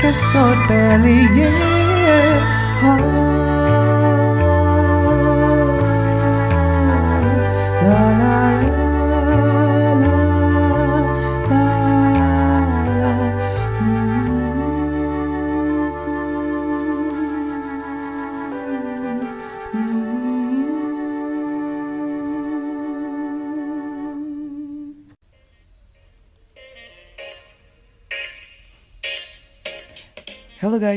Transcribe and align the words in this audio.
Hotelier 0.00 0.12
podcast 0.12 0.34
Hotelier 0.34 1.52
ah. 2.82 3.59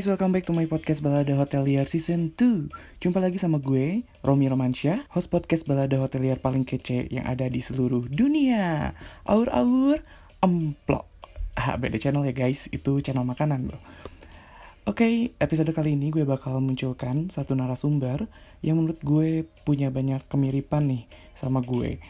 Guys, 0.03 0.19
welcome 0.19 0.35
back 0.35 0.43
to 0.43 0.51
my 0.51 0.67
podcast 0.67 0.99
Balada 0.99 1.31
Hotelier 1.31 1.87
Season 1.87 2.35
2 2.35 2.99
Jumpa 2.99 3.23
lagi 3.23 3.39
sama 3.39 3.55
gue, 3.63 4.03
Romi 4.19 4.51
Romansyah 4.51 5.07
Host 5.15 5.31
podcast 5.31 5.63
Balada 5.63 5.95
Hotelier 5.95 6.43
paling 6.43 6.67
kece 6.67 7.07
yang 7.07 7.23
ada 7.23 7.47
di 7.47 7.63
seluruh 7.63 8.11
dunia. 8.11 8.99
Aur-aur, 9.23 10.03
emplok 10.43 11.07
ah, 11.55 11.79
Beda 11.79 11.95
channel 11.95 12.27
ya 12.27 12.35
guys, 12.35 12.67
itu 12.75 12.99
channel 12.99 13.23
makanan 13.23 13.71
loh 13.71 13.79
Oke, 14.91 15.39
episode 15.39 15.71
kali 15.71 15.95
ini 15.95 16.11
gue 16.11 16.27
bakal 16.27 16.59
munculkan 16.59 17.31
satu 17.31 17.55
narasumber 17.55 18.27
Yang 18.59 18.75
menurut 18.75 18.99
gue 19.07 19.47
punya 19.63 19.87
banyak 19.87 20.19
kemiripan 20.27 20.83
nih 20.83 21.07
sama 21.39 21.63
gue. 21.63 22.03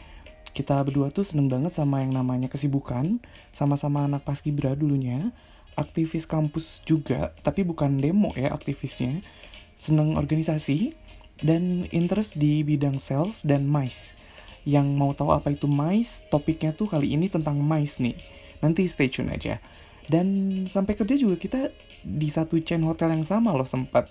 Kita 0.50 0.82
berdua 0.82 1.14
tuh 1.14 1.22
seneng 1.22 1.46
banget 1.46 1.70
sama 1.70 2.02
yang 2.02 2.10
namanya 2.10 2.50
kesibukan. 2.50 3.22
Sama-sama 3.54 4.10
anak 4.10 4.26
paskibra 4.26 4.74
dulunya 4.74 5.30
aktivis 5.74 6.24
kampus 6.24 6.82
juga, 6.86 7.34
tapi 7.42 7.62
bukan 7.66 7.98
demo 7.98 8.30
ya 8.34 8.50
aktivisnya. 8.54 9.22
Seneng 9.74 10.16
organisasi 10.16 10.94
dan 11.42 11.90
interest 11.90 12.38
di 12.38 12.62
bidang 12.62 13.02
sales 13.02 13.42
dan 13.42 13.66
mice. 13.66 14.14
Yang 14.64 14.86
mau 14.96 15.12
tahu 15.12 15.34
apa 15.34 15.52
itu 15.52 15.68
mice, 15.68 16.24
topiknya 16.32 16.72
tuh 16.72 16.88
kali 16.88 17.12
ini 17.12 17.28
tentang 17.28 17.60
mice 17.60 18.00
nih. 18.00 18.16
Nanti 18.64 18.88
stay 18.88 19.12
tune 19.12 19.28
aja. 19.28 19.60
Dan 20.04 20.64
sampai 20.68 20.96
kerja 20.96 21.16
juga 21.16 21.36
kita 21.40 21.72
di 22.04 22.28
satu 22.28 22.60
chain 22.60 22.84
hotel 22.84 23.12
yang 23.12 23.24
sama 23.24 23.52
loh 23.52 23.68
sempat. 23.68 24.08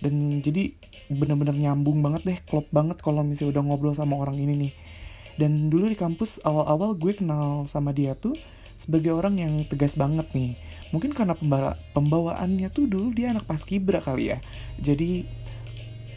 Dan 0.00 0.44
jadi 0.44 0.76
bener-bener 1.08 1.56
nyambung 1.56 2.04
banget 2.04 2.22
deh, 2.24 2.38
klop 2.44 2.68
banget 2.68 3.00
kalau 3.00 3.24
misalnya 3.24 3.56
udah 3.56 3.62
ngobrol 3.64 3.94
sama 3.96 4.20
orang 4.20 4.36
ini 4.36 4.68
nih. 4.68 4.72
Dan 5.36 5.68
dulu 5.68 5.88
di 5.88 5.96
kampus 5.96 6.40
awal-awal 6.44 6.96
gue 6.96 7.12
kenal 7.12 7.68
sama 7.68 7.92
dia 7.92 8.16
tuh 8.16 8.36
sebagai 8.76 9.12
orang 9.12 9.40
yang 9.40 9.52
tegas 9.68 9.96
banget 9.96 10.28
nih. 10.32 10.56
Mungkin 10.94 11.10
karena 11.14 11.34
pembawa 11.34 11.74
pembawaannya 11.94 12.68
tuh 12.70 12.86
dulu 12.86 13.10
dia 13.14 13.34
anak 13.34 13.46
paskibra 13.48 13.98
kali 13.98 14.34
ya. 14.34 14.38
Jadi 14.78 15.26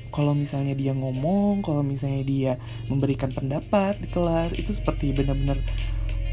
kalau 0.09 0.33
misalnya 0.33 0.73
dia 0.73 0.93
ngomong, 0.93 1.61
kalau 1.61 1.85
misalnya 1.85 2.23
dia 2.25 2.53
memberikan 2.89 3.29
pendapat 3.29 4.01
di 4.01 4.09
kelas 4.09 4.57
itu 4.57 4.73
seperti 4.73 5.13
benar-benar 5.13 5.61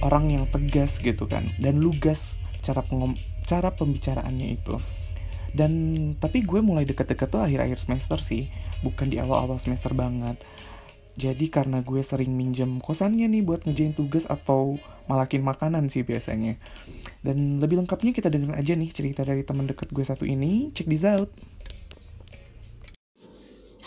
orang 0.04 0.32
yang 0.32 0.44
tegas 0.48 1.00
gitu 1.00 1.24
kan 1.24 1.48
dan 1.60 1.80
lugas 1.80 2.36
cara 2.60 2.84
cara 3.46 3.68
pembicaraannya 3.72 4.58
itu. 4.58 4.76
Dan 5.56 5.72
tapi 6.20 6.44
gue 6.44 6.60
mulai 6.60 6.84
deket-deket 6.84 7.32
tuh 7.32 7.40
akhir-akhir 7.40 7.80
semester 7.80 8.20
sih, 8.20 8.52
bukan 8.84 9.08
di 9.08 9.16
awal-awal 9.16 9.56
semester 9.56 9.96
banget. 9.96 10.36
Jadi 11.16 11.48
karena 11.48 11.80
gue 11.80 12.04
sering 12.04 12.36
minjem 12.36 12.76
kosannya 12.76 13.24
nih 13.24 13.40
buat 13.40 13.64
ngejain 13.64 13.96
tugas 13.96 14.28
atau 14.28 14.76
malakin 15.08 15.40
makanan 15.40 15.88
sih 15.88 16.04
biasanya. 16.04 16.60
Dan 17.24 17.56
lebih 17.56 17.80
lengkapnya 17.80 18.12
kita 18.12 18.28
dengerin 18.28 18.52
aja 18.52 18.76
nih 18.76 18.92
cerita 18.92 19.24
dari 19.24 19.40
teman 19.40 19.64
dekat 19.64 19.88
gue 19.96 20.04
satu 20.04 20.28
ini. 20.28 20.68
Check 20.76 20.84
this 20.92 21.08
out. 21.08 21.32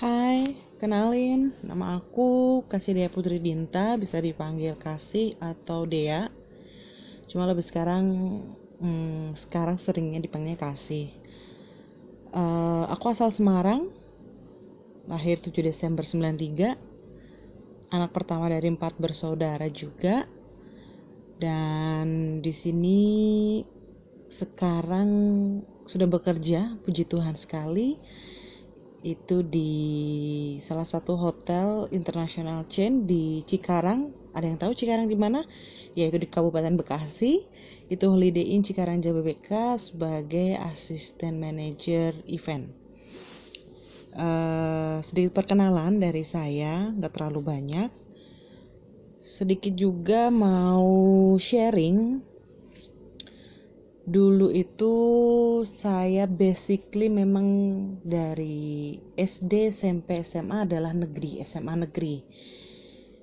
Hai, 0.02 0.58
kenalin, 0.82 1.54
nama 1.62 2.02
aku 2.02 2.64
Kasih 2.66 2.98
Dea 2.98 3.12
Putri 3.14 3.38
Dinta, 3.38 3.94
bisa 4.00 4.18
dipanggil 4.18 4.74
Kasih 4.80 5.38
atau 5.38 5.86
Dea. 5.86 6.34
Cuma 7.30 7.46
lebih 7.46 7.62
sekarang, 7.62 8.06
hmm, 8.82 9.38
sekarang 9.38 9.78
seringnya 9.78 10.24
dipanggilnya 10.24 10.58
Kasih. 10.58 11.14
Eh, 12.32 12.84
aku 12.90 13.12
asal 13.12 13.30
Semarang, 13.30 13.92
lahir 15.06 15.38
7 15.38 15.62
Desember 15.62 16.02
93, 16.02 16.89
anak 17.90 18.14
pertama 18.14 18.50
dari 18.50 18.70
empat 18.70 18.98
bersaudara 18.98 19.66
juga. 19.70 20.26
Dan 21.40 22.40
di 22.44 22.52
sini 22.52 23.00
sekarang 24.30 25.10
sudah 25.88 26.06
bekerja, 26.06 26.78
puji 26.84 27.08
Tuhan 27.08 27.34
sekali 27.34 27.98
itu 29.00 29.40
di 29.48 29.72
salah 30.60 30.84
satu 30.84 31.16
hotel 31.16 31.88
international 31.96 32.68
chain 32.68 33.08
di 33.08 33.40
Cikarang. 33.48 34.12
Ada 34.36 34.46
yang 34.46 34.60
tahu 34.60 34.76
Cikarang 34.76 35.08
di 35.08 35.16
mana? 35.16 35.48
Yaitu 35.96 36.20
di 36.20 36.28
Kabupaten 36.28 36.76
Bekasi. 36.76 37.48
Itu 37.90 38.12
Holiday 38.12 38.54
Inn 38.54 38.62
Cikarang 38.62 39.00
Jababeka 39.00 39.80
sebagai 39.80 40.60
asisten 40.60 41.40
manajer 41.40 42.14
event. 42.28 42.79
Eh, 44.20 45.00
sedikit 45.00 45.40
perkenalan 45.40 45.96
dari 45.96 46.28
saya, 46.28 46.92
nggak 46.92 47.14
terlalu 47.16 47.40
banyak. 47.40 47.88
Sedikit 49.24 49.72
juga 49.80 50.28
mau 50.28 51.32
sharing. 51.40 52.20
Dulu 54.04 54.52
itu 54.52 54.96
saya 55.64 56.28
basically 56.28 57.08
memang 57.08 57.48
dari 58.04 59.00
SD 59.16 59.72
SMP 59.72 60.20
SMA 60.20 60.68
adalah 60.68 60.92
negeri 60.92 61.40
SMA 61.40 61.88
negeri. 61.88 62.20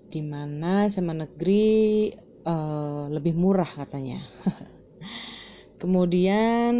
Di 0.08 0.24
mana 0.24 0.88
SMA 0.88 1.12
negeri 1.12 2.08
eh, 2.24 3.04
lebih 3.12 3.36
murah 3.36 3.68
katanya. 3.68 4.24
Kemudian 5.82 6.72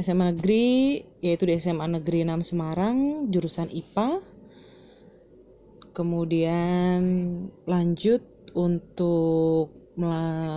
SMA 0.00 0.32
negeri 0.34 1.00
yaitu 1.20 1.46
di 1.46 1.54
SMA 1.60 1.86
negeri 2.00 2.24
6 2.24 2.52
Semarang 2.52 3.28
jurusan 3.28 3.68
IPA 3.68 4.20
kemudian 5.92 7.00
lanjut 7.68 8.24
untuk 8.56 9.76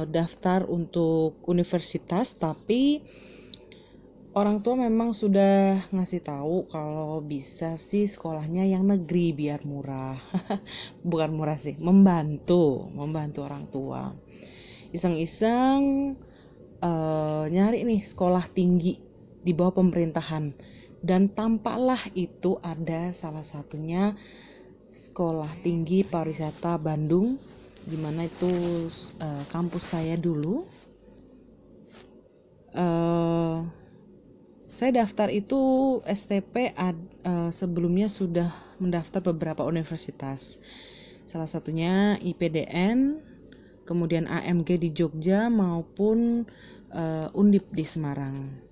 daftar 0.08 0.64
untuk 0.72 1.44
universitas 1.52 2.32
tapi 2.32 3.04
orang 4.34 4.64
tua 4.66 4.80
memang 4.80 5.12
sudah 5.12 5.90
ngasih 5.94 6.24
tahu 6.24 6.66
kalau 6.72 7.20
bisa 7.22 7.76
sih 7.76 8.08
sekolahnya 8.08 8.66
yang 8.66 8.88
negeri 8.88 9.36
biar 9.36 9.62
murah. 9.68 10.18
Bukan 11.10 11.36
murah 11.36 11.60
sih 11.60 11.78
membantu 11.78 12.88
membantu 12.96 13.40
orang 13.46 13.68
tua. 13.70 14.16
Iseng-iseng 14.94 16.16
uh, 16.82 17.46
nyari 17.50 17.84
nih 17.84 18.02
sekolah 18.06 18.48
tinggi 18.54 19.03
di 19.44 19.52
bawah 19.52 19.84
pemerintahan. 19.84 20.56
Dan 21.04 21.28
tampaklah 21.28 22.00
itu 22.16 22.56
ada 22.64 23.12
salah 23.12 23.44
satunya 23.44 24.16
sekolah 24.88 25.52
tinggi 25.60 26.08
pariwisata 26.08 26.80
Bandung 26.80 27.36
di 27.84 28.00
mana 28.00 28.24
itu 28.32 28.88
uh, 29.20 29.44
kampus 29.52 29.92
saya 29.92 30.16
dulu. 30.16 30.64
Uh, 32.72 33.68
saya 34.72 35.04
daftar 35.04 35.30
itu 35.30 35.60
STP 36.08 36.74
ad, 36.74 36.98
uh, 37.28 37.52
sebelumnya 37.54 38.08
sudah 38.10 38.50
mendaftar 38.80 39.22
beberapa 39.22 39.62
universitas. 39.68 40.58
Salah 41.28 41.46
satunya 41.46 42.16
IPDN 42.24 43.20
kemudian 43.84 44.26
AMG 44.26 44.80
di 44.80 44.90
Jogja 44.96 45.52
maupun 45.52 46.48
uh, 46.96 47.28
Undip 47.36 47.68
di 47.76 47.84
Semarang 47.84 48.72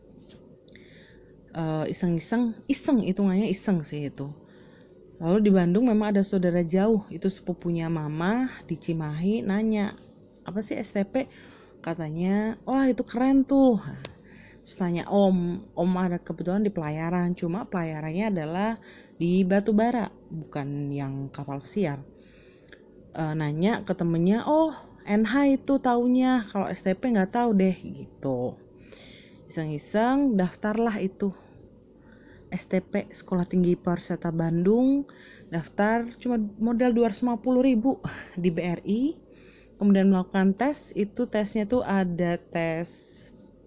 iseng-iseng 1.87 2.55
uh, 2.55 2.71
iseng 2.71 3.03
hitungannya 3.03 3.51
iseng 3.51 3.83
sih 3.83 4.07
itu 4.07 4.31
Lalu 5.21 5.37
di 5.45 5.51
Bandung 5.53 5.85
memang 5.85 6.17
ada 6.17 6.25
saudara 6.25 6.65
jauh, 6.65 7.05
itu 7.13 7.29
sepupunya 7.29 7.85
mama 7.85 8.49
di 8.65 8.73
Cimahi 8.73 9.45
nanya, 9.45 9.93
apa 10.41 10.65
sih 10.65 10.73
STP? 10.81 11.29
Katanya, 11.77 12.57
wah 12.65 12.89
itu 12.89 13.05
keren 13.05 13.45
tuh. 13.45 13.77
Terus 14.65 14.73
tanya 14.81 15.05
om, 15.13 15.61
om 15.77 15.91
ada 15.93 16.17
kebetulan 16.17 16.65
di 16.65 16.73
pelayaran, 16.73 17.37
cuma 17.37 17.69
pelayarannya 17.69 18.33
adalah 18.33 18.69
di 19.21 19.45
batu 19.45 19.77
bara, 19.77 20.09
bukan 20.09 20.89
yang 20.89 21.29
kapal 21.29 21.61
pesiar. 21.61 22.01
E, 23.13 23.21
nanya 23.37 23.85
ke 23.85 23.93
temennya, 23.93 24.41
oh 24.49 24.73
NH 25.05 25.61
itu 25.61 25.77
taunya, 25.77 26.49
kalau 26.49 26.65
STP 26.65 27.13
nggak 27.13 27.29
tahu 27.29 27.53
deh 27.53 27.77
gitu. 27.77 28.57
Iseng-iseng 29.51 30.39
daftarlah 30.39 30.95
itu. 31.03 31.35
STP 32.47 33.11
Sekolah 33.11 33.43
Tinggi 33.43 33.75
Pariwisata 33.75 34.31
Bandung 34.31 35.03
daftar 35.51 36.07
cuma 36.15 36.39
modal 36.55 36.95
250.000 36.95 37.67
ribu 37.67 37.99
di 38.39 38.47
BRI 38.47 39.03
kemudian 39.75 40.07
melakukan 40.07 40.55
tes 40.55 40.95
itu 40.95 41.27
tesnya 41.27 41.67
tuh 41.67 41.83
ada 41.83 42.39
tes 42.39 42.87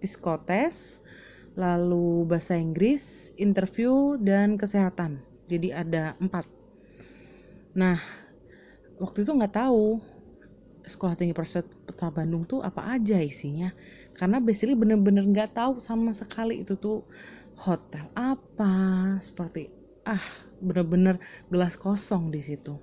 psikotes 0.01 1.05
lalu 1.53 2.25
bahasa 2.29 2.57
Inggris 2.57 3.29
interview 3.37 4.17
dan 4.17 4.57
kesehatan. 4.57 5.21
Jadi 5.45 5.69
ada 5.69 6.17
empat. 6.17 6.49
Nah 7.77 8.01
waktu 8.97 9.21
itu 9.21 9.29
nggak 9.37 9.53
tahu 9.53 10.01
sekolah 10.85 11.17
tinggi 11.17 11.33
pariwisata 11.33 12.09
Bandung 12.09 12.45
tuh 12.45 12.61
apa 12.61 12.93
aja 12.93 13.17
isinya 13.21 13.73
karena 14.15 14.39
basically 14.39 14.79
bener-bener 14.79 15.27
nggak 15.27 15.55
tahu 15.55 15.83
sama 15.83 16.15
sekali 16.15 16.63
itu 16.63 16.79
tuh 16.79 17.03
hotel 17.59 18.07
apa 18.15 19.15
seperti 19.19 19.71
ah 20.07 20.23
bener-bener 20.59 21.19
gelas 21.51 21.75
kosong 21.75 22.31
di 22.31 22.39
situ. 22.39 22.79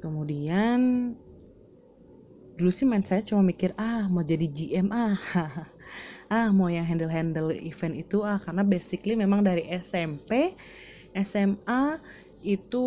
Kemudian 0.00 1.12
dulu 2.56 2.72
sih 2.72 2.88
main 2.88 3.04
saya 3.04 3.24
cuma 3.24 3.44
mikir 3.44 3.72
ah 3.76 4.08
mau 4.08 4.24
jadi 4.24 4.48
GM 4.48 4.88
ah 4.92 5.16
ah 6.34 6.48
mau 6.52 6.68
yang 6.72 6.88
handle 6.88 7.12
handle 7.12 7.52
event 7.52 7.96
itu 8.00 8.24
ah. 8.24 8.40
Karena 8.40 8.64
basically 8.64 9.16
memang 9.16 9.44
dari 9.44 9.68
SMP 9.68 10.56
SMA 11.12 12.00
itu 12.40 12.86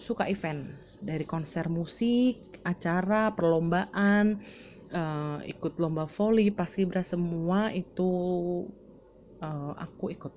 suka 0.00 0.24
event. 0.32 0.72
Dari 0.96 1.28
konser 1.28 1.68
musik 1.68 2.56
acara 2.64 3.36
perlombaan 3.36 4.40
uh, 4.92 5.38
ikut 5.42 5.78
lomba 5.80 6.06
volley 6.06 6.50
paskibra 6.50 7.02
semua 7.02 7.70
itu 7.74 8.10
uh, 9.42 9.72
aku 9.78 10.12
ikut. 10.12 10.32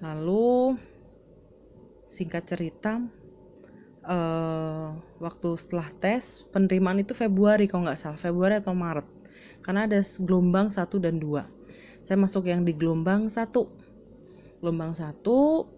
Lalu 0.00 0.80
singkat 2.08 2.48
cerita 2.48 3.00
uh, 4.04 4.96
waktu 5.20 5.48
setelah 5.60 5.88
tes 6.00 6.44
penerimaan 6.48 7.04
itu 7.04 7.12
Februari 7.12 7.68
kalau 7.68 7.84
nggak 7.88 8.00
salah 8.00 8.20
Februari 8.20 8.60
atau 8.60 8.72
Maret. 8.72 9.06
Karena 9.60 9.84
ada 9.84 10.00
gelombang 10.00 10.72
satu 10.72 10.96
dan 10.96 11.20
dua. 11.20 11.44
Saya 12.00 12.16
masuk 12.16 12.48
yang 12.48 12.64
di 12.64 12.72
gelombang 12.72 13.28
satu. 13.28 13.68
Gelombang 14.64 14.96
satu 14.96 15.68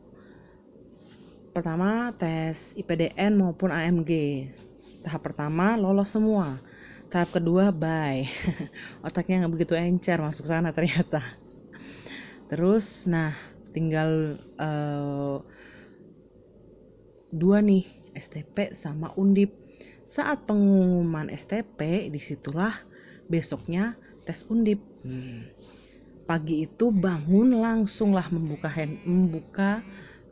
pertama 1.52 2.14
tes 2.16 2.72
IPDN 2.78 3.36
maupun 3.36 3.68
AMG 3.68 4.10
tahap 5.02 5.22
pertama 5.26 5.75
lolos 5.76 6.10
semua 6.10 6.62
tahap 7.10 7.34
kedua 7.37 7.75
bye 7.75 8.26
otaknya 9.06 9.44
nggak 9.44 9.52
begitu 9.52 9.75
encer 9.76 10.19
masuk 10.22 10.46
sana 10.46 10.70
ternyata 10.70 11.20
terus 12.46 13.04
nah 13.10 13.34
tinggal 13.72 14.37
uh, 14.60 15.40
dua 17.32 17.64
nih 17.64 17.88
STP 18.12 18.76
sama 18.76 19.10
Undip. 19.16 19.56
Saat 20.04 20.44
pengumuman 20.44 21.32
STP, 21.32 22.12
di 22.12 22.20
situlah 22.20 22.76
besoknya 23.26 23.96
tes 24.28 24.44
Undip. 24.52 24.78
Hmm. 25.02 25.48
Pagi 26.28 26.69
itu 26.69 26.93
bangun 26.94 27.58
langsunglah 27.58 28.28
membuka 28.31 28.70
hand, 28.70 29.02
membuka 29.08 29.82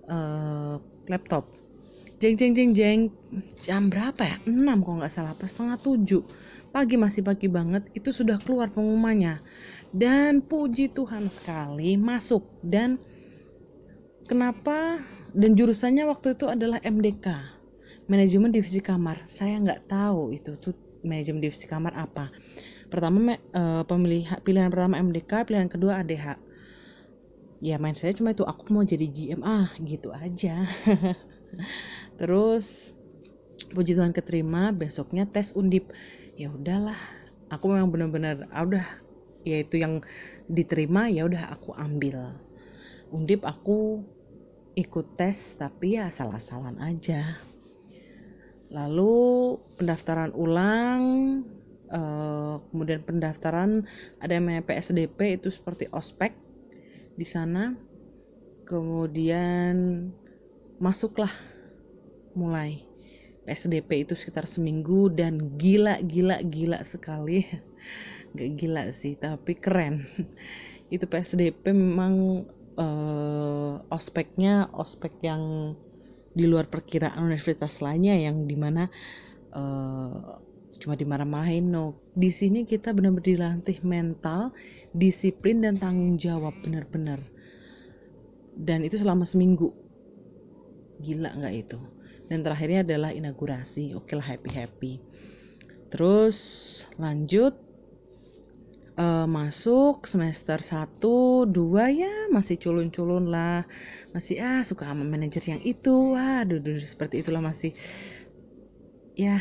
uh, 0.06 0.78
laptop. 1.11 1.49
Jeng 2.20 2.37
jeng 2.37 2.52
jeng 2.52 2.70
jeng. 2.76 3.00
Jam 3.64 3.88
berapa 3.88 4.20
ya? 4.20 4.37
6 4.44 4.52
kalau 4.84 5.00
nggak 5.00 5.08
salah, 5.08 5.32
pas 5.32 5.49
setengah 5.49 5.81
7 5.81 6.20
pagi 6.69 6.94
masih 7.00 7.25
pagi 7.25 7.49
banget 7.49 7.88
itu 7.96 8.12
sudah 8.12 8.37
keluar 8.44 8.69
pengumumannya. 8.69 9.40
Dan 9.88 10.44
puji 10.44 10.93
Tuhan 10.93 11.32
sekali 11.32 11.96
masuk. 11.96 12.44
Dan 12.61 13.00
kenapa? 14.28 15.00
Dan 15.32 15.56
jurusannya 15.56 16.05
waktu 16.05 16.37
itu 16.37 16.44
adalah 16.44 16.76
MDK 16.84 17.26
manajemen 18.05 18.52
divisi 18.52 18.84
kamar. 18.84 19.25
Saya 19.25 19.56
nggak 19.56 19.88
tahu 19.88 20.37
itu 20.37 20.61
tuh 20.61 20.76
manajemen 21.00 21.40
divisi 21.40 21.64
kamar 21.64 21.96
apa. 21.96 22.28
Pertama 22.93 23.40
uh, 23.56 23.81
pemilih 23.88 24.28
pilihan 24.44 24.69
pertama 24.69 25.00
MDK 25.00 25.49
pilihan 25.49 25.73
kedua 25.73 26.05
ADH 26.05 26.50
ya 27.61 27.76
main 27.76 27.93
saya 27.93 28.16
cuma 28.16 28.32
itu 28.32 28.40
aku 28.40 28.73
mau 28.73 28.81
jadi 28.81 29.05
GM 29.05 29.44
ah 29.44 29.69
gitu 29.84 30.08
aja 30.16 30.64
terus 32.20 32.93
puji 33.72 33.96
Tuhan 33.96 34.12
keterima 34.12 34.76
besoknya 34.76 35.25
tes 35.25 35.56
undip. 35.56 35.88
Ya 36.37 36.52
udahlah 36.52 37.00
aku 37.49 37.72
memang 37.72 37.88
benar-benar 37.88 38.44
ah, 38.52 38.64
udah 38.69 38.87
ya 39.40 39.64
itu 39.64 39.81
yang 39.81 40.05
diterima 40.52 41.08
ya 41.08 41.25
udah 41.25 41.49
aku 41.56 41.72
ambil. 41.72 42.37
Undip 43.08 43.49
aku 43.49 44.05
ikut 44.76 45.17
tes 45.17 45.56
tapi 45.56 45.96
ya 45.96 46.12
salah-salan 46.12 46.76
aja. 46.78 47.40
Lalu 48.70 49.58
pendaftaran 49.81 50.31
ulang 50.37 51.02
uh, 51.90 52.62
kemudian 52.70 53.02
pendaftaran 53.02 53.82
ada 54.23 54.31
yang 54.31 54.46
namanya 54.46 54.62
PSDP 54.62 55.43
itu 55.43 55.50
seperti 55.50 55.90
ospek 55.90 56.37
di 57.19 57.26
sana. 57.26 57.75
Kemudian 58.62 60.06
masuklah 60.78 61.50
mulai. 62.34 62.90
PSDP 63.50 64.06
itu 64.06 64.14
sekitar 64.14 64.44
seminggu 64.44 65.10
dan 65.10 65.58
gila 65.58 65.98
gila 66.04 66.38
gila 66.44 66.78
sekali. 66.84 67.42
Gak 68.36 68.50
gila 68.60 68.94
sih 68.94 69.18
tapi 69.18 69.58
keren. 69.58 70.06
Itu 70.94 71.06
PSDP 71.10 71.74
memang 71.74 72.46
uh, 72.78 73.74
ospeknya 73.90 74.70
ospek 74.70 75.18
yang 75.22 75.74
di 76.30 76.46
luar 76.46 76.70
perkiraan 76.70 77.26
universitas 77.26 77.82
lainnya 77.82 78.14
yang 78.14 78.46
di 78.46 78.54
mana 78.54 78.86
uh, 79.50 80.38
cuma 80.78 80.94
dimarah-marahin. 80.94 81.74
No 81.74 81.98
di 82.14 82.30
sini 82.30 82.62
kita 82.62 82.94
benar-benar 82.94 83.26
dilatih 83.26 83.82
mental 83.82 84.54
disiplin 84.94 85.66
dan 85.66 85.74
tanggung 85.74 86.14
jawab 86.14 86.54
benar-benar. 86.62 87.18
Dan 88.54 88.86
itu 88.86 88.94
selama 88.94 89.26
seminggu. 89.26 89.74
Gila 91.02 91.34
nggak 91.34 91.54
itu 91.56 91.80
dan 92.30 92.46
terakhirnya 92.46 92.86
adalah 92.86 93.10
inaugurasi 93.10 93.99
oke 93.99 94.14
lah 94.14 94.25
happy 94.25 94.50
happy 94.54 94.92
terus 95.90 96.38
lanjut 96.96 97.58
uh, 99.00 99.26
masuk 99.26 100.04
semester 100.04 100.60
1, 100.60 101.00
2 101.00 101.52
ya 101.96 102.14
masih 102.28 102.60
culun-culun 102.60 103.32
lah. 103.32 103.64
Masih 104.12 104.37
ah 104.42 104.60
suka 104.60 104.84
sama 104.84 105.02
manajer 105.06 105.56
yang 105.56 105.62
itu. 105.64 106.14
Waduh, 106.14 106.60
seperti 106.84 107.25
itulah 107.25 107.40
masih 107.40 107.72
ya. 109.16 109.40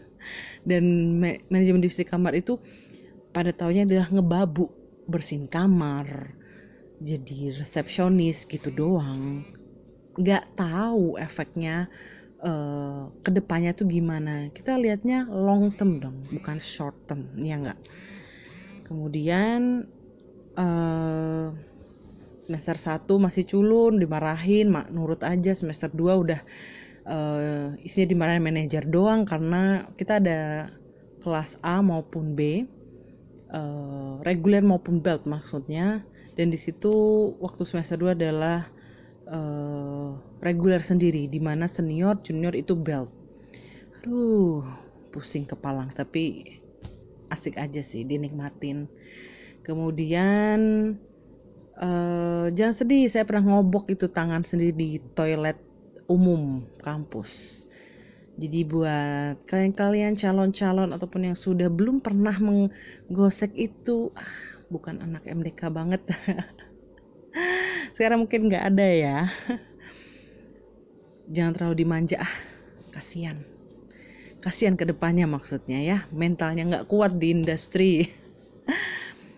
Dan 0.68 0.84
ma 1.22 1.38
manajemen 1.46 1.78
divisi 1.78 2.02
kamar 2.02 2.34
itu 2.34 2.58
pada 3.30 3.54
tahunnya 3.54 3.86
adalah 3.86 4.08
ngebabu, 4.10 4.66
bersihin 5.06 5.46
kamar, 5.46 6.34
jadi 6.98 7.54
resepsionis 7.54 8.42
gitu 8.48 8.74
doang. 8.74 9.46
Gak 10.18 10.58
tahu 10.58 11.20
efeknya 11.20 11.86
uh, 12.42 13.08
ke 13.20 13.30
depannya 13.32 13.72
tuh 13.72 13.88
gimana. 13.88 14.50
Kita 14.50 14.76
lihatnya 14.76 15.28
long 15.28 15.72
term 15.76 16.00
dong, 16.02 16.20
bukan 16.32 16.60
short 16.60 16.96
term, 17.08 17.28
ya 17.40 17.56
nggak 17.60 17.78
kemudian 18.86 19.82
uh, 20.54 21.50
semester 22.38 22.78
1 22.78 23.10
masih 23.18 23.42
culun 23.42 23.98
dimarahin 23.98 24.70
mak 24.70 24.94
nurut 24.94 25.26
aja 25.26 25.50
semester 25.58 25.90
2 25.90 26.22
udah 26.22 26.40
uh, 27.10 27.74
isinya 27.82 28.14
dimarahin 28.14 28.46
manajer 28.46 28.86
doang 28.86 29.26
karena 29.26 29.90
kita 29.98 30.22
ada 30.22 30.70
kelas 31.26 31.58
A 31.66 31.82
maupun 31.82 32.38
B 32.38 32.62
uh, 33.50 34.22
reguler 34.22 34.62
maupun 34.62 35.02
belt 35.02 35.26
maksudnya 35.26 36.06
dan 36.38 36.54
di 36.54 36.58
situ 36.60 36.94
waktu 37.42 37.66
semester 37.66 37.98
2 37.98 38.14
adalah 38.14 38.70
uh, 39.30 40.14
reguler 40.42 40.82
sendiri 40.82 41.26
di 41.26 41.38
mana 41.42 41.66
senior 41.66 42.18
junior 42.22 42.54
itu 42.54 42.74
belt. 42.74 43.10
Aduh 44.00 44.62
pusing 45.10 45.48
kepala 45.48 45.88
tapi 45.96 46.58
asik 47.30 47.58
aja 47.58 47.82
sih 47.82 48.06
dinikmatin. 48.06 48.86
Kemudian 49.66 50.58
uh, 51.74 52.46
jangan 52.54 52.74
sedih 52.74 53.10
saya 53.10 53.26
pernah 53.26 53.58
ngobok 53.58 53.90
itu 53.90 54.06
tangan 54.06 54.46
sendiri 54.46 54.74
di 54.74 54.90
toilet 55.14 55.58
umum 56.06 56.62
kampus. 56.78 57.64
Jadi 58.36 58.68
buat 58.68 59.48
kalian-kalian 59.48 60.12
calon-calon 60.20 60.92
ataupun 60.92 61.32
yang 61.32 61.38
sudah 61.38 61.72
belum 61.72 62.04
pernah 62.04 62.36
menggosek 62.36 63.56
itu 63.56 64.12
ah, 64.12 64.28
bukan 64.68 65.00
anak 65.00 65.24
MDK 65.24 65.72
banget 65.72 66.04
sekarang 67.94 68.24
mungkin 68.24 68.48
nggak 68.48 68.64
ada 68.72 68.86
ya. 68.86 69.18
Jangan 71.32 71.52
terlalu 71.56 71.74
dimanja. 71.84 72.22
Ah 72.22 72.34
kasihan. 72.96 73.36
Kasihan 74.40 74.78
ke 74.78 74.88
depannya 74.88 75.28
maksudnya 75.28 75.82
ya. 75.84 75.98
Mentalnya 76.14 76.64
nggak 76.64 76.88
kuat 76.88 77.20
di 77.20 77.34
industri. 77.34 78.08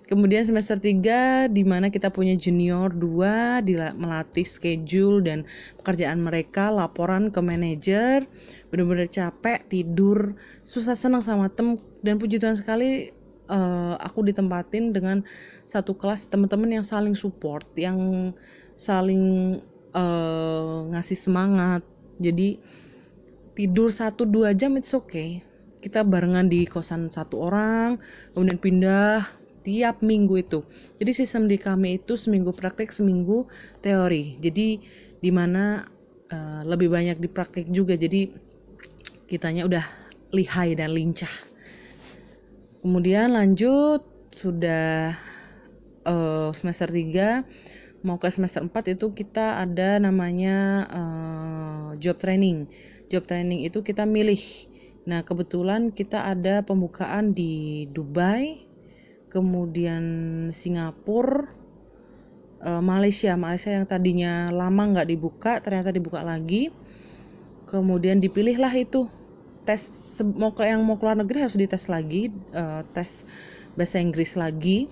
Kemudian 0.09 0.41
semester 0.49 0.81
3 0.81 1.53
di 1.53 1.69
mana 1.69 1.93
kita 1.93 2.09
punya 2.09 2.33
junior 2.33 2.89
2 2.97 3.61
dila- 3.61 3.93
melatih 3.93 4.49
schedule 4.49 5.21
dan 5.21 5.45
pekerjaan 5.77 6.25
mereka, 6.25 6.73
laporan 6.73 7.29
ke 7.29 7.45
manajer, 7.45 8.25
bener-bener 8.73 9.05
capek, 9.13 9.69
tidur, 9.69 10.33
susah 10.65 10.97
senang 10.97 11.21
sama 11.21 11.53
tem 11.53 11.77
dan 12.01 12.17
puji 12.17 12.41
Tuhan 12.41 12.57
sekali 12.57 13.13
eh, 13.49 13.95
aku 13.99 14.23
ditempatin 14.29 14.93
dengan 14.93 15.25
satu 15.65 15.97
kelas 15.97 16.29
teman-teman 16.29 16.81
yang 16.81 16.87
saling 16.87 17.17
support, 17.17 17.67
yang 17.75 18.31
saling 18.77 19.59
eh, 19.93 20.79
ngasih 20.93 21.19
semangat. 21.19 21.83
Jadi 22.21 22.61
tidur 23.59 23.91
1 23.91 24.15
2 24.15 24.55
jam 24.55 24.79
it's 24.79 24.95
okay. 24.95 25.43
Kita 25.79 26.03
barengan 26.03 26.51
di 26.51 26.67
kosan 26.67 27.11
satu 27.11 27.43
orang, 27.49 28.03
kemudian 28.35 28.59
pindah 28.59 29.39
tiap 29.63 30.03
minggu 30.03 30.43
itu. 30.43 30.61
Jadi 30.99 31.13
sistem 31.15 31.45
di 31.47 31.55
kami 31.61 32.03
itu 32.03 32.19
seminggu 32.19 32.51
praktek, 32.51 32.91
seminggu 32.91 33.47
teori. 33.79 34.41
Jadi 34.43 34.83
di 35.19 35.31
mana 35.31 35.87
uh, 36.33 36.63
lebih 36.65 36.91
banyak 36.91 37.23
di 37.23 37.29
praktek 37.31 37.71
juga. 37.71 37.95
Jadi 37.95 38.33
kitanya 39.29 39.69
udah 39.69 39.85
lihai 40.33 40.73
dan 40.73 40.97
lincah. 40.97 41.48
Kemudian 42.79 43.35
lanjut 43.35 44.07
sudah 44.31 45.19
uh, 46.07 46.55
semester 46.55 46.87
3 46.87 48.07
mau 48.07 48.23
ke 48.23 48.31
semester 48.31 48.63
4 48.63 48.95
itu 48.95 49.11
kita 49.11 49.59
ada 49.59 49.99
namanya 49.99 50.87
uh, 50.87 51.89
job 51.99 52.23
training. 52.23 52.71
Job 53.11 53.27
training 53.27 53.67
itu 53.67 53.83
kita 53.83 54.07
milih. 54.07 54.39
Nah, 55.09 55.27
kebetulan 55.27 55.91
kita 55.91 56.23
ada 56.23 56.63
pembukaan 56.63 57.35
di 57.35 57.89
Dubai, 57.91 58.63
kemudian 59.33 60.05
Singapura, 60.55 61.51
uh, 62.63 62.79
Malaysia, 62.85 63.35
Malaysia 63.35 63.75
yang 63.75 63.89
tadinya 63.89 64.53
lama 64.55 64.95
nggak 64.95 65.09
dibuka, 65.09 65.59
ternyata 65.59 65.91
dibuka 65.91 66.23
lagi. 66.23 66.71
Kemudian 67.67 68.23
dipilihlah 68.23 68.73
itu 68.79 69.11
tes 69.69 70.01
mau 70.25 70.57
yang 70.65 70.81
mau 70.81 70.97
keluar 70.97 71.21
negeri 71.21 71.45
harus 71.45 71.61
dites 71.61 71.93
lagi, 71.93 72.33
uh, 72.57 72.81
tes 72.97 73.29
bahasa 73.77 74.01
Inggris 74.01 74.33
lagi. 74.33 74.89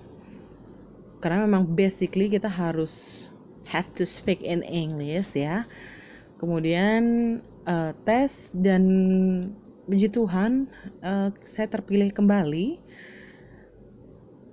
Karena 1.17 1.49
memang 1.49 1.65
basically 1.73 2.29
kita 2.29 2.45
harus 2.45 3.25
have 3.65 3.89
to 3.97 4.05
speak 4.05 4.45
in 4.45 4.61
English 4.61 5.33
ya. 5.33 5.65
Kemudian 6.37 7.01
uh, 7.65 7.97
tes 8.05 8.53
dan 8.53 8.85
puji 9.89 10.13
Tuhan 10.13 10.69
uh, 11.01 11.33
saya 11.41 11.67
terpilih 11.71 12.13
kembali 12.13 12.77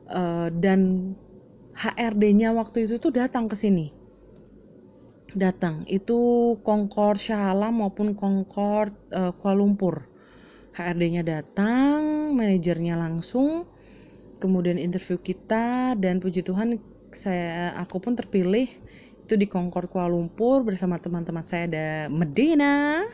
uh, 0.09 0.49
dan 0.49 1.13
HRD-nya 1.75 2.55
waktu 2.55 2.87
itu 2.89 2.97
tuh 2.97 3.13
datang 3.13 3.51
ke 3.51 3.59
sini. 3.59 3.93
Datang 5.35 5.83
itu 5.91 6.55
Concord 6.63 7.19
Shah 7.19 7.51
Alam 7.51 7.83
maupun 7.83 8.15
Concord 8.15 8.95
uh, 9.11 9.35
Kuala 9.37 9.59
Lumpur. 9.59 10.14
HRD-nya 10.75 11.23
datang, 11.23 12.35
manajernya 12.35 12.99
langsung, 12.99 13.67
kemudian 14.43 14.77
interview 14.77 15.17
kita 15.17 15.95
dan 15.97 16.19
puji 16.19 16.43
Tuhan 16.43 16.77
saya 17.15 17.79
aku 17.79 18.03
pun 18.03 18.19
terpilih 18.19 18.67
itu 19.25 19.35
di 19.41 19.47
Concord 19.49 19.89
Kuala 19.89 20.13
Lumpur 20.13 20.67
bersama 20.67 21.01
teman-teman 21.01 21.47
saya 21.47 21.65
ada 21.65 21.89
Medina, 22.13 23.07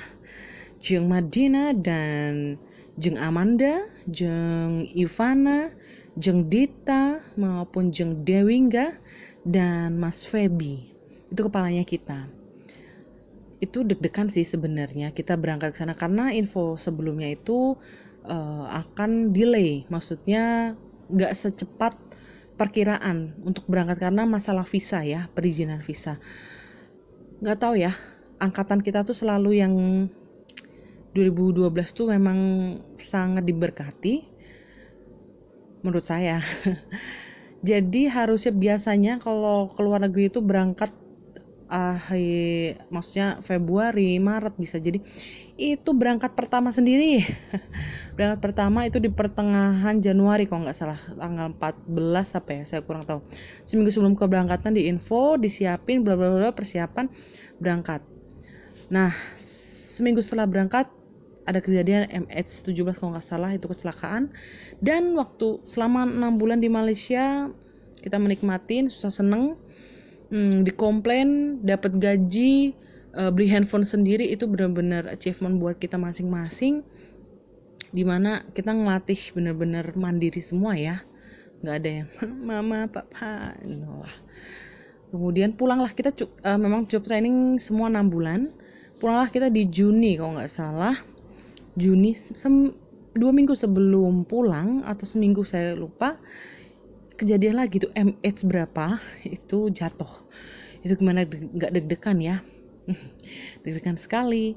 Jeng 0.83 1.07
Madina 1.07 1.71
dan 1.71 2.59
Jeng 2.99 3.21
Amanda, 3.21 3.87
Jeng 4.11 4.91
Ivana, 4.91 5.71
Jeng 6.19 6.51
Dita 6.51 7.23
maupun 7.39 7.95
Jeng 7.95 8.27
Dewingga 8.27 8.99
dan 9.47 10.03
Mas 10.03 10.27
Febi. 10.27 10.91
Itu 11.31 11.47
kepalanya 11.47 11.87
kita. 11.87 12.40
Itu 13.61 13.85
deg-degan 13.85 14.33
sih 14.33 14.43
sebenarnya 14.43 15.13
kita 15.13 15.37
berangkat 15.37 15.77
ke 15.77 15.85
sana 15.85 15.93
karena 15.93 16.33
info 16.33 16.81
sebelumnya 16.81 17.29
itu 17.29 17.77
uh, 18.25 18.67
akan 18.73 19.37
delay. 19.37 19.85
Maksudnya 19.93 20.75
nggak 21.13 21.33
secepat 21.37 21.95
perkiraan 22.57 23.41
untuk 23.45 23.65
berangkat 23.69 24.01
karena 24.01 24.29
masalah 24.29 24.65
visa 24.65 25.01
ya, 25.05 25.29
perizinan 25.33 25.81
visa. 25.81 26.21
Nggak 27.41 27.59
tahu 27.61 27.75
ya, 27.81 27.97
angkatan 28.41 28.85
kita 28.85 29.05
tuh 29.05 29.17
selalu 29.17 29.61
yang 29.61 29.75
2012 31.17 31.73
tuh 31.97 32.07
memang 32.13 32.39
sangat 33.01 33.45
diberkati 33.49 34.25
menurut 35.81 36.05
saya. 36.05 36.45
Jadi 37.61 38.09
harusnya 38.09 38.53
biasanya 38.57 39.21
kalau 39.21 39.73
keluar 39.77 40.01
negeri 40.01 40.33
itu 40.33 40.41
berangkat 40.41 40.93
akhir 41.71 42.91
maksudnya 42.91 43.39
Februari, 43.47 44.19
Maret 44.19 44.59
bisa 44.59 44.83
jadi 44.83 44.99
itu 45.55 45.91
berangkat 45.95 46.35
pertama 46.35 46.75
sendiri. 46.75 47.23
berangkat 48.19 48.41
pertama 48.43 48.91
itu 48.91 48.99
di 48.99 49.07
pertengahan 49.07 50.03
Januari 50.03 50.51
kalau 50.51 50.67
nggak 50.67 50.75
salah 50.75 50.99
tanggal 51.15 51.55
14 51.55 52.39
apa 52.43 52.51
ya 52.51 52.63
saya 52.67 52.81
kurang 52.83 53.07
tahu. 53.07 53.23
Seminggu 53.65 53.95
sebelum 53.95 54.19
keberangkatan 54.19 54.75
di 54.75 54.91
info, 54.91 55.39
disiapin 55.39 56.03
bla 56.03 56.19
bla 56.19 56.35
bla 56.35 56.51
persiapan 56.51 57.07
berangkat. 57.63 58.03
Nah, 58.91 59.15
seminggu 59.95 60.27
setelah 60.27 60.51
berangkat 60.51 60.91
ada 61.47 61.63
kejadian 61.63 62.11
MH17 62.27 62.99
kalau 62.99 63.15
nggak 63.15 63.27
salah 63.27 63.51
itu 63.55 63.67
kecelakaan 63.67 64.31
dan 64.83 65.15
waktu 65.19 65.63
selama 65.67 66.07
enam 66.07 66.37
bulan 66.37 66.59
di 66.63 66.69
Malaysia 66.71 67.49
kita 68.01 68.17
menikmatin 68.17 68.89
susah 68.89 69.13
seneng 69.13 69.61
hmm, 70.31 70.65
dikomplain 70.65 71.61
dapat 71.67 71.99
gaji 71.99 72.75
uh, 73.15 73.31
beli 73.35 73.51
handphone 73.51 73.85
sendiri 73.85 74.31
itu 74.31 74.47
benar-benar 74.47 75.11
achievement 75.11 75.59
buat 75.59 75.77
kita 75.77 75.99
masing-masing. 75.99 76.87
Di 77.91 78.07
mana 78.07 78.47
kita 78.55 78.71
ngelatih 78.71 79.35
benar-benar 79.35 79.99
mandiri 79.99 80.39
semua 80.39 80.79
ya. 80.79 81.03
Nggak 81.61 81.77
ada 81.77 81.91
yang 81.91 82.09
mama 82.49 82.87
papa. 82.87 83.59
No 83.67 84.07
kemudian 85.11 85.59
pulanglah 85.59 85.91
kita 85.91 86.15
uh, 86.47 86.59
memang 86.59 86.87
job 86.87 87.03
training 87.03 87.59
semua 87.59 87.91
enam 87.91 88.07
bulan. 88.09 88.55
Pulanglah 89.03 89.29
kita 89.29 89.51
di 89.51 89.67
Juni 89.67 90.17
kalau 90.17 90.39
nggak 90.39 90.51
salah. 90.51 90.97
Juni 91.75 92.15
sem 92.15 92.71
dua 93.11 93.35
minggu 93.35 93.59
sebelum 93.59 94.23
pulang 94.23 94.87
atau 94.87 95.03
seminggu 95.03 95.43
saya 95.43 95.75
lupa 95.75 96.15
kejadian 97.21 97.61
lagi 97.61 97.85
tuh 97.85 97.93
MH 97.93 98.49
berapa 98.49 98.97
itu 99.29 99.69
jatuh. 99.69 100.09
Itu 100.81 100.97
gimana 100.97 101.29
nggak 101.29 101.77
deg-degan 101.77 102.17
ya? 102.17 102.41
Deg-degan 103.63 104.01
sekali. 104.01 104.57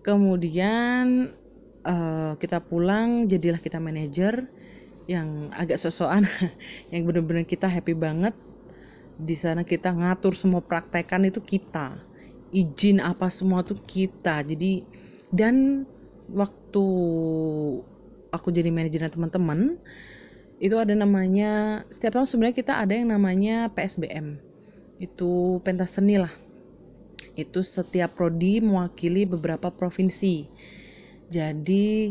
Kemudian 0.00 1.36
uh, 1.84 2.32
kita 2.40 2.64
pulang 2.64 3.28
jadilah 3.28 3.60
kita 3.60 3.76
manajer 3.76 4.48
yang 5.04 5.52
agak 5.52 5.76
sosokan 5.76 6.24
yang 6.92 7.04
bener-bener 7.04 7.44
kita 7.44 7.68
happy 7.68 7.92
banget. 7.92 8.32
Di 9.20 9.36
sana 9.36 9.60
kita 9.60 9.92
ngatur 9.92 10.32
semua 10.32 10.64
praktekan 10.64 11.28
itu 11.28 11.44
kita. 11.44 12.00
Izin 12.48 13.04
apa 13.04 13.28
semua 13.28 13.60
tuh 13.60 13.76
kita. 13.84 14.40
Jadi 14.40 14.80
dan 15.28 15.84
waktu 16.32 16.86
aku 18.32 18.48
jadi 18.48 18.72
manajer 18.72 19.12
teman-teman 19.12 19.76
itu 20.58 20.74
ada 20.74 20.90
namanya 20.94 21.82
setiap 21.90 22.18
tahun 22.18 22.26
sebenarnya 22.26 22.56
kita 22.58 22.72
ada 22.82 22.92
yang 22.94 23.14
namanya 23.14 23.70
PSBM 23.70 24.42
itu 24.98 25.62
pentas 25.62 25.94
seni 25.94 26.18
lah. 26.18 26.34
Itu 27.38 27.62
setiap 27.62 28.18
prodi 28.18 28.58
mewakili 28.58 29.22
beberapa 29.22 29.70
provinsi. 29.70 30.50
Jadi 31.30 32.10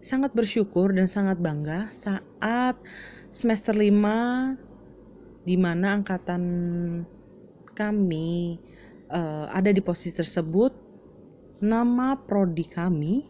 sangat 0.00 0.32
bersyukur 0.32 0.96
dan 0.96 1.04
sangat 1.04 1.36
bangga 1.36 1.92
saat 1.92 2.80
semester 3.28 3.76
5 3.76 5.44
di 5.44 5.56
mana 5.60 6.00
angkatan 6.00 6.42
kami 7.76 8.56
uh, 9.12 9.52
ada 9.52 9.68
di 9.68 9.84
posisi 9.84 10.16
tersebut 10.16 10.72
nama 11.60 12.16
prodi 12.16 12.64
kami 12.64 13.26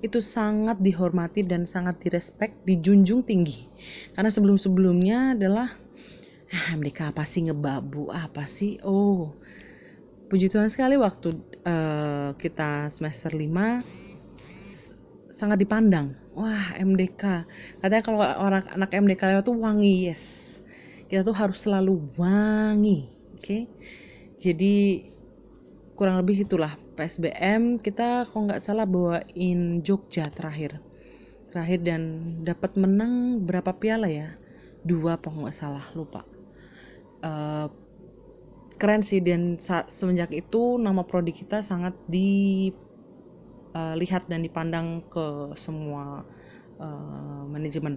itu 0.00 0.18
sangat 0.24 0.80
dihormati 0.80 1.44
dan 1.44 1.68
sangat 1.68 2.00
direspek, 2.00 2.64
dijunjung 2.64 3.24
tinggi. 3.24 3.68
Karena 4.16 4.32
sebelum-sebelumnya 4.32 5.36
adalah 5.36 5.76
ah, 6.48 6.72
mereka 6.76 7.12
apa 7.12 7.28
sih 7.28 7.48
ngebabu, 7.48 8.08
apa 8.08 8.48
sih? 8.48 8.80
Oh. 8.80 9.36
Puji 10.30 10.46
Tuhan 10.46 10.70
sekali 10.70 10.94
waktu 10.94 11.34
uh, 11.66 12.30
kita 12.38 12.86
semester 12.88 13.34
5 13.34 15.34
sangat 15.34 15.58
dipandang. 15.58 16.14
Wah, 16.38 16.70
MDK. 16.78 17.44
Katanya 17.82 18.04
kalau 18.04 18.22
orang 18.22 18.64
anak 18.70 18.94
MDK 18.94 19.36
lewat 19.36 19.44
tuh 19.48 19.58
wangi, 19.58 20.06
yes. 20.06 20.22
Kita 21.10 21.26
tuh 21.26 21.34
harus 21.34 21.66
selalu 21.66 21.98
wangi, 22.14 23.10
oke? 23.34 23.42
Okay? 23.42 23.62
Jadi 24.38 25.02
kurang 25.98 26.22
lebih 26.22 26.46
itulah 26.46 26.78
PSBM 27.00 27.80
kita 27.80 28.28
kok 28.28 28.36
nggak 28.36 28.60
salah 28.60 28.84
bawain 28.84 29.80
Jogja 29.80 30.28
terakhir. 30.28 30.76
Terakhir 31.48 31.80
dan 31.80 32.02
dapat 32.44 32.76
menang 32.76 33.40
berapa 33.48 33.72
piala 33.72 34.04
ya? 34.12 34.36
Dua 34.84 35.16
apa 35.16 35.32
nggak 35.32 35.56
salah 35.56 35.88
lupa. 35.96 36.28
Eh, 37.24 37.72
keren 38.76 39.00
sih 39.00 39.24
dan 39.24 39.56
semenjak 39.88 40.28
itu 40.36 40.76
nama 40.76 41.00
prodi 41.00 41.32
kita 41.32 41.64
sangat 41.64 41.96
dilihat 42.04 42.68
dan 44.28 44.44
dipandang 44.44 45.00
ke 45.08 45.56
semua 45.56 46.20
eh, 46.76 47.44
manajemen. 47.48 47.96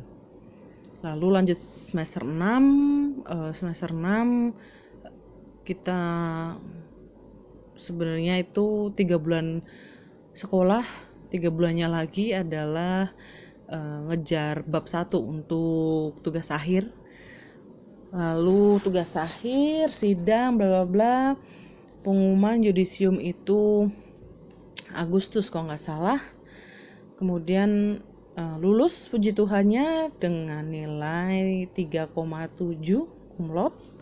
Lalu 1.04 1.28
lanjut 1.28 1.60
semester 1.60 2.24
6 2.24 2.40
eh, 3.28 3.52
semester 3.52 3.92
6 3.92 4.56
kita 5.68 6.00
sebenarnya 7.78 8.42
itu 8.42 8.94
tiga 8.94 9.18
bulan 9.18 9.62
sekolah 10.34 10.86
tiga 11.34 11.50
bulannya 11.50 11.90
lagi 11.90 12.30
adalah 12.30 13.10
eh, 13.66 14.00
ngejar 14.06 14.62
bab 14.70 14.86
satu 14.86 15.18
untuk 15.18 16.22
tugas 16.22 16.54
akhir. 16.54 16.94
Lalu 18.14 18.78
tugas 18.86 19.18
akhir 19.18 19.90
sidang 19.90 20.62
bla 20.62 20.70
bla 20.70 20.86
bla. 20.86 21.18
Pengumuman 22.06 22.62
yudisium 22.62 23.18
itu 23.18 23.90
Agustus 24.94 25.50
kalau 25.50 25.74
nggak 25.74 25.82
salah. 25.82 26.22
Kemudian 27.18 27.98
eh, 28.38 28.56
lulus 28.62 29.10
puji 29.10 29.34
Tuhannya 29.34 30.14
dengan 30.22 30.70
nilai 30.70 31.66
3,7 31.74 32.14
kumlot 33.34 33.93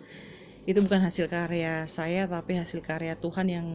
itu 0.62 0.78
bukan 0.78 1.02
hasil 1.02 1.26
karya 1.26 1.90
saya 1.90 2.30
tapi 2.30 2.54
hasil 2.54 2.86
karya 2.86 3.18
Tuhan 3.18 3.50
yang 3.50 3.66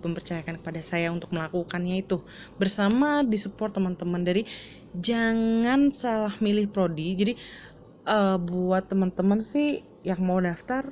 mempercayakan 0.00 0.64
kepada 0.64 0.80
saya 0.80 1.12
untuk 1.12 1.28
melakukannya 1.28 2.00
itu. 2.00 2.24
Bersama 2.56 3.20
disupport 3.20 3.76
teman-teman. 3.76 4.24
Dari 4.24 4.48
jangan 4.96 5.92
salah 5.92 6.32
milih 6.40 6.72
prodi. 6.72 7.12
Jadi 7.12 7.32
eh, 8.08 8.36
buat 8.40 8.88
teman-teman 8.88 9.44
sih 9.44 9.84
yang 10.08 10.24
mau 10.24 10.40
daftar 10.40 10.88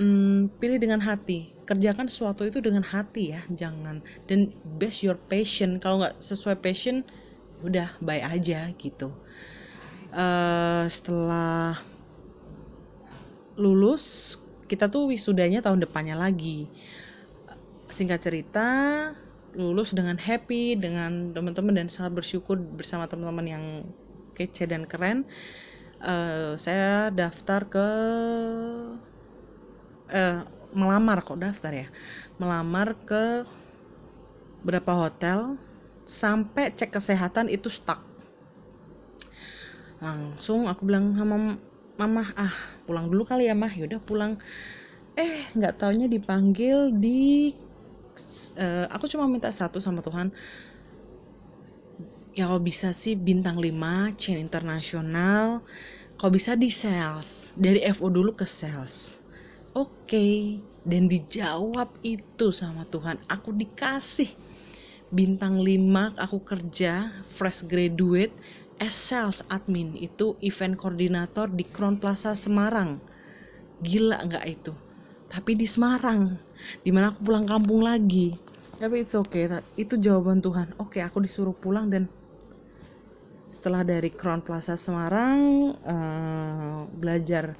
hmm, 0.00 0.56
pilih 0.56 0.80
dengan 0.80 1.04
hati. 1.04 1.52
Kerjakan 1.68 2.08
sesuatu 2.08 2.48
itu 2.48 2.64
dengan 2.64 2.80
hati 2.80 3.36
ya 3.36 3.44
jangan. 3.52 4.00
Dan 4.24 4.56
base 4.80 5.04
your 5.04 5.20
passion. 5.28 5.76
Kalau 5.84 6.00
nggak 6.00 6.16
sesuai 6.24 6.64
passion 6.64 7.04
udah 7.60 7.92
bye 8.00 8.24
aja 8.24 8.72
gitu. 8.80 9.12
Eh, 10.16 10.84
setelah 10.88 11.76
lulus 13.56 14.36
kita 14.66 14.90
tuh 14.90 15.10
wisudanya 15.10 15.62
tahun 15.62 15.82
depannya 15.82 16.18
lagi. 16.18 16.68
Singkat 17.90 18.20
cerita 18.20 18.68
lulus 19.56 19.96
dengan 19.96 20.20
happy 20.20 20.76
dengan 20.76 21.32
teman-teman 21.32 21.72
dan 21.72 21.88
sangat 21.88 22.20
bersyukur 22.20 22.60
bersama 22.60 23.08
teman-teman 23.08 23.46
yang 23.46 23.64
kece 24.36 24.68
dan 24.68 24.84
keren. 24.84 25.24
Eh, 26.04 26.60
saya 26.60 27.08
daftar 27.08 27.64
ke 27.64 27.88
eh 30.12 30.44
melamar 30.76 31.24
kok 31.24 31.40
daftar 31.40 31.72
ya? 31.72 31.88
Melamar 32.36 32.92
ke 33.08 33.48
berapa 34.60 34.92
hotel 34.92 35.56
sampai 36.04 36.74
cek 36.76 36.92
kesehatan 36.92 37.48
itu 37.48 37.72
stuck. 37.72 38.04
Langsung 40.04 40.68
aku 40.68 40.84
bilang 40.84 41.16
sama 41.16 41.56
mama 41.96 42.32
ah 42.36 42.52
pulang 42.84 43.08
dulu 43.08 43.24
kali 43.24 43.48
ya 43.48 43.56
mah. 43.56 43.72
Yaudah 43.72 44.00
pulang. 44.00 44.38
Eh 45.16 45.48
nggak 45.56 45.80
taunya 45.80 46.06
dipanggil 46.06 46.92
di 46.92 47.56
eh, 48.56 48.86
aku 48.88 49.08
cuma 49.08 49.24
minta 49.28 49.48
satu 49.48 49.80
sama 49.80 50.04
Tuhan. 50.04 50.32
Ya 52.36 52.52
kalau 52.52 52.60
bisa 52.60 52.92
sih 52.92 53.16
bintang 53.16 53.56
5 53.56 54.16
chain 54.20 54.36
internasional. 54.36 55.64
Kalau 56.16 56.32
bisa 56.32 56.56
di 56.56 56.72
sales 56.72 57.52
dari 57.56 57.80
FO 57.92 58.08
dulu 58.12 58.36
ke 58.36 58.44
sales. 58.44 59.16
Oke 59.76 60.60
dan 60.84 61.08
dijawab 61.08 61.92
itu 62.04 62.52
sama 62.52 62.84
Tuhan. 62.88 63.20
Aku 63.28 63.52
dikasih 63.52 64.32
bintang 65.12 65.62
5 65.62 66.16
aku 66.18 66.38
kerja 66.42 67.24
fresh 67.36 67.62
graduate 67.64 68.34
sales 68.92 69.40
admin 69.48 69.96
itu 69.96 70.36
event 70.44 70.76
koordinator 70.76 71.48
di 71.48 71.64
Crown 71.64 71.96
Plaza 71.96 72.36
Semarang. 72.36 73.00
Gila 73.80 74.20
nggak 74.28 74.44
itu? 74.44 74.72
Tapi 75.32 75.56
di 75.56 75.64
Semarang 75.64 76.36
di 76.84 76.90
mana 76.92 77.12
aku 77.12 77.20
pulang 77.24 77.48
kampung 77.48 77.80
lagi. 77.84 78.36
Tapi 78.76 79.02
it's 79.02 79.16
okay 79.16 79.48
itu 79.80 79.96
jawaban 79.96 80.44
Tuhan. 80.44 80.76
Oke 80.76 81.00
aku 81.00 81.24
disuruh 81.24 81.56
pulang 81.56 81.88
dan 81.88 82.04
setelah 83.56 83.82
dari 83.82 84.12
Crown 84.12 84.44
Plaza 84.44 84.76
Semarang 84.76 85.72
eh, 85.80 86.80
belajar 86.92 87.56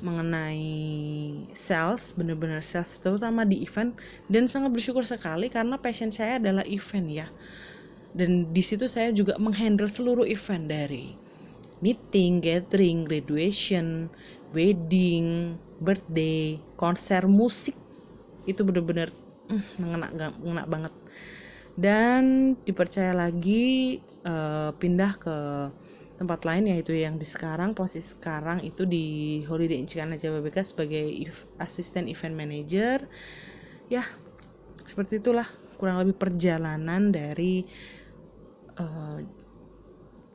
mengenai 0.00 0.64
sales 1.52 2.16
bener-bener 2.16 2.64
sales 2.64 2.96
terutama 3.04 3.44
di 3.44 3.60
event 3.60 3.92
dan 4.32 4.48
sangat 4.48 4.72
bersyukur 4.72 5.04
sekali 5.04 5.52
karena 5.52 5.76
passion 5.76 6.08
saya 6.08 6.40
adalah 6.40 6.64
event 6.64 7.08
ya 7.12 7.26
dan 8.10 8.50
di 8.50 8.62
situ 8.62 8.90
saya 8.90 9.14
juga 9.14 9.38
menghandle 9.38 9.86
seluruh 9.86 10.26
event 10.26 10.66
dari 10.66 11.14
meeting, 11.80 12.42
gathering, 12.42 13.06
graduation, 13.06 14.10
wedding, 14.52 15.56
birthday, 15.80 16.58
konser 16.76 17.24
musik. 17.24 17.74
Itu 18.44 18.66
bener-bener 18.66 19.14
mm, 19.48 19.64
mengena, 19.80 20.08
mengena 20.36 20.64
banget. 20.68 20.94
Dan 21.78 22.54
dipercaya 22.66 23.14
lagi 23.16 23.98
eh, 24.26 24.70
pindah 24.76 25.12
ke 25.16 25.36
tempat 26.20 26.44
lain 26.44 26.68
yaitu 26.68 26.92
yang 26.92 27.16
di 27.16 27.24
sekarang. 27.24 27.72
Posisi 27.72 28.12
sekarang 28.12 28.60
itu 28.60 28.84
di 28.84 29.40
Holiday 29.48 29.80
Inn 29.80 29.88
Cikana 29.88 30.20
Jababeka 30.20 30.60
sebagai 30.60 31.32
asisten 31.56 32.10
event 32.10 32.36
manager. 32.36 33.08
Ya 33.88 34.04
seperti 34.84 35.22
itulah 35.22 35.48
kurang 35.80 36.02
lebih 36.04 36.20
perjalanan 36.20 37.08
dari 37.08 37.64
eh, 38.80 39.20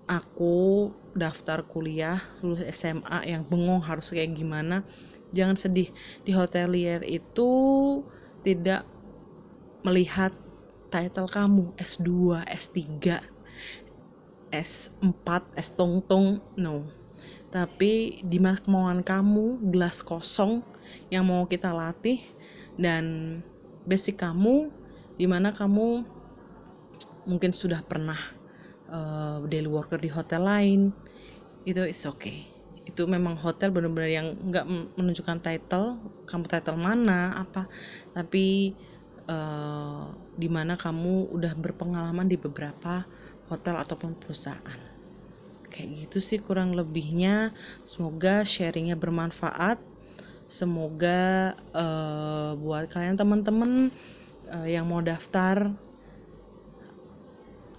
aku 0.06 0.94
daftar 1.18 1.66
kuliah 1.66 2.22
lulus 2.46 2.62
SMA 2.70 3.26
yang 3.26 3.42
bengong 3.42 3.82
harus 3.82 4.14
kayak 4.14 4.38
gimana 4.38 4.86
jangan 5.34 5.58
sedih 5.58 5.90
di 6.22 6.32
hotelier 6.32 7.02
itu 7.02 7.50
tidak 8.46 8.86
melihat 9.82 10.34
title 10.90 11.28
kamu 11.28 11.76
S2, 11.76 12.42
S3, 12.48 12.80
S4, 14.54 15.28
S 15.60 15.70
tong-tong, 15.76 16.40
no. 16.56 16.88
Tapi 17.52 18.24
di 18.24 18.38
kemauan 18.40 19.04
kamu, 19.04 19.60
gelas 19.72 20.00
kosong 20.00 20.64
yang 21.12 21.28
mau 21.28 21.44
kita 21.46 21.72
latih 21.72 22.20
dan 22.76 23.40
basic 23.88 24.20
kamu 24.20 24.72
di 25.16 25.26
mana 25.28 25.56
kamu 25.56 26.04
mungkin 27.26 27.52
sudah 27.56 27.80
pernah 27.86 28.35
uh, 28.90 29.42
daily 29.48 29.70
worker 29.70 29.98
di 29.98 30.10
hotel 30.10 30.46
lain 30.46 30.82
itu 31.66 31.82
it's 31.82 32.06
okay. 32.06 32.46
Itu 32.86 33.10
memang 33.10 33.34
hotel 33.42 33.74
benar-benar 33.74 34.10
yang 34.10 34.28
nggak 34.38 34.66
menunjukkan 34.96 35.42
title 35.42 35.98
kamu 36.30 36.46
title 36.46 36.78
mana 36.78 37.34
apa. 37.42 37.66
Tapi 38.14 38.78
uh, 39.26 40.14
di 40.38 40.46
mana 40.46 40.78
kamu 40.78 41.34
udah 41.34 41.54
berpengalaman 41.58 42.30
di 42.30 42.38
beberapa 42.38 43.04
hotel 43.50 43.82
ataupun 43.82 44.14
perusahaan. 44.18 44.82
Kayak 45.74 46.08
gitu 46.08 46.18
sih 46.22 46.40
kurang 46.40 46.78
lebihnya. 46.78 47.52
Semoga 47.82 48.46
sharingnya 48.46 48.96
bermanfaat. 48.96 49.82
Semoga 50.46 51.58
uh, 51.74 52.54
buat 52.54 52.86
kalian 52.94 53.18
teman-teman 53.18 53.90
uh, 54.54 54.68
yang 54.70 54.86
mau 54.86 55.02
daftar 55.02 55.74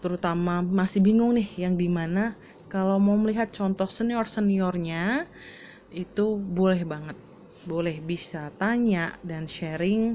terutama 0.06 0.62
masih 0.62 1.02
bingung 1.02 1.34
nih 1.34 1.66
yang 1.66 1.74
di 1.74 1.90
mana 1.90 2.38
kalau 2.70 2.94
mau 3.02 3.18
melihat 3.18 3.50
contoh 3.50 3.90
senior 3.90 4.30
seniornya 4.30 5.26
itu 5.90 6.38
boleh 6.38 6.86
banget. 6.86 7.18
Boleh 7.66 7.98
bisa 7.98 8.54
tanya 8.54 9.18
dan 9.26 9.50
sharing 9.50 10.14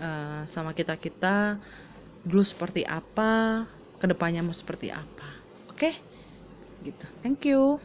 uh, 0.00 0.48
sama 0.48 0.72
kita 0.72 0.96
kita 0.96 1.60
dulu 2.24 2.40
seperti 2.40 2.88
apa 2.88 3.68
ke 4.00 4.08
depannya 4.08 4.40
mau 4.40 4.56
seperti 4.56 4.88
apa. 4.88 5.28
Oke? 5.68 5.92
Gitu. 6.80 7.04
Thank 7.20 7.44
you. 7.44 7.76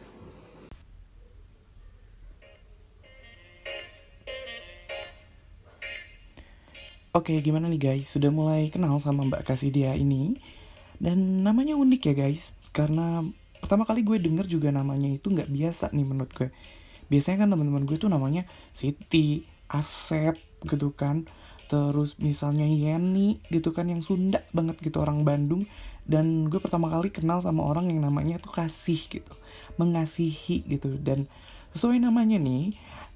Oke, 7.12 7.36
gimana 7.44 7.68
nih 7.68 7.92
guys? 7.92 8.08
Sudah 8.08 8.32
mulai 8.32 8.72
kenal 8.72 8.96
sama 9.04 9.28
Mbak 9.28 9.44
Kasidia 9.44 9.92
ini? 9.92 10.40
Dan 11.04 11.44
namanya 11.44 11.76
unik 11.76 12.00
ya 12.08 12.14
guys, 12.16 12.56
karena 12.72 13.20
pertama 13.60 13.84
kali 13.84 14.00
gue 14.00 14.16
denger 14.16 14.48
juga 14.48 14.72
namanya 14.72 15.12
itu 15.12 15.28
nggak 15.28 15.52
biasa 15.52 15.92
nih 15.92 16.06
menurut 16.08 16.32
gue. 16.32 16.48
Biasanya 17.12 17.44
kan 17.44 17.52
teman-teman 17.52 17.84
gue 17.84 18.00
tuh 18.00 18.08
namanya 18.08 18.48
Siti, 18.72 19.44
Asep 19.68 20.40
gitu 20.64 20.96
kan. 20.96 21.28
Terus 21.68 22.16
misalnya 22.16 22.64
Yeni 22.64 23.36
gitu 23.52 23.76
kan 23.76 23.92
yang 23.92 24.00
Sunda 24.00 24.40
banget 24.56 24.80
gitu 24.80 25.04
orang 25.04 25.28
Bandung. 25.28 25.68
Dan 26.08 26.48
gue 26.48 26.60
pertama 26.60 26.88
kali 26.88 27.12
kenal 27.12 27.44
sama 27.44 27.64
orang 27.68 27.92
yang 27.92 28.04
namanya 28.04 28.40
tuh 28.40 28.56
kasih 28.56 29.00
gitu, 29.08 29.32
mengasihi 29.76 30.64
gitu. 30.64 30.96
Dan 30.96 31.28
sesuai 31.76 32.00
namanya 32.00 32.40
nih 32.40 32.72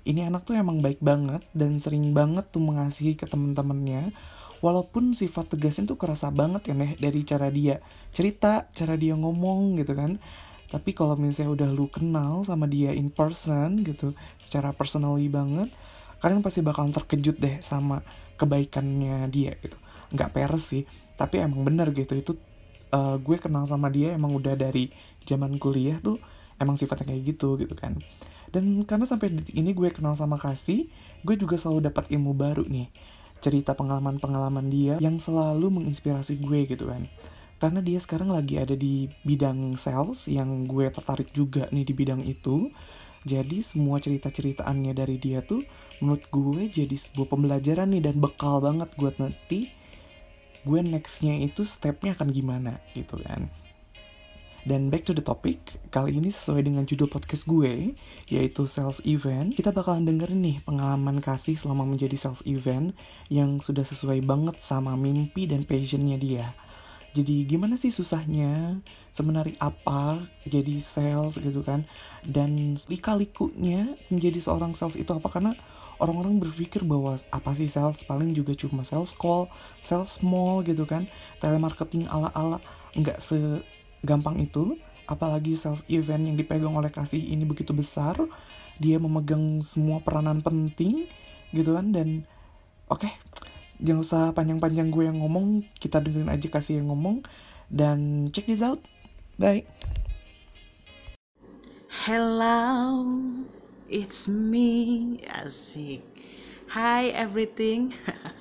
ini 0.08 0.20
anak 0.24 0.44
tuh 0.44 0.56
emang 0.56 0.80
baik 0.80 1.00
banget 1.04 1.44
dan 1.52 1.80
sering 1.80 2.16
banget 2.16 2.48
tuh 2.48 2.64
mengasihi 2.64 3.16
ke 3.16 3.28
temen-temennya 3.28 4.12
walaupun 4.58 5.14
sifat 5.14 5.54
tegasnya 5.54 5.94
tuh 5.94 5.98
kerasa 5.98 6.28
banget 6.34 6.70
ya 6.70 6.74
nih 6.74 6.92
dari 6.98 7.20
cara 7.22 7.48
dia 7.48 7.78
cerita 8.10 8.66
cara 8.74 8.94
dia 8.98 9.14
ngomong 9.14 9.78
gitu 9.78 9.94
kan. 9.94 10.18
Tapi 10.68 10.92
kalau 10.92 11.16
misalnya 11.16 11.64
udah 11.64 11.68
lu 11.72 11.88
kenal 11.88 12.44
sama 12.44 12.68
dia 12.68 12.92
in 12.92 13.08
person 13.08 13.80
gitu 13.80 14.12
secara 14.36 14.76
personally 14.76 15.24
banget 15.32 15.72
kalian 16.20 16.42
pasti 16.44 16.60
bakal 16.60 16.90
terkejut 16.90 17.40
deh 17.40 17.56
sama 17.64 18.04
kebaikannya 18.36 19.30
dia 19.32 19.56
gitu. 19.62 19.78
Nggak 20.12 20.30
peres 20.34 20.64
sih 20.68 20.84
tapi 21.16 21.40
emang 21.40 21.64
bener 21.64 21.88
gitu. 21.96 22.12
Itu 22.18 22.32
uh, 22.92 23.16
gue 23.16 23.36
kenal 23.40 23.64
sama 23.64 23.88
dia 23.88 24.12
emang 24.12 24.36
udah 24.36 24.58
dari 24.58 24.92
zaman 25.24 25.56
kuliah 25.56 25.96
tuh 26.04 26.20
emang 26.60 26.76
sifatnya 26.76 27.16
kayak 27.16 27.22
gitu 27.32 27.56
gitu 27.56 27.72
kan. 27.72 27.96
Dan 28.48 28.84
karena 28.84 29.04
sampai 29.04 29.32
detik 29.32 29.56
ini 29.56 29.72
gue 29.76 29.88
kenal 29.92 30.16
sama 30.16 30.36
Kasih 30.36 30.88
gue 31.24 31.34
juga 31.36 31.56
selalu 31.56 31.88
dapat 31.88 32.08
ilmu 32.12 32.32
baru 32.36 32.64
nih 32.68 32.88
cerita 33.38 33.74
pengalaman-pengalaman 33.74 34.66
dia 34.70 34.94
yang 34.98 35.16
selalu 35.18 35.80
menginspirasi 35.82 36.38
gue 36.38 36.68
gitu 36.68 36.90
kan. 36.90 37.06
Karena 37.58 37.82
dia 37.82 37.98
sekarang 37.98 38.30
lagi 38.30 38.54
ada 38.58 38.78
di 38.78 39.10
bidang 39.26 39.74
sales 39.74 40.30
yang 40.30 40.62
gue 40.66 40.86
tertarik 40.94 41.34
juga 41.34 41.66
nih 41.74 41.86
di 41.86 41.94
bidang 41.94 42.22
itu. 42.22 42.70
Jadi 43.26 43.60
semua 43.66 43.98
cerita-ceritaannya 43.98 44.94
dari 44.94 45.18
dia 45.18 45.42
tuh 45.42 45.60
menurut 45.98 46.22
gue 46.30 46.70
jadi 46.70 46.94
sebuah 46.94 47.34
pembelajaran 47.34 47.90
nih 47.90 48.02
dan 48.10 48.16
bekal 48.22 48.62
banget 48.62 48.88
buat 48.94 49.18
nanti 49.18 49.74
gue 50.62 50.80
nextnya 50.82 51.38
itu 51.42 51.62
stepnya 51.66 52.14
akan 52.14 52.28
gimana 52.30 52.78
gitu 52.94 53.18
kan 53.22 53.50
dan 54.68 54.92
back 54.92 55.08
to 55.08 55.16
the 55.16 55.24
topic, 55.24 55.80
kali 55.88 56.20
ini 56.20 56.28
sesuai 56.28 56.68
dengan 56.68 56.84
judul 56.84 57.08
podcast 57.08 57.48
gue, 57.48 57.96
yaitu 58.28 58.68
sales 58.68 59.00
event, 59.08 59.48
kita 59.56 59.72
bakalan 59.72 60.04
dengerin 60.04 60.44
nih 60.44 60.60
pengalaman 60.60 61.24
kasih 61.24 61.56
selama 61.56 61.88
menjadi 61.88 62.20
sales 62.20 62.44
event 62.44 62.92
yang 63.32 63.64
sudah 63.64 63.80
sesuai 63.80 64.20
banget 64.28 64.60
sama 64.60 64.92
mimpi 65.00 65.48
dan 65.48 65.64
passionnya 65.64 66.20
dia. 66.20 66.44
Jadi 67.16 67.48
gimana 67.48 67.80
sih 67.80 67.88
susahnya, 67.88 68.76
sebenarnya 69.16 69.56
apa 69.56 70.20
jadi 70.44 70.76
sales 70.84 71.40
gitu 71.40 71.64
kan, 71.64 71.88
dan 72.28 72.76
lika-likunya 72.92 73.96
menjadi 74.12 74.36
seorang 74.44 74.76
sales 74.76 75.00
itu 75.00 75.08
apa, 75.16 75.32
karena 75.32 75.56
orang-orang 75.96 76.44
berpikir 76.44 76.84
bahwa 76.84 77.16
apa 77.32 77.56
sih 77.56 77.72
sales? 77.72 78.04
Paling 78.04 78.36
juga 78.36 78.52
cuma 78.52 78.84
sales 78.84 79.16
call, 79.16 79.48
sales 79.80 80.20
mall 80.20 80.60
gitu 80.60 80.84
kan, 80.84 81.08
telemarketing 81.40 82.04
ala-ala 82.12 82.60
nggak 82.92 83.16
se 83.24 83.64
gampang 84.04 84.38
itu 84.42 84.78
apalagi 85.08 85.56
sales 85.56 85.82
event 85.88 86.28
yang 86.28 86.36
dipegang 86.36 86.76
oleh 86.76 86.92
kasih 86.92 87.18
ini 87.18 87.48
begitu 87.48 87.72
besar 87.72 88.20
dia 88.76 89.00
memegang 89.00 89.64
semua 89.64 89.98
peranan 90.04 90.44
penting 90.44 91.08
gitu 91.50 91.74
kan 91.74 91.90
dan 91.90 92.28
oke 92.92 93.02
okay, 93.02 93.12
jangan 93.80 94.04
usah 94.04 94.22
panjang-panjang 94.36 94.92
gue 94.92 95.04
yang 95.08 95.18
ngomong 95.18 95.64
kita 95.80 95.98
dengerin 95.98 96.28
aja 96.28 96.48
kasih 96.52 96.84
yang 96.84 96.92
ngomong 96.92 97.24
dan 97.72 98.28
check 98.30 98.44
this 98.46 98.62
out 98.62 98.78
bye 99.40 99.64
Hello, 102.08 103.04
it's 103.90 104.28
me, 104.28 105.20
asik. 105.28 106.00
Hi 106.68 107.12
everything. 107.12 107.92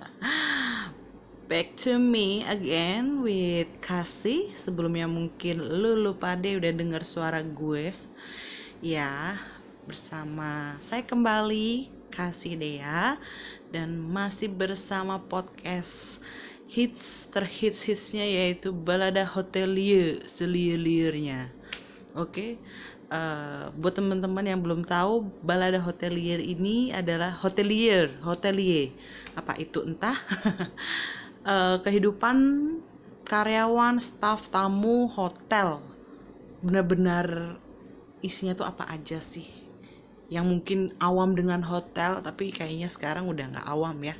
back 1.47 1.79
to 1.79 1.95
me 1.95 2.43
again 2.43 3.23
with 3.23 3.71
Kasih. 3.79 4.51
Sebelumnya 4.59 5.07
mungkin 5.07 5.63
lu 5.63 5.95
lupa 5.95 6.35
deh 6.35 6.59
udah 6.59 6.75
denger 6.75 7.07
suara 7.07 7.39
gue. 7.39 7.95
Ya, 8.83 9.39
bersama 9.87 10.75
saya 10.85 11.01
kembali 11.01 11.89
Kasih 12.13 12.59
Dea 12.59 13.17
Dan 13.73 13.97
masih 13.97 14.51
bersama 14.51 15.17
podcast 15.17 16.21
hits 16.69 17.25
terhits 17.33 17.81
hitsnya 17.81 18.21
yaitu 18.21 18.69
Balada 18.69 19.25
Hotelier 19.25 20.21
Seliur-liurnya 20.29 21.49
Oke, 22.13 22.29
okay? 22.29 22.51
uh, 23.09 23.71
buat 23.77 23.95
teman-teman 23.95 24.45
yang 24.45 24.59
belum 24.59 24.83
tahu 24.83 25.29
balada 25.45 25.77
hotelier 25.77 26.41
ini 26.41 26.89
adalah 26.89 27.29
hotelier 27.29 28.09
hotelier. 28.25 28.89
Apa 29.37 29.53
itu 29.61 29.85
entah 29.85 30.17
uh, 31.47 31.79
kehidupan 31.79 32.37
karyawan, 33.23 34.03
staf, 34.03 34.51
tamu, 34.51 35.07
hotel. 35.07 35.79
Benar-benar 36.59 37.55
isinya 38.19 38.53
tuh 38.53 38.67
apa 38.67 38.83
aja 38.91 39.23
sih? 39.23 39.47
Yang 40.27 40.45
mungkin 40.45 40.79
awam 40.99 41.39
dengan 41.39 41.63
hotel 41.63 42.19
tapi 42.19 42.51
kayaknya 42.51 42.91
sekarang 42.91 43.31
udah 43.31 43.55
nggak 43.55 43.67
awam 43.67 43.95
ya. 44.03 44.19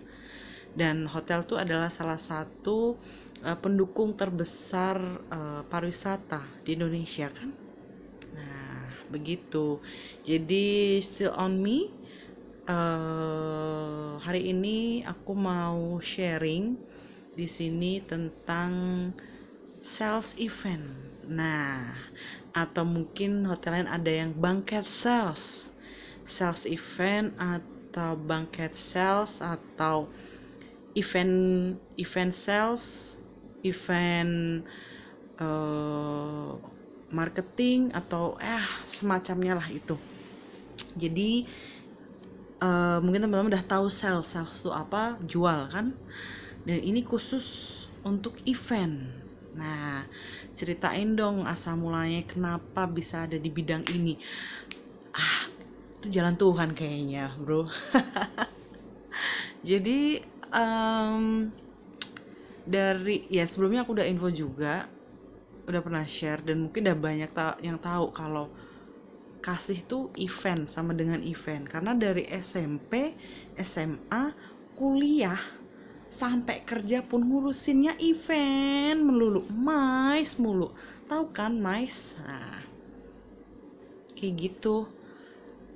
Dan 0.77 1.09
hotel 1.09 1.43
tuh 1.43 1.59
adalah 1.59 1.91
salah 1.91 2.21
satu 2.21 2.95
uh, 3.43 3.57
pendukung 3.59 4.15
terbesar 4.15 4.95
uh, 5.27 5.61
pariwisata 5.67 6.63
di 6.63 6.79
Indonesia 6.79 7.27
kan? 7.27 7.49
Nah 8.31 8.87
begitu. 9.11 9.83
Jadi 10.23 10.99
still 11.03 11.33
on 11.33 11.59
me 11.59 11.91
uh, 12.67 14.19
hari 14.21 14.51
ini 14.53 15.01
aku 15.07 15.33
mau 15.33 15.97
sharing 16.03 16.77
di 17.37 17.45
sini 17.45 18.01
tentang 18.01 18.73
sales 19.77 20.33
event. 20.41 20.89
Nah, 21.29 21.93
atau 22.49 22.81
mungkin 22.81 23.45
hotel 23.45 23.77
lain 23.77 23.89
ada 23.93 24.09
yang 24.09 24.33
banquet 24.33 24.89
sales. 24.89 25.69
Sales 26.25 26.65
event 26.65 27.37
atau 27.37 28.17
banquet 28.17 28.73
sales 28.73 29.37
atau 29.37 30.09
event 30.97 31.77
event 32.01 32.33
sales, 32.33 33.13
event 33.61 34.65
uh, 35.37 36.57
marketing 37.13 37.93
atau 37.93 38.33
eh 38.41 38.65
semacamnya 38.89 39.61
lah 39.61 39.69
itu. 39.69 39.93
Jadi 40.97 41.45
uh, 42.65 42.97
mungkin 43.05 43.29
teman-teman 43.29 43.53
udah 43.53 43.65
tahu 43.69 43.93
sales, 43.93 44.25
sales 44.33 44.57
itu 44.57 44.73
apa? 44.73 45.21
Jual 45.29 45.69
kan? 45.69 45.93
Dan 46.67 46.83
ini 46.83 46.99
khusus 47.07 47.47
untuk 48.03 48.35
event. 48.43 49.07
Nah 49.55 50.03
ceritain 50.59 51.15
dong 51.15 51.47
asal 51.47 51.79
mulanya 51.79 52.27
kenapa 52.27 52.83
bisa 52.83 53.23
ada 53.23 53.39
di 53.39 53.47
bidang 53.47 53.87
ini. 53.95 54.19
Ah 55.15 55.47
itu 55.97 56.11
jalan 56.11 56.35
Tuhan 56.35 56.75
kayaknya 56.75 57.39
bro. 57.39 57.71
Jadi 59.69 60.19
um, 60.51 61.49
dari 62.67 63.23
ya 63.31 63.47
sebelumnya 63.47 63.87
aku 63.87 63.95
udah 63.95 64.07
info 64.07 64.27
juga 64.27 64.91
udah 65.67 65.81
pernah 65.83 66.03
share 66.03 66.43
dan 66.43 66.67
mungkin 66.67 66.83
udah 66.83 66.99
banyak 66.99 67.31
ta 67.31 67.55
yang 67.63 67.79
tahu 67.79 68.11
kalau 68.11 68.51
kasih 69.39 69.83
tuh 69.87 70.11
event 70.19 70.67
sama 70.67 70.91
dengan 70.91 71.23
event. 71.23 71.63
Karena 71.67 71.95
dari 71.95 72.27
SMP 72.27 73.15
SMA 73.55 74.35
kuliah 74.77 75.56
sampai 76.09 76.63
kerja 76.63 77.03
pun 77.03 77.21
ngurusinnya 77.23 77.99
event 78.01 78.99
melulu 79.03 79.45
mais 79.51 80.35
mulu. 80.39 80.71
Tahu 81.07 81.31
kan 81.31 81.55
mais? 81.55 81.95
Nah 82.19 82.77
kayak 84.17 84.33
gitu. 84.41 84.89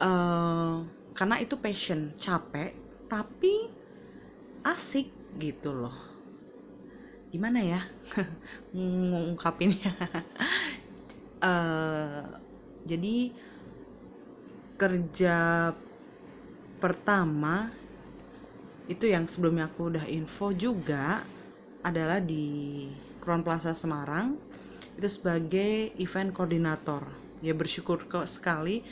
Uh, 0.02 0.82
karena 1.14 1.38
itu 1.38 1.54
passion 1.62 2.10
capek 2.18 2.74
tapi 3.06 3.70
asik 4.66 5.14
gitu 5.38 5.70
loh. 5.70 5.94
Gimana 7.30 7.62
ya? 7.62 7.82
Ngungkapinnya. 8.76 9.94
Uh, 11.38 12.26
jadi 12.90 13.30
kerja 14.82 15.70
pertama 16.82 17.70
itu 18.90 19.06
yang 19.10 19.30
sebelumnya 19.30 19.70
aku 19.70 19.94
udah 19.94 20.06
info 20.10 20.50
juga 20.56 21.22
adalah 21.82 22.22
di 22.22 22.88
Crown 23.22 23.46
Plaza 23.46 23.74
Semarang 23.78 24.38
itu 24.98 25.08
sebagai 25.10 25.94
event 25.98 26.34
koordinator. 26.34 27.06
Ya 27.42 27.58
bersyukur 27.58 28.06
sekali 28.30 28.86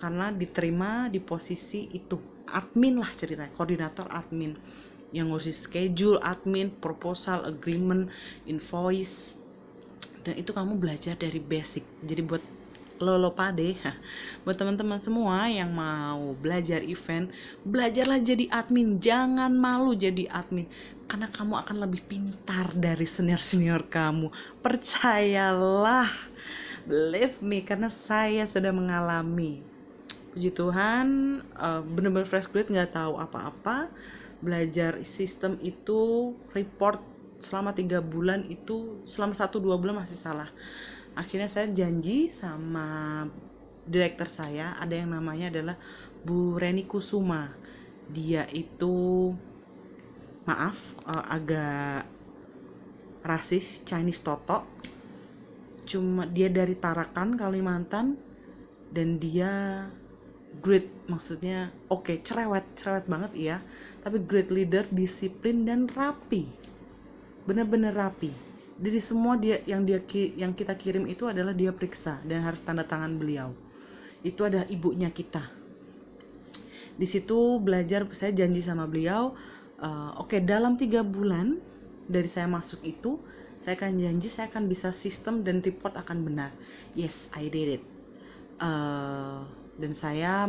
karena 0.00 0.32
diterima 0.32 1.12
di 1.12 1.20
posisi 1.20 1.88
itu. 1.92 2.16
Admin 2.50 2.98
lah 2.98 3.14
ceritanya 3.14 3.54
koordinator 3.54 4.10
admin 4.10 4.58
yang 5.14 5.30
ngurusin 5.30 5.54
schedule 5.54 6.18
admin 6.18 6.74
proposal 6.82 7.46
agreement 7.46 8.10
invoice. 8.50 9.38
Dan 10.26 10.34
itu 10.34 10.50
kamu 10.50 10.76
belajar 10.82 11.14
dari 11.14 11.38
basic. 11.38 11.86
Jadi 12.02 12.20
buat 12.26 12.42
lolo 13.00 13.32
pade. 13.32 13.74
Buat 14.44 14.60
teman-teman 14.60 15.00
semua 15.00 15.48
yang 15.48 15.72
mau 15.72 16.36
belajar 16.36 16.84
event 16.84 17.32
belajarlah 17.64 18.20
jadi 18.20 18.46
admin. 18.52 19.00
Jangan 19.00 19.50
malu 19.50 19.96
jadi 19.96 20.28
admin 20.30 20.68
karena 21.10 21.26
kamu 21.26 21.54
akan 21.66 21.76
lebih 21.82 22.06
pintar 22.06 22.70
dari 22.76 23.08
senior-senior 23.08 23.90
kamu. 23.90 24.30
Percayalah 24.62 26.12
believe 26.86 27.42
me 27.42 27.66
karena 27.66 27.90
saya 27.90 28.46
sudah 28.46 28.70
mengalami. 28.70 29.64
Puji 30.30 30.54
Tuhan 30.54 31.40
eh, 31.42 31.82
bener-bener 31.82 32.28
fresh 32.28 32.46
grade 32.46 32.70
nggak 32.70 32.94
tahu 32.94 33.18
apa-apa. 33.18 33.90
Belajar 34.40 35.02
sistem 35.02 35.58
itu 35.60 36.32
report 36.54 37.02
selama 37.40 37.72
tiga 37.72 38.04
bulan 38.04 38.44
itu 38.46 39.00
selama 39.08 39.32
satu 39.32 39.58
dua 39.58 39.80
bulan 39.80 40.04
masih 40.04 40.16
salah 40.16 40.52
akhirnya 41.20 41.52
saya 41.52 41.68
janji 41.68 42.32
sama 42.32 43.28
direktur 43.84 44.24
saya 44.24 44.72
ada 44.80 44.96
yang 44.96 45.12
namanya 45.12 45.52
adalah 45.52 45.76
Bu 46.24 46.56
Reni 46.56 46.88
Kusuma. 46.88 47.52
Dia 48.08 48.48
itu 48.48 49.30
maaf 50.48 50.80
eh, 51.04 51.24
agak 51.28 52.08
rasis 53.20 53.84
Chinese 53.84 54.24
Toto. 54.24 54.64
Cuma 55.84 56.24
dia 56.24 56.48
dari 56.48 56.72
Tarakan 56.72 57.36
Kalimantan 57.36 58.16
dan 58.90 59.20
dia 59.20 59.86
great 60.64 60.90
maksudnya 61.06 61.70
oke 61.92 62.24
cerewet 62.24 62.64
cerewet 62.72 63.04
banget 63.04 63.32
iya. 63.36 63.56
Tapi 64.00 64.24
great 64.24 64.48
leader 64.48 64.88
disiplin 64.88 65.68
dan 65.68 65.84
rapi. 65.84 66.48
Bener-bener 67.44 67.92
rapi 67.92 68.49
dari 68.80 68.96
semua 68.96 69.36
dia 69.36 69.60
yang 69.68 69.84
dia 69.84 70.00
yang 70.40 70.56
kita 70.56 70.72
kirim 70.72 71.04
itu 71.04 71.28
adalah 71.28 71.52
dia 71.52 71.68
periksa 71.68 72.16
dan 72.24 72.40
harus 72.40 72.64
tanda 72.64 72.80
tangan 72.80 73.20
beliau. 73.20 73.52
Itu 74.24 74.48
adalah 74.48 74.64
ibunya 74.72 75.12
kita. 75.12 75.44
Di 76.96 77.04
situ 77.04 77.60
belajar 77.60 78.08
saya 78.16 78.32
janji 78.32 78.64
sama 78.64 78.88
beliau 78.88 79.36
eh, 79.76 80.10
oke 80.16 80.40
dalam 80.40 80.80
tiga 80.80 81.04
bulan 81.04 81.60
dari 82.08 82.26
saya 82.26 82.48
masuk 82.48 82.80
itu 82.80 83.20
saya 83.60 83.76
akan 83.76 84.00
janji 84.00 84.32
saya 84.32 84.48
akan 84.48 84.64
bisa 84.72 84.88
sistem 84.96 85.44
dan 85.44 85.60
report 85.60 85.92
akan 86.00 86.24
benar. 86.24 86.50
Yes 86.96 87.28
I 87.36 87.52
did 87.52 87.80
it. 87.80 87.84
Eh, 88.64 89.40
dan 89.76 89.92
saya 89.92 90.48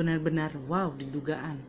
benar-benar 0.00 0.56
wow 0.64 0.88
di 0.96 1.04
dugaan. 1.04 1.60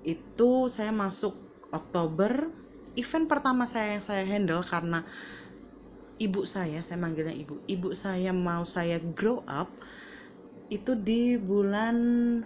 Itu 0.00 0.72
saya 0.72 0.88
masuk 0.88 1.36
Oktober 1.68 2.63
event 2.94 3.26
pertama 3.26 3.66
saya 3.66 3.98
yang 3.98 4.04
saya 4.04 4.22
handle 4.26 4.62
karena 4.62 5.02
ibu 6.18 6.46
saya 6.46 6.82
saya 6.86 6.98
manggilnya 6.98 7.34
ibu. 7.34 7.58
Ibu 7.66 7.94
saya 7.94 8.30
mau 8.30 8.62
saya 8.62 9.02
grow 9.02 9.42
up 9.46 9.70
itu 10.72 10.96
di 10.96 11.36
bulan 11.36 11.96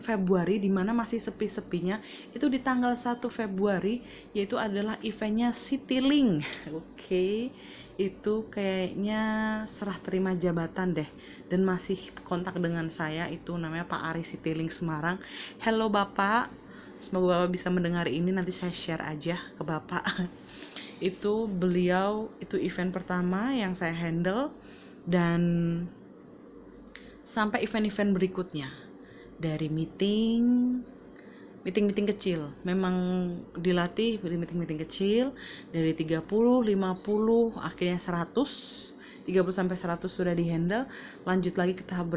Februari 0.02 0.58
di 0.58 0.66
mana 0.66 0.90
masih 0.90 1.22
sepi-sepinya. 1.22 2.02
Itu 2.34 2.50
di 2.50 2.58
tanggal 2.58 2.98
1 2.98 3.22
Februari 3.30 4.02
yaitu 4.34 4.58
adalah 4.58 4.98
eventnya 5.06 5.54
Citylink 5.54 6.42
oke 6.80 7.28
itu 7.98 8.34
kayaknya 8.46 9.22
serah 9.66 9.98
terima 10.02 10.34
jabatan 10.34 10.98
deh. 10.98 11.10
Dan 11.46 11.66
masih 11.66 11.98
kontak 12.22 12.58
dengan 12.58 12.90
saya 12.90 13.26
itu 13.30 13.54
namanya 13.54 13.86
Pak 13.86 14.02
Ari 14.14 14.22
Citylink 14.22 14.70
Semarang. 14.70 15.18
Hello 15.62 15.90
Bapak 15.90 16.67
semoga 17.02 17.42
Bapak 17.42 17.50
bisa 17.54 17.68
mendengar 17.70 18.06
ini 18.06 18.30
nanti 18.30 18.50
saya 18.54 18.74
share 18.74 19.02
aja 19.02 19.38
ke 19.56 19.62
Bapak. 19.62 20.04
Itu 20.98 21.46
beliau 21.46 22.26
itu 22.42 22.58
event 22.58 22.90
pertama 22.90 23.54
yang 23.54 23.70
saya 23.70 23.94
handle 23.94 24.50
dan 25.06 25.40
sampai 27.22 27.62
event-event 27.62 28.18
berikutnya. 28.18 28.66
Dari 29.38 29.70
meeting 29.70 30.42
meeting-meeting 31.62 32.08
kecil. 32.16 32.50
Memang 32.66 32.96
dilatih 33.54 34.18
dari 34.18 34.34
meeting-meeting 34.34 34.80
kecil 34.82 35.30
dari 35.70 35.94
30 35.94 36.26
50 36.26 36.74
akhirnya 37.62 37.98
100 38.02 38.88
30 39.28 39.52
sampai 39.52 39.76
100 39.76 40.08
sudah 40.08 40.32
dihandle. 40.32 40.88
Lanjut 41.28 41.54
lagi 41.60 41.76
ke 41.76 41.84
tahap 41.84 42.08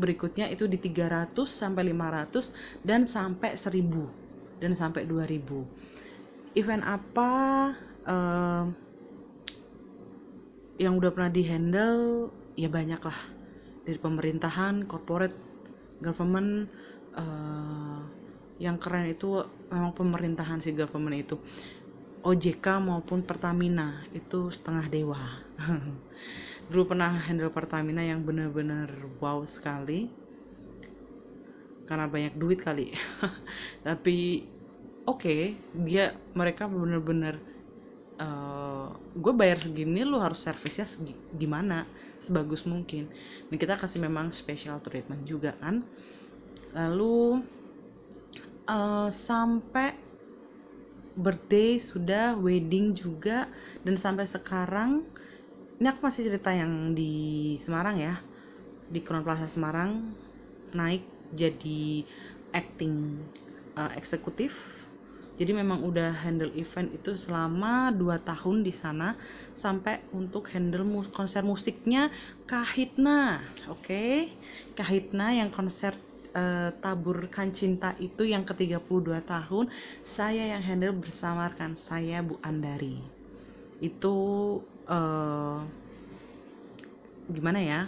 berikutnya 0.00 0.48
itu 0.48 0.64
di 0.64 0.80
300 0.80 1.36
sampai 1.44 1.92
500 1.92 2.48
dan 2.80 3.04
sampai 3.04 3.54
1000 3.54 4.64
dan 4.64 4.72
sampai 4.72 5.04
2000 5.04 6.00
event 6.58 6.82
apa 6.82 7.30
eh, 8.08 8.64
yang 10.80 10.96
udah 10.96 11.12
pernah 11.12 11.30
dihandle? 11.30 12.32
Ya 12.56 12.72
banyak 12.72 13.00
lah 13.04 13.20
dari 13.84 14.00
pemerintahan, 14.00 14.88
corporate, 14.88 15.36
government 16.00 16.66
eh, 17.14 18.00
yang 18.60 18.76
keren 18.76 19.08
itu 19.08 19.44
memang 19.68 19.92
pemerintahan 19.92 20.60
sih 20.64 20.72
government 20.72 21.16
itu. 21.20 21.36
OJK 22.20 22.84
maupun 22.84 23.24
Pertamina 23.24 24.04
itu 24.12 24.52
setengah 24.52 24.92
dewa 24.92 25.40
dulu 26.70 26.94
pernah 26.94 27.18
handle 27.18 27.50
Pertamina 27.50 28.00
yang 28.00 28.22
bener-bener 28.22 28.86
wow 29.18 29.42
sekali. 29.42 30.06
Karena 31.84 32.06
banyak 32.06 32.38
duit 32.38 32.62
kali. 32.62 32.94
Tapi 33.86 34.46
oke 35.02 35.36
dia 35.82 36.14
mereka 36.38 36.70
bener-bener 36.70 37.42
eh, 38.22 38.88
gue 38.94 39.32
bayar 39.34 39.58
segini 39.58 40.06
lu 40.06 40.22
harus 40.22 40.38
servisnya 40.38 40.86
gimana? 41.34 41.90
Sebagus 42.22 42.62
mungkin. 42.62 43.10
Dan 43.50 43.56
kita 43.58 43.74
kasih 43.74 43.98
memang 43.98 44.30
special 44.30 44.78
treatment 44.78 45.26
juga 45.26 45.58
kan. 45.58 45.82
Lalu 46.70 47.42
eh, 48.70 49.10
sampai 49.10 50.10
birthday 51.18 51.82
sudah 51.82 52.38
wedding 52.38 52.94
juga 52.94 53.50
dan 53.82 53.98
sampai 53.98 54.24
sekarang 54.24 55.04
ini 55.80 55.86
aku 55.92 56.00
masih 56.06 56.22
cerita 56.28 56.50
yang 56.60 56.72
di 56.98 57.12
Semarang 57.64 57.96
ya. 58.06 58.14
Di 58.94 59.00
Crown 59.06 59.24
Plaza 59.26 59.46
Semarang 59.54 59.90
naik 60.78 61.04
jadi 61.40 61.82
acting 62.60 62.94
eh, 63.80 63.92
eksekutif. 64.00 64.52
Jadi 65.40 65.52
memang 65.56 65.80
udah 65.88 66.10
handle 66.24 66.52
event 66.62 66.88
itu 66.98 67.16
selama 67.16 67.88
2 68.00 68.20
tahun 68.20 68.56
di 68.66 68.72
sana 68.82 69.16
sampai 69.56 69.94
untuk 70.12 70.44
handle 70.52 70.84
mu- 70.84 71.08
konser 71.18 71.42
musiknya 71.52 72.12
Kahitna 72.50 73.40
oke? 73.72 74.04
Kahitna 74.78 75.26
yang 75.40 75.48
konser 75.56 75.96
eh, 76.36 76.70
taburkan 76.84 77.48
cinta 77.56 77.96
itu 78.06 78.22
yang 78.28 78.44
ke-32 78.48 79.20
tahun 79.24 79.72
saya 80.04 80.44
yang 80.52 80.62
handle 80.68 80.94
bersama 81.02 81.48
rekan 81.50 81.72
saya 81.72 82.20
Bu 82.20 82.36
Andari. 82.44 83.00
Itu 83.80 84.14
eh, 84.90 85.58
gimana 87.30 87.60
ya? 87.62 87.80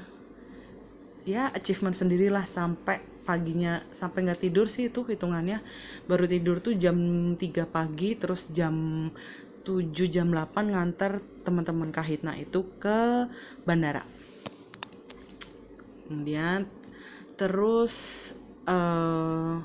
Ya 1.23 1.51
achievement 1.55 1.95
sendirilah 1.95 2.47
sampai 2.47 3.03
paginya 3.23 3.79
sampai 3.95 4.27
nggak 4.27 4.43
tidur 4.43 4.67
sih 4.67 4.91
itu 4.91 5.07
hitungannya. 5.07 5.63
Baru 6.07 6.27
tidur 6.27 6.59
tuh 6.59 6.75
jam 6.79 6.97
3 7.39 7.67
pagi 7.67 8.19
terus 8.19 8.51
jam 8.51 9.09
7 9.63 9.95
jam 10.11 10.31
8 10.31 10.75
nganter 10.75 11.23
teman-teman 11.47 11.95
kahitna 11.95 12.35
itu 12.39 12.67
ke 12.83 13.31
bandara. 13.63 14.03
Kemudian 16.07 16.67
terus 17.39 17.95
eh 18.67 19.57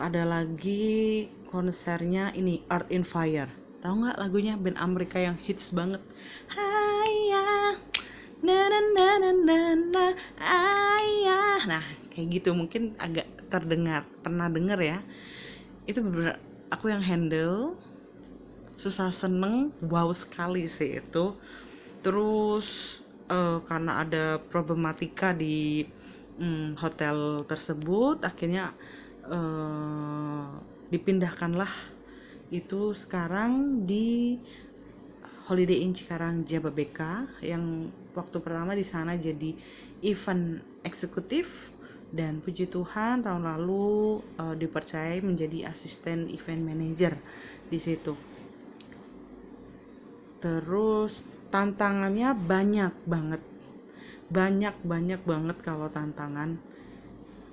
ada 0.00 0.24
lagi 0.24 1.28
konsernya 1.52 2.32
ini 2.32 2.64
Art 2.72 2.88
in 2.88 3.04
Fire 3.04 3.59
tahu 3.80 4.04
nggak 4.04 4.20
lagunya? 4.20 4.54
Band 4.60 4.76
Amerika 4.76 5.16
yang 5.16 5.36
hits 5.40 5.72
banget. 5.72 6.00
Haya 6.52 7.76
na 8.40 8.68
na 8.68 9.08
na 9.76 10.06
ayah. 10.40 11.60
Nah 11.64 11.84
kayak 12.12 12.40
gitu 12.40 12.52
mungkin 12.52 12.96
agak 13.00 13.28
terdengar 13.48 14.04
pernah 14.20 14.52
denger 14.52 14.80
ya. 14.80 14.98
Itu 15.88 16.04
bener 16.04 16.36
aku 16.68 16.92
yang 16.92 17.02
handle 17.02 17.76
susah 18.76 19.12
seneng 19.12 19.72
wow 19.84 20.12
sekali 20.12 20.68
sih 20.68 21.00
itu. 21.00 21.36
Terus 22.04 23.00
eh, 23.28 23.58
karena 23.64 24.04
ada 24.04 24.40
problematika 24.40 25.32
di 25.32 25.84
mm, 26.40 26.80
hotel 26.80 27.44
tersebut 27.48 28.24
akhirnya 28.24 28.72
eh, 29.28 30.48
dipindahkanlah 30.92 31.99
itu 32.50 32.92
sekarang 32.98 33.86
di 33.86 34.34
Holiday 35.46 35.82
Inn 35.82 35.94
Cikarang 35.94 36.46
Jababeka 36.46 37.26
yang 37.42 37.90
waktu 38.14 38.38
pertama 38.42 38.74
di 38.74 38.86
sana 38.86 39.18
jadi 39.18 39.54
event 40.02 40.62
eksekutif 40.86 41.46
dan 42.10 42.42
puji 42.42 42.66
Tuhan 42.66 43.22
tahun 43.22 43.46
lalu 43.46 44.18
eh, 44.38 44.54
dipercaya 44.58 45.18
menjadi 45.22 45.70
asisten 45.70 46.26
event 46.30 46.62
manager 46.62 47.14
di 47.70 47.78
situ. 47.78 48.14
Terus 50.42 51.14
tantangannya 51.54 52.34
banyak 52.34 52.94
banget. 53.06 53.42
Banyak 54.30 54.74
banyak 54.82 55.20
banget 55.22 55.56
kalau 55.62 55.86
tantangan 55.90 56.58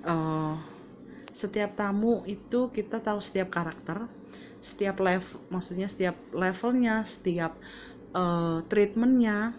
eh, 0.02 0.54
setiap 1.30 1.78
tamu 1.78 2.26
itu 2.26 2.66
kita 2.74 2.98
tahu 2.98 3.22
setiap 3.22 3.54
karakter, 3.54 4.10
setiap 4.60 4.98
level, 4.98 5.38
maksudnya 5.50 5.86
setiap 5.86 6.16
levelnya, 6.34 7.06
setiap 7.06 7.56
eh, 8.14 8.58
treatmentnya. 8.66 9.54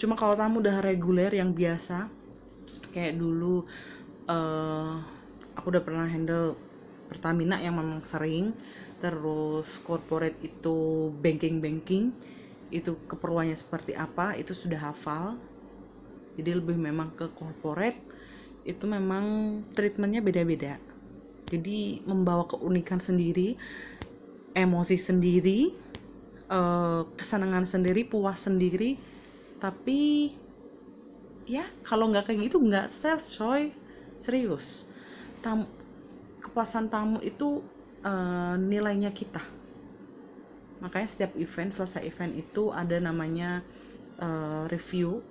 Cuma 0.00 0.18
kalau 0.18 0.34
tamu 0.34 0.58
udah 0.58 0.82
reguler 0.82 1.30
yang 1.30 1.54
biasa, 1.54 2.10
kayak 2.92 3.16
dulu 3.16 3.64
eh 4.28 4.94
aku 5.56 5.66
udah 5.68 5.82
pernah 5.84 6.06
handle 6.08 6.56
Pertamina 7.12 7.60
yang 7.60 7.76
memang 7.76 8.00
sering 8.08 8.56
terus 9.02 9.68
corporate 9.84 10.38
itu 10.40 11.10
banking 11.20 11.60
banking 11.60 12.14
itu 12.72 12.96
keperluannya 13.04 13.58
seperti 13.58 13.92
apa 13.92 14.38
itu 14.38 14.56
sudah 14.56 14.80
hafal 14.80 15.36
jadi 16.40 16.56
lebih 16.56 16.78
memang 16.78 17.12
ke 17.12 17.28
corporate 17.36 18.00
itu 18.64 18.86
memang 18.88 19.58
treatmentnya 19.76 20.24
beda-beda 20.24 20.80
jadi 21.52 22.00
membawa 22.08 22.48
keunikan 22.48 23.02
sendiri 23.02 23.60
emosi 24.54 24.96
sendiri 25.00 25.60
eh, 26.50 27.02
kesenangan 27.18 27.64
sendiri 27.68 28.02
puas 28.06 28.38
sendiri. 28.44 28.96
Tapi 29.62 30.00
ya 31.46 31.64
kalau 31.88 32.10
nggak 32.10 32.24
kayak 32.30 32.40
gitu 32.50 32.58
nggak 32.62 32.86
sales 32.90 33.26
coy. 33.38 33.62
Serius. 34.22 34.86
Tam- 35.44 35.70
kepuasan 36.44 36.86
tamu 36.92 37.18
itu 37.22 37.62
eh, 38.06 38.54
nilainya 38.58 39.10
kita. 39.14 39.42
Makanya 40.82 41.08
setiap 41.08 41.32
event 41.38 41.70
selesai 41.72 42.02
event 42.10 42.32
itu 42.34 42.74
ada 42.74 42.96
namanya 42.98 43.62
eh, 44.20 44.64
review. 44.72 45.22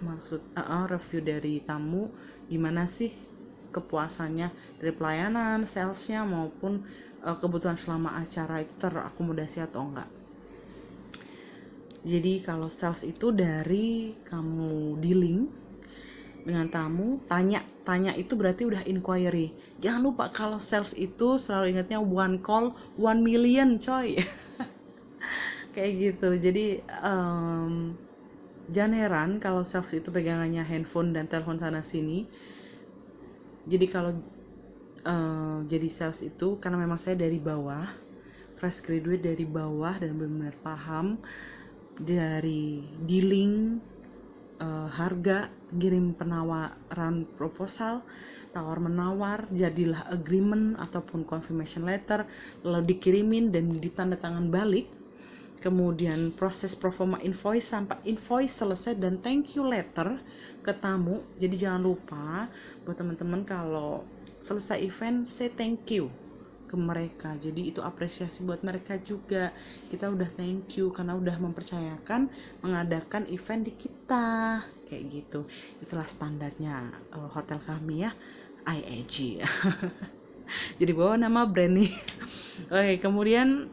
Maksud 0.00 0.40
eh, 0.56 0.60
eh, 0.76 0.84
review 0.94 1.20
dari 1.20 1.54
tamu 1.68 2.08
gimana 2.50 2.88
sih 2.90 3.12
kepuasannya 3.74 4.48
dari 4.82 4.92
pelayanan 4.98 5.62
salesnya 5.68 6.26
maupun 6.26 6.82
eh, 7.28 7.36
kebutuhan 7.42 7.78
selama 7.82 8.10
acara 8.22 8.54
itu 8.64 8.74
terakomodasi 8.82 9.58
atau 9.66 9.80
enggak 9.88 10.08
jadi 12.12 12.32
kalau 12.46 12.68
sales 12.78 13.02
itu 13.12 13.26
dari 13.42 14.16
kamu 14.30 14.96
dealing 15.04 15.38
dengan 16.48 16.66
tamu, 16.72 17.08
tanya, 17.30 17.60
tanya 17.88 18.12
itu 18.22 18.32
berarti 18.40 18.62
udah 18.70 18.82
inquiry. 18.92 19.46
Jangan 19.84 20.00
lupa 20.08 20.24
kalau 20.38 20.58
sales 20.60 20.92
itu 20.96 21.28
selalu 21.44 21.66
ingatnya 21.76 22.00
one 22.00 22.36
call, 22.46 22.66
one 22.96 23.20
million, 23.28 23.76
coy. 23.80 24.16
Kayak 25.74 25.92
gitu. 26.02 26.28
Jadi 26.40 26.64
em, 27.04 27.94
jangan 28.74 28.94
heran 28.96 29.30
kalau 29.44 29.62
sales 29.66 29.92
itu 29.94 30.08
pegangannya 30.10 30.62
handphone 30.64 31.10
dan 31.16 31.26
telepon 31.30 31.58
sana 31.60 31.82
sini. 31.84 32.26
Jadi 33.68 33.86
kalau 33.92 34.12
eh, 35.04 35.58
jadi 35.68 35.88
sales 35.88 36.20
itu 36.24 36.58
karena 36.58 36.80
memang 36.80 37.00
saya 37.00 37.16
dari 37.16 37.40
bawah, 37.40 37.88
fresh 38.56 38.84
graduate 38.84 39.24
dari 39.24 39.44
bawah 39.48 39.96
dan 39.96 40.16
benar-benar 40.16 40.56
paham 40.60 41.20
dari 42.00 42.84
dealing 43.04 43.80
eh, 44.60 44.88
harga 44.88 45.52
kirim 45.72 46.16
penawaran 46.16 47.28
proposal 47.36 48.04
tawar 48.50 48.82
menawar 48.82 49.46
jadilah 49.54 50.10
agreement 50.10 50.74
ataupun 50.82 51.22
confirmation 51.22 51.86
letter 51.86 52.26
lalu 52.66 52.94
dikirimin 52.94 53.54
dan 53.54 53.70
ditandatangan 53.78 54.50
balik. 54.50 54.90
Kemudian 55.60 56.32
proses 56.40 56.72
performa 56.72 57.20
invoice 57.20 57.68
sampai 57.68 58.00
invoice 58.08 58.64
selesai 58.64 58.96
dan 58.96 59.20
thank 59.20 59.52
you 59.52 59.60
letter 59.60 60.16
ke 60.64 60.72
tamu. 60.72 61.20
Jadi 61.36 61.68
jangan 61.68 61.84
lupa 61.84 62.48
buat 62.88 62.96
teman-teman 62.96 63.44
kalau 63.44 64.08
selesai 64.40 64.80
event 64.80 65.28
say 65.28 65.52
thank 65.52 65.86
you 65.92 66.08
ke 66.66 66.78
mereka. 66.78 67.34
Jadi 67.36 67.74
itu 67.74 67.82
apresiasi 67.82 68.46
buat 68.46 68.62
mereka 68.62 68.96
juga. 69.02 69.50
Kita 69.90 70.06
udah 70.06 70.30
thank 70.38 70.78
you 70.78 70.94
karena 70.94 71.18
udah 71.18 71.36
mempercayakan 71.36 72.30
mengadakan 72.62 73.26
event 73.28 73.66
di 73.66 73.74
kita. 73.74 74.62
Kayak 74.86 75.02
gitu. 75.10 75.40
Itulah 75.82 76.06
standarnya 76.06 76.90
eh, 77.14 77.28
hotel 77.30 77.58
kami 77.62 78.06
ya 78.06 78.12
IAG 78.66 79.40
jadi 80.80 80.92
bawa 80.92 81.16
nama 81.16 81.46
brand 81.46 81.80
nih. 81.80 81.92
Oke 82.74 82.94
kemudian 83.00 83.70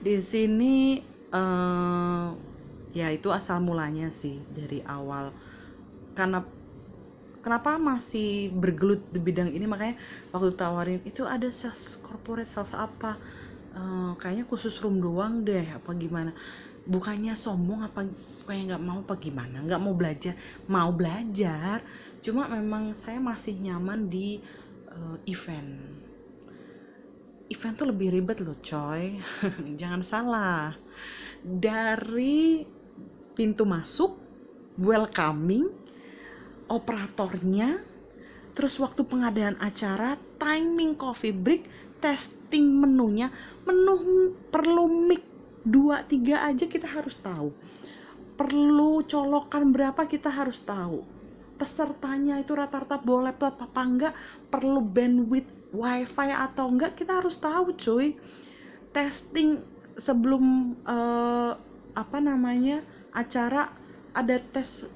di 0.00 0.16
sini 0.20 1.00
eh 1.30 2.28
ya 2.90 3.06
itu 3.14 3.30
asal 3.30 3.62
mulanya 3.62 4.10
sih 4.10 4.38
dari 4.52 4.82
awal. 4.84 5.32
Karena 6.14 6.42
kenapa 7.40 7.80
masih 7.80 8.52
bergelut 8.52 9.00
di 9.10 9.20
bidang 9.20 9.50
ini? 9.52 9.64
Makanya 9.64 9.96
waktu 10.32 10.52
tawarin 10.56 11.00
itu 11.08 11.24
ada 11.24 11.48
sales 11.48 11.98
corporate 12.04 12.48
sales 12.48 12.72
apa? 12.76 13.16
Eh, 13.70 14.12
kayaknya 14.20 14.44
khusus 14.46 14.76
room 14.84 15.00
doang 15.00 15.42
deh 15.44 15.64
apa 15.64 15.90
gimana? 15.96 16.32
Bukannya 16.84 17.36
sombong 17.36 17.84
apa 17.84 18.06
kayak 18.44 18.74
nggak 18.74 18.82
mau 18.84 18.98
apa 19.02 19.14
gimana? 19.16 19.62
Nggak 19.64 19.82
mau 19.82 19.94
belajar. 19.96 20.34
Mau 20.68 20.90
belajar 20.92 21.82
cuma 22.20 22.44
memang 22.52 22.92
saya 22.92 23.16
masih 23.16 23.56
nyaman 23.56 24.08
di 24.12 24.38
eh, 24.90 25.16
event. 25.28 25.70
Event 27.50 27.74
tuh 27.74 27.88
lebih 27.90 28.14
ribet 28.14 28.38
loh 28.44 28.58
coy. 28.62 29.18
Jangan 29.80 30.02
salah. 30.06 30.76
Dari 31.40 32.62
pintu 33.32 33.64
masuk 33.64 34.20
welcoming 34.76 35.79
operatornya 36.70 37.82
terus 38.54 38.78
waktu 38.78 39.02
pengadaan 39.02 39.58
acara 39.58 40.14
timing 40.38 40.94
coffee 40.94 41.34
break 41.34 41.66
testing 41.98 42.70
menunya 42.80 43.28
menu 43.66 44.32
perlu 44.48 44.88
mic 44.88 45.22
2 45.64 46.08
3 46.08 46.48
aja 46.50 46.64
kita 46.64 46.88
harus 46.88 47.20
tahu. 47.20 47.52
Perlu 48.40 49.04
colokan 49.04 49.68
berapa 49.68 50.08
kita 50.08 50.32
harus 50.32 50.56
tahu. 50.64 51.04
Pesertanya 51.60 52.40
itu 52.40 52.56
rata-rata 52.56 52.96
bawa 52.96 53.28
laptop 53.28 53.60
apa 53.60 53.80
enggak 53.84 54.14
perlu 54.48 54.80
bandwidth 54.80 55.52
wifi 55.76 56.32
atau 56.32 56.72
enggak 56.72 56.96
kita 56.96 57.20
harus 57.20 57.36
tahu 57.36 57.76
cuy. 57.76 58.16
Testing 58.96 59.60
sebelum 60.00 60.74
eh, 60.88 61.52
apa 61.92 62.18
namanya 62.24 62.80
acara 63.12 63.68
ada 64.16 64.40
tes 64.40 64.88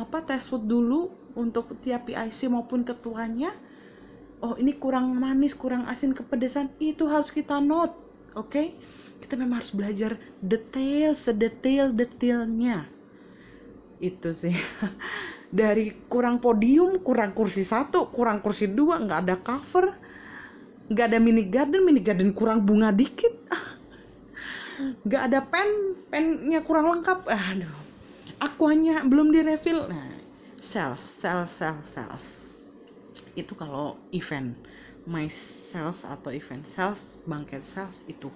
apa 0.00 0.24
tes 0.24 0.48
food 0.48 0.64
dulu 0.64 1.12
untuk 1.36 1.76
tiap 1.84 2.08
PIC 2.08 2.48
maupun 2.48 2.82
ketuanya? 2.88 3.52
Oh 4.40 4.56
ini 4.56 4.72
kurang 4.72 5.12
manis 5.20 5.52
kurang 5.52 5.84
asin 5.84 6.16
kepedesan 6.16 6.72
itu 6.80 7.04
harus 7.04 7.28
kita 7.28 7.60
note 7.60 7.92
oke? 8.32 8.72
Kita 9.20 9.36
memang 9.36 9.60
harus 9.60 9.76
belajar 9.76 10.16
detail 10.40 11.12
sedetail 11.12 11.92
detailnya 11.92 12.88
itu 14.00 14.32
sih. 14.32 14.56
Dari 15.60 15.92
kurang 16.08 16.40
podium 16.40 17.04
kurang 17.04 17.36
kursi 17.36 17.60
satu 17.60 18.08
kurang 18.08 18.40
kursi 18.40 18.64
dua 18.72 18.96
nggak 18.96 19.20
ada 19.28 19.36
cover 19.36 19.92
nggak 20.88 21.06
ada 21.06 21.18
mini 21.20 21.44
garden 21.46 21.84
mini 21.84 22.00
garden 22.00 22.32
kurang 22.32 22.64
bunga 22.64 22.90
dikit. 22.90 23.36
Nggak 25.04 25.22
ada 25.28 25.44
pen 25.44 25.68
pennya 26.08 26.64
kurang 26.64 26.88
lengkap. 26.88 27.28
Aduh 27.28 27.79
aquanya 28.40 29.04
belum 29.04 29.30
direfill 29.30 29.86
nah 29.86 30.20
sales 30.60 31.00
sales 31.18 31.50
sales 31.56 31.86
sales. 31.92 32.24
Itu 33.34 33.56
kalau 33.56 33.96
event 34.12 34.54
my 35.08 35.26
sales 35.32 36.04
atau 36.04 36.30
event 36.30 36.62
sales 36.68 37.16
bangket 37.24 37.64
sales 37.64 38.04
itu 38.06 38.28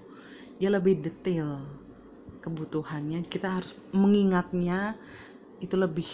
dia 0.56 0.72
lebih 0.72 1.04
detail 1.04 1.60
kebutuhannya. 2.40 3.24
Kita 3.28 3.60
harus 3.60 3.72
mengingatnya 3.92 4.96
itu 5.60 5.76
lebih 5.76 6.08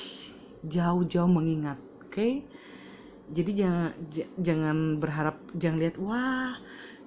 jauh-jauh 0.66 1.31
mengingat 1.31 1.79
oke? 2.05 2.44
Jadi 3.31 3.50
jangan 3.55 3.95
jangan 4.43 4.78
berharap 4.99 5.38
jangan 5.55 5.78
lihat 5.78 5.97
wah 6.03 6.59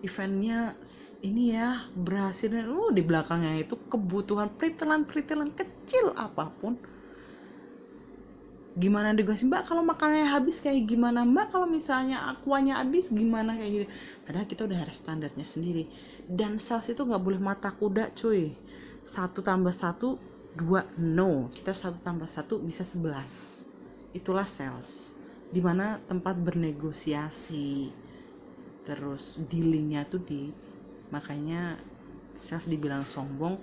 eventnya 0.03 0.75
ini 1.23 1.55
ya 1.55 1.87
berhasil. 1.95 2.51
Dan 2.51 2.69
uh 2.69 2.91
di 2.91 3.01
belakangnya 3.01 3.63
itu 3.63 3.79
kebutuhan 3.87 4.51
peritelan-peritelan 4.59 5.55
kecil 5.55 6.11
apa 6.19 6.51
pun. 6.59 6.75
Gimana 8.73 9.13
negosiasi 9.13 9.45
mbak 9.45 9.69
kalau 9.69 9.85
makanannya 9.85 10.25
habis 10.33 10.57
kayak 10.57 10.89
gimana? 10.89 11.21
Mbak 11.21 11.53
kalau 11.53 11.69
misalnya 11.69 12.25
akuanya 12.25 12.81
habis 12.81 13.05
gimana 13.13 13.53
kayak 13.53 13.69
gitu 13.69 13.85
padahal 14.25 14.47
kita 14.49 14.61
udah 14.65 14.79
ada 14.81 14.93
standarnya 14.93 15.45
sendiri. 15.45 15.87
Dan 16.25 16.57
sales 16.57 16.89
itu 16.89 17.05
nggak 17.05 17.21
boleh 17.21 17.37
mata 17.37 17.69
kuda 17.69 18.11
cuy. 18.17 18.51
Satu 19.05 19.45
tambah 19.45 19.71
satu 19.71 20.17
dua 20.57 20.89
no. 20.97 21.53
Kita 21.53 21.69
satu 21.69 22.01
tambah 22.01 22.25
satu 22.25 22.57
bisa 22.65 22.81
sebelas. 22.81 23.61
Itulah 24.09 24.49
sales. 24.49 25.13
Di 25.53 25.61
mana 25.61 26.01
tempat 26.09 26.33
bernegosiasi 26.41 27.93
terus 28.83 29.39
dealingnya 29.47 30.03
tuh 30.07 30.19
di 30.23 30.51
makanya 31.09 31.79
sales 32.35 32.67
dibilang 32.67 33.07
sombong 33.07 33.61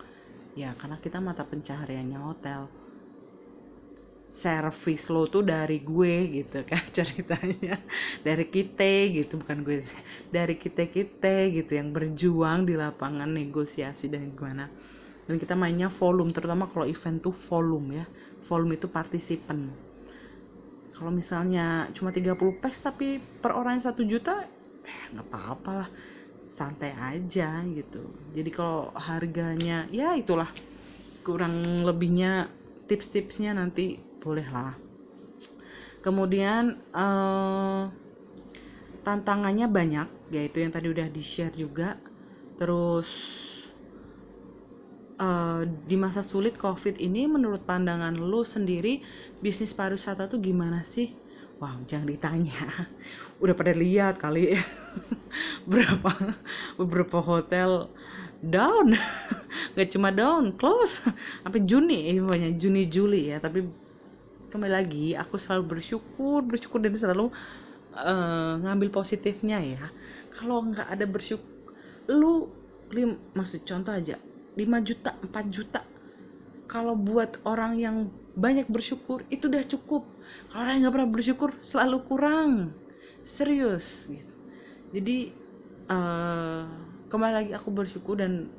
ya 0.54 0.74
karena 0.78 0.98
kita 0.98 1.18
mata 1.22 1.46
pencahariannya 1.46 2.20
hotel. 2.20 2.70
Servis 4.30 5.10
lo 5.10 5.26
tuh 5.26 5.42
dari 5.42 5.82
gue 5.82 6.14
gitu 6.42 6.62
kan 6.64 6.80
ceritanya. 6.96 7.76
Dari 8.22 8.46
kita 8.46 9.10
gitu 9.10 9.42
bukan 9.42 9.66
gue 9.66 9.82
dari 10.30 10.54
kita 10.54 10.86
kita 10.86 11.50
gitu 11.50 11.74
yang 11.74 11.90
berjuang 11.90 12.64
di 12.64 12.78
lapangan 12.78 13.28
negosiasi 13.28 14.06
dan 14.08 14.30
gimana. 14.32 14.70
Dan 15.26 15.38
kita 15.38 15.54
mainnya 15.54 15.90
volume 15.90 16.34
terutama 16.34 16.66
kalau 16.70 16.86
event 16.86 17.22
tuh 17.22 17.34
volume 17.34 18.02
ya. 18.02 18.04
Volume 18.46 18.78
itu 18.78 18.86
partisipan. 18.86 19.70
Kalau 20.94 21.10
misalnya 21.14 21.88
cuma 21.96 22.12
30 22.12 22.36
pes 22.60 22.76
tapi 22.82 23.18
per 23.18 23.56
orang 23.56 23.80
satu 23.80 24.04
juta 24.04 24.44
eh 24.91 25.03
nggak 25.14 25.26
apa-apa 25.30 25.70
lah 25.84 25.88
santai 26.59 26.93
aja 27.11 27.62
gitu. 27.78 28.03
Jadi 28.36 28.51
kalau 28.59 28.91
harganya 29.09 29.86
ya 29.99 30.09
itulah 30.22 30.51
kurang 31.26 31.55
lebihnya 31.88 32.32
tips-tipsnya 32.88 33.51
nanti 33.61 34.01
boleh 34.22 34.47
lah 34.57 34.74
kemudian 36.05 36.76
eh, 36.97 37.82
tantangannya 39.07 39.66
banyak 39.68 40.09
yaitu 40.34 40.62
yang 40.62 40.72
tadi 40.72 40.86
udah 40.93 41.09
di 41.09 41.22
share 41.24 41.55
juga. 41.57 41.97
Terus 42.61 43.09
eh, 45.20 45.62
di 45.88 45.97
masa 45.97 46.20
sulit 46.24 46.55
covid 46.57 46.97
ini 47.01 47.28
menurut 47.28 47.62
pandangan 47.64 48.14
lu 48.16 48.43
sendiri 48.45 49.01
bisnis 49.45 49.72
pariwisata 49.76 50.28
tuh 50.32 50.41
gimana 50.41 50.84
sih 50.84 51.09
Wow, 51.61 51.84
jangan 51.84 52.08
ditanya. 52.08 52.88
Udah 53.44 53.52
pada 53.52 53.76
lihat 53.76 54.16
kali 54.16 54.56
ya. 54.56 54.64
berapa 55.70 56.40
beberapa 56.80 57.20
hotel 57.20 57.92
down. 58.40 58.96
Gak 59.76 59.92
cuma 59.92 60.08
down, 60.08 60.56
close. 60.56 61.04
Sampai 61.44 61.61
Juni, 61.68 62.08
eh, 62.08 62.16
pokoknya 62.16 62.56
Juni 62.56 62.88
Juli 62.88 63.28
ya. 63.28 63.44
Tapi 63.44 63.68
kembali 64.48 64.72
lagi, 64.72 65.12
aku 65.12 65.36
selalu 65.36 65.76
bersyukur, 65.76 66.40
bersyukur 66.40 66.80
dan 66.80 66.96
selalu 66.96 67.28
eh, 67.92 68.52
ngambil 68.64 68.88
positifnya 68.88 69.61
ya. 69.61 69.84
Kalau 70.32 70.64
nggak 70.64 70.88
ada 70.88 71.04
bersyukur, 71.04 71.76
lu 72.08 72.48
lim, 72.88 73.20
maksud 73.36 73.68
contoh 73.68 73.92
aja, 73.92 74.16
5 74.56 74.88
juta, 74.88 75.12
4 75.28 75.28
juta. 75.52 75.84
Kalau 76.72 76.96
buat 76.96 77.36
orang 77.44 77.76
yang 77.76 77.96
banyak 78.36 78.66
bersyukur. 78.70 79.26
Itu 79.32 79.50
udah 79.50 79.64
cukup. 79.66 80.06
Kalau 80.50 80.60
orang 80.62 80.72
yang 80.78 80.82
nggak 80.86 80.94
pernah 80.94 81.10
bersyukur 81.10 81.50
selalu 81.62 81.98
kurang. 82.06 82.50
Serius 83.24 84.06
gitu. 84.10 84.34
Jadi 84.90 85.32
eh, 85.90 86.62
kembali 87.10 87.34
lagi 87.34 87.52
aku 87.54 87.68
bersyukur 87.70 88.18
dan 88.18 88.50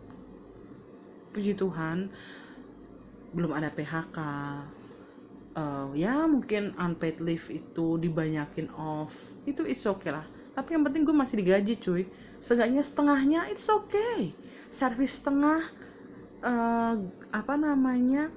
puji 1.31 1.55
Tuhan 1.55 2.11
belum 3.31 3.55
ada 3.55 3.71
PHK 3.71 4.19
Eh, 5.51 5.87
ya 5.99 6.23
mungkin 6.31 6.71
unpaid 6.79 7.19
leave 7.19 7.43
itu 7.51 7.99
dibanyakin 7.99 8.71
off. 8.71 9.11
Itu 9.43 9.67
it's 9.67 9.83
okay 9.83 10.15
lah. 10.15 10.23
Tapi 10.55 10.79
yang 10.79 10.83
penting 10.87 11.03
gue 11.03 11.15
masih 11.15 11.43
digaji 11.43 11.75
cuy. 11.75 12.03
Seenggaknya 12.39 12.79
setengahnya 12.79 13.39
it's 13.51 13.67
okay. 13.67 14.31
Servis 14.71 15.19
setengah 15.19 15.67
eh, 16.39 16.95
apa 17.35 17.53
namanya 17.59 18.31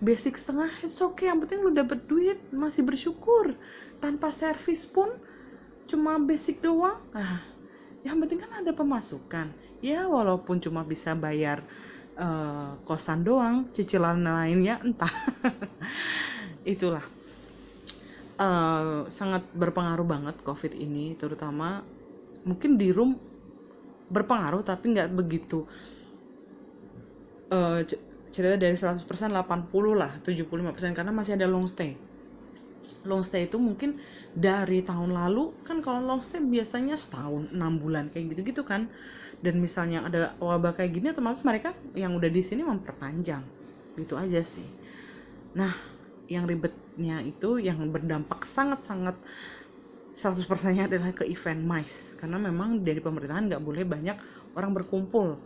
basic 0.00 0.36
setengah 0.40 0.70
it's 0.84 1.00
okay. 1.00 1.28
Yang 1.30 1.46
penting 1.46 1.58
lu 1.64 1.70
dapet 1.72 2.04
duit 2.08 2.38
masih 2.52 2.82
bersyukur. 2.84 3.54
Tanpa 4.00 4.32
servis 4.32 4.84
pun 4.88 5.08
cuma 5.88 6.16
basic 6.20 6.60
doang. 6.64 6.98
Ah 7.14 7.44
yang 8.00 8.16
penting 8.20 8.40
kan 8.40 8.64
ada 8.64 8.72
pemasukan. 8.72 9.52
Ya 9.84 10.08
walaupun 10.08 10.60
cuma 10.60 10.84
bisa 10.84 11.12
bayar 11.16 11.64
eh, 12.16 12.70
kosan 12.88 13.24
doang 13.24 13.68
cicilan 13.76 14.20
lainnya 14.24 14.80
entah. 14.80 15.12
Itulah. 16.64 17.04
Eh, 18.40 19.00
sangat 19.12 19.44
berpengaruh 19.52 20.06
banget 20.08 20.40
covid 20.40 20.72
ini 20.72 21.12
terutama 21.12 21.84
mungkin 22.48 22.80
di 22.80 22.88
room 22.88 23.12
berpengaruh 24.08 24.64
tapi 24.64 24.96
nggak 24.96 25.12
begitu 25.12 25.68
c- 27.84 28.00
cerita 28.30 28.56
dari 28.56 28.78
100% 28.78 29.02
80 29.06 29.94
lah 29.98 30.22
75% 30.22 30.96
karena 30.96 31.12
masih 31.14 31.34
ada 31.34 31.50
long 31.50 31.66
stay. 31.66 31.98
Long 33.04 33.26
stay 33.26 33.50
itu 33.50 33.58
mungkin 33.58 33.98
dari 34.32 34.80
tahun 34.86 35.12
lalu 35.12 35.52
kan 35.66 35.82
kalau 35.82 36.00
long 36.00 36.22
stay 36.22 36.40
biasanya 36.40 36.94
setahun 36.94 37.50
enam 37.50 37.82
bulan 37.82 38.08
kayak 38.08 38.36
gitu 38.36 38.54
gitu 38.54 38.62
kan. 38.62 38.88
Dan 39.40 39.58
misalnya 39.58 40.04
ada 40.04 40.36
wabah 40.36 40.76
kayak 40.76 40.90
gini 41.00 41.06
otomatis 41.10 41.40
mereka 41.42 41.72
yang 41.96 42.12
udah 42.12 42.28
di 42.28 42.42
sini 42.44 42.60
memperpanjang. 42.62 43.42
Gitu 43.96 44.14
aja 44.14 44.40
sih. 44.44 44.68
Nah 45.56 45.72
yang 46.30 46.46
ribetnya 46.46 47.24
itu 47.26 47.58
yang 47.58 47.82
berdampak 47.90 48.46
sangat-sangat 48.46 49.18
100% 50.14 50.76
nya 50.76 50.84
adalah 50.86 51.10
ke 51.16 51.24
event 51.24 51.64
MICE. 51.64 52.20
Karena 52.20 52.36
memang 52.36 52.84
dari 52.84 53.00
pemerintahan 53.00 53.48
nggak 53.48 53.62
boleh 53.64 53.84
banyak 53.88 54.16
orang 54.54 54.72
berkumpul. 54.76 55.40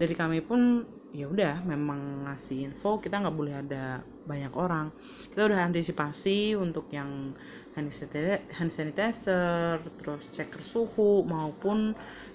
Dari 0.00 0.14
kami 0.16 0.40
pun 0.42 0.82
ya 1.14 1.30
udah 1.30 1.62
memang 1.62 2.26
ngasih 2.26 2.74
info 2.74 2.98
kita 2.98 3.22
nggak 3.22 3.36
boleh 3.38 3.54
ada 3.62 4.02
banyak 4.26 4.52
orang. 4.58 4.90
Kita 5.30 5.46
udah 5.46 5.60
antisipasi 5.62 6.58
untuk 6.58 6.90
yang 6.90 7.30
hand 7.74 8.70
sanitizer, 8.70 9.78
terus 9.98 10.26
ceker 10.34 10.62
suhu 10.62 11.22
maupun 11.22 11.94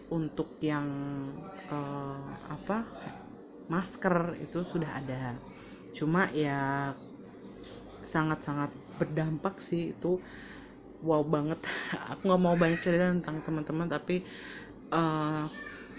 untuk 0.10 0.56
yang 0.64 0.88
eh, 1.68 2.30
apa 2.48 2.88
masker 3.68 4.40
itu 4.42 4.64
sudah 4.64 4.92
ada. 5.00 5.36
Cuma 5.92 6.32
ya 6.32 6.94
sangat-sangat 8.08 8.72
berdampak 9.00 9.60
sih 9.60 9.92
itu. 9.94 10.20
Wow 11.04 11.24
banget. 11.28 11.60
Aku 12.16 12.22
nggak 12.28 12.42
mau 12.44 12.56
banyak 12.56 12.80
cerita 12.84 13.12
tentang 13.12 13.44
teman-teman 13.44 13.88
tapi 13.92 14.24
eh, 14.94 15.44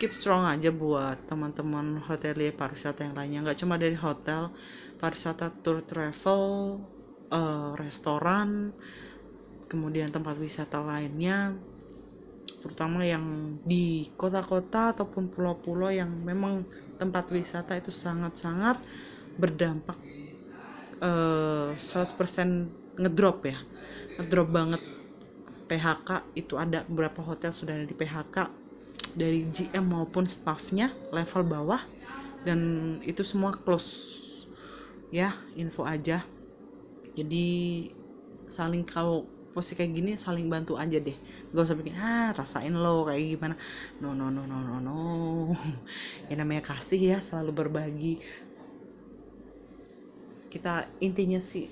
keep 0.01 0.17
strong 0.17 0.49
aja 0.49 0.73
buat 0.73 1.29
teman-teman 1.29 2.01
hotelier 2.09 2.57
pariwisata 2.57 3.05
yang 3.05 3.13
lainnya. 3.13 3.45
Nggak 3.45 3.61
cuma 3.61 3.77
dari 3.77 3.93
hotel 3.93 4.49
pariwisata 4.97 5.53
tour 5.61 5.85
travel 5.85 6.45
eh, 7.29 7.71
restoran 7.77 8.73
kemudian 9.69 10.09
tempat 10.09 10.41
wisata 10.41 10.81
lainnya. 10.81 11.53
Terutama 12.65 13.05
yang 13.05 13.57
di 13.61 14.09
kota-kota 14.17 14.97
ataupun 14.97 15.29
pulau-pulau 15.29 15.93
yang 15.93 16.09
memang 16.09 16.65
tempat 16.97 17.29
wisata 17.29 17.77
itu 17.77 17.93
sangat-sangat 17.93 18.81
berdampak 19.37 20.01
eh 21.01 21.71
100% 21.77 22.97
ngedrop 22.97 23.45
ya. 23.45 23.61
Ngedrop 24.17 24.49
banget 24.49 24.83
PHK 25.69 26.35
itu 26.35 26.59
ada 26.59 26.83
beberapa 26.89 27.23
hotel 27.23 27.55
sudah 27.55 27.79
ada 27.79 27.87
di 27.87 27.95
PHK 27.95 28.60
dari 29.17 29.47
GM 29.55 29.87
maupun 29.95 30.25
staffnya 30.29 30.93
level 31.17 31.43
bawah 31.47 31.83
dan 32.47 32.61
itu 33.05 33.23
semua 33.27 33.53
close. 33.65 33.91
Ya 35.11 35.35
info 35.59 35.83
aja. 35.87 36.23
Jadi 37.19 37.47
saling 38.51 38.83
kalau 38.83 39.27
posisi 39.55 39.75
kayak 39.79 39.93
gini 39.99 40.11
saling 40.15 40.47
bantu 40.51 40.79
aja 40.79 40.99
deh. 40.99 41.17
Gak 41.55 41.65
usah 41.67 41.77
bikin 41.79 41.97
ah 41.99 42.31
rasain 42.35 42.75
lo 42.75 43.07
kayak 43.09 43.23
gimana. 43.39 43.55
No 44.03 44.15
no 44.15 44.27
no 44.31 44.43
no 44.47 44.59
no 44.63 44.77
no. 44.83 44.95
Ya 46.31 46.35
namanya 46.39 46.63
kasih 46.71 47.01
ya 47.01 47.19
selalu 47.23 47.51
berbagi. 47.67 48.15
Kita 50.53 50.75
intinya 51.07 51.41
sih 51.41 51.67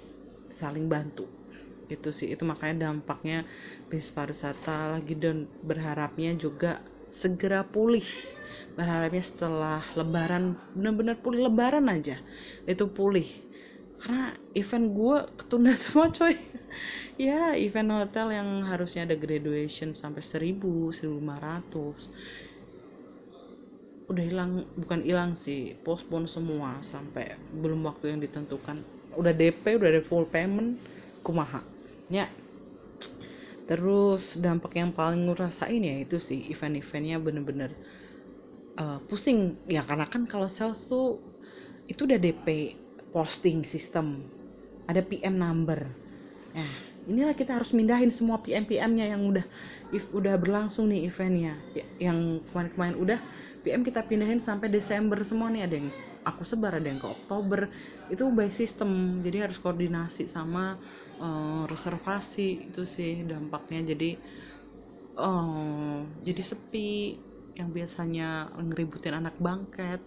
saling 0.60 0.86
bantu. 0.94 1.26
Itu 1.94 2.08
sih 2.18 2.28
itu 2.34 2.42
makanya 2.50 2.88
dampaknya 2.90 3.38
bisnis 3.90 4.12
pariwisata 4.16 4.76
lagi 4.94 5.14
dan 5.24 5.36
berharapnya 5.64 6.30
juga 6.44 6.72
segera 7.18 7.66
pulih. 7.66 8.06
Berharapnya 8.78 9.26
setelah 9.26 9.82
lebaran 9.98 10.54
benar-benar 10.70 11.18
pulih 11.18 11.50
lebaran 11.50 11.90
aja 11.90 12.22
itu 12.64 12.86
pulih. 12.86 13.26
Karena 13.98 14.30
event 14.54 14.86
gue 14.94 15.16
ketunda 15.34 15.74
semua 15.82 16.14
coy. 16.14 16.38
Ya 17.18 17.58
event 17.58 17.90
hotel 17.90 18.30
yang 18.30 18.62
harusnya 18.62 19.02
ada 19.10 19.18
graduation 19.18 19.90
sampai 19.90 20.22
1000 20.22 20.62
1500 20.94 22.46
udah 24.08 24.24
hilang 24.24 24.64
bukan 24.72 25.04
hilang 25.04 25.36
sih 25.36 25.76
postpone 25.84 26.24
semua 26.24 26.80
sampai 26.80 27.36
belum 27.60 27.84
waktu 27.84 28.16
yang 28.16 28.24
ditentukan. 28.24 28.80
Udah 29.18 29.36
DP 29.36 29.76
udah 29.76 29.88
ada 29.92 30.00
full 30.00 30.24
payment 30.24 30.80
kumaha. 31.20 31.60
Ya 32.08 32.32
terus 33.68 34.22
dampak 34.44 34.72
yang 34.80 34.90
paling 34.98 35.20
ngerasain 35.28 35.82
ya 35.90 35.96
itu 36.04 36.16
sih 36.28 36.40
event-eventnya 36.52 37.16
bener-bener 37.26 37.70
eh, 38.80 38.98
pusing. 39.08 39.40
Ya 39.68 39.82
karena 39.88 40.06
kan 40.12 40.22
kalau 40.32 40.48
sales 40.50 40.80
tuh 40.90 41.20
itu 41.90 42.00
udah 42.08 42.18
DP 42.20 42.48
posting 43.14 43.64
sistem 43.64 44.06
ada 44.90 45.00
PM 45.04 45.36
number. 45.44 45.80
Nah 46.56 46.70
inilah 47.08 47.34
kita 47.36 47.56
harus 47.56 47.72
mindahin 47.76 48.12
semua 48.12 48.38
PM 48.44 48.64
PM-nya 48.68 49.06
yang 49.14 49.22
udah 49.30 49.44
if 49.96 50.04
udah 50.12 50.34
berlangsung 50.42 50.90
nih 50.92 51.08
eventnya. 51.08 51.54
Ya- 51.76 51.90
yang 52.10 52.18
kemarin-kemarin 52.50 52.96
udah 53.04 53.20
PM 53.68 53.84
kita 53.84 54.00
pindahin 54.00 54.40
sampai 54.40 54.72
Desember 54.72 55.20
semua 55.20 55.52
nih 55.52 55.68
ada 55.68 55.76
yang 55.76 55.92
aku 56.24 56.40
sebar 56.40 56.80
ada 56.80 56.88
yang 56.88 56.96
ke 56.96 57.04
Oktober. 57.04 57.68
Itu 58.08 58.32
by 58.32 58.48
system 58.48 59.20
jadi 59.20 59.44
harus 59.44 59.60
koordinasi 59.60 60.24
sama 60.24 60.80
eh, 61.20 61.62
reservasi 61.68 62.72
itu 62.72 62.88
sih 62.88 63.28
dampaknya. 63.28 63.92
Jadi 63.92 64.16
oh 65.20 66.00
jadi 66.24 66.40
sepi 66.40 67.20
yang 67.60 67.76
biasanya 67.76 68.56
ngeributin 68.56 69.20
anak 69.20 69.36
bangket. 69.36 70.00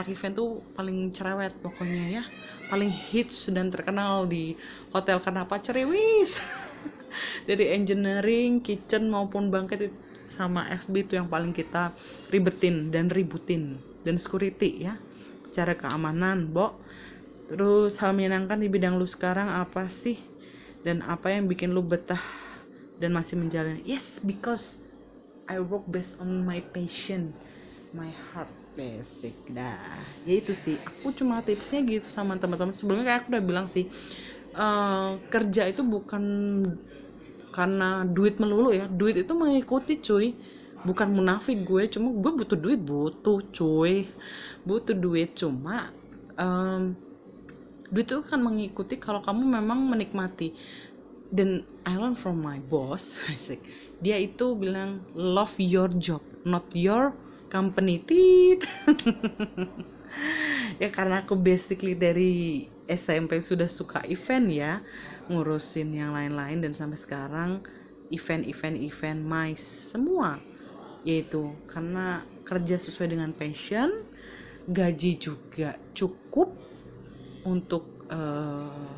Lucky 0.00 0.16
Event 0.16 0.34
tuh 0.34 0.64
paling 0.72 1.12
cerewet 1.12 1.54
pokoknya 1.60 2.18
ya 2.18 2.24
paling 2.66 2.90
hits 2.90 3.46
dan 3.52 3.70
terkenal 3.70 4.26
di 4.26 4.58
hotel 4.90 5.22
kenapa 5.22 5.62
cerewis 5.62 6.34
dari 7.48 7.70
engineering 7.70 8.58
kitchen 8.58 9.06
maupun 9.06 9.54
bangkit 9.54 9.78
itu 9.86 9.94
sama 10.28 10.66
FB 10.72 11.08
itu 11.08 11.12
yang 11.16 11.28
paling 11.28 11.52
kita 11.52 11.92
ribetin 12.32 12.88
dan 12.92 13.08
ributin. 13.12 13.80
Dan 14.04 14.20
security 14.20 14.84
ya. 14.84 15.00
Secara 15.48 15.76
keamanan 15.76 16.50
Bo. 16.52 16.76
Terus 17.48 18.00
hal 18.00 18.16
menyenangkan 18.16 18.56
di 18.56 18.68
bidang 18.72 18.96
lu 18.96 19.04
sekarang 19.04 19.52
apa 19.52 19.88
sih? 19.92 20.16
Dan 20.84 21.04
apa 21.04 21.32
yang 21.32 21.48
bikin 21.48 21.72
lu 21.72 21.84
betah 21.84 22.20
dan 23.00 23.12
masih 23.12 23.36
menjalani? 23.40 23.84
Yes 23.84 24.20
because 24.20 24.80
I 25.44 25.60
work 25.60 25.84
based 25.88 26.16
on 26.20 26.44
my 26.44 26.64
passion 26.72 27.36
my 27.94 28.10
heart. 28.10 28.50
Basic 28.74 29.38
dah. 29.54 30.02
Ya 30.26 30.34
itu 30.42 30.50
sih. 30.50 30.82
Aku 30.82 31.14
cuma 31.14 31.38
tipsnya 31.46 31.80
gitu 31.86 32.10
sama 32.10 32.34
teman-teman. 32.34 32.74
Sebelumnya 32.74 33.06
kayak 33.06 33.18
aku 33.24 33.28
udah 33.38 33.44
bilang 33.46 33.66
sih 33.70 33.86
eh, 34.54 35.10
kerja 35.30 35.62
itu 35.70 35.86
bukan 35.86 36.24
karena 37.54 38.02
duit 38.02 38.42
melulu 38.42 38.74
ya. 38.74 38.90
Duit 38.90 39.14
itu 39.14 39.30
mengikuti 39.30 40.02
cuy. 40.02 40.34
Bukan 40.82 41.14
munafik 41.14 41.62
gue 41.62 41.86
cuma 41.86 42.10
gue 42.10 42.32
butuh 42.34 42.58
duit. 42.58 42.82
Butuh 42.82 43.38
cuy. 43.54 44.10
Butuh 44.66 44.98
duit. 44.98 45.38
Cuma 45.38 45.94
em, 46.34 46.98
duit 47.94 48.10
itu 48.10 48.26
kan 48.26 48.42
mengikuti 48.42 48.98
kalau 48.98 49.22
kamu 49.22 49.62
memang 49.62 49.86
menikmati. 49.86 50.50
Dan 51.30 51.62
I 51.86 51.94
learn 51.94 52.18
from 52.18 52.42
my 52.42 52.62
boss 52.70 53.18
dia 54.04 54.16
itu 54.22 54.54
bilang 54.54 55.02
love 55.18 55.58
your 55.58 55.90
job 55.98 56.22
not 56.42 56.66
your 56.74 57.14
company. 57.48 58.02
Tit. 58.02 58.66
Ya 60.78 60.90
karena 60.90 61.22
aku 61.22 61.38
basically 61.38 61.94
dari 61.94 62.66
SMP 62.90 63.38
sudah 63.38 63.70
suka 63.70 64.02
event 64.10 64.50
ya 64.50 64.82
ngurusin 65.28 65.94
yang 65.94 66.12
lain-lain 66.12 66.60
dan 66.60 66.72
sampai 66.76 66.98
sekarang 67.00 67.50
event-event 68.12 68.76
event 68.78 69.20
my 69.24 69.52
semua. 69.56 70.40
Yaitu 71.04 71.52
karena 71.68 72.24
kerja 72.44 72.76
sesuai 72.80 73.12
dengan 73.12 73.32
passion 73.36 74.04
gaji 74.64 75.20
juga 75.20 75.76
cukup 75.92 76.52
untuk 77.44 78.08
eh, 78.08 78.92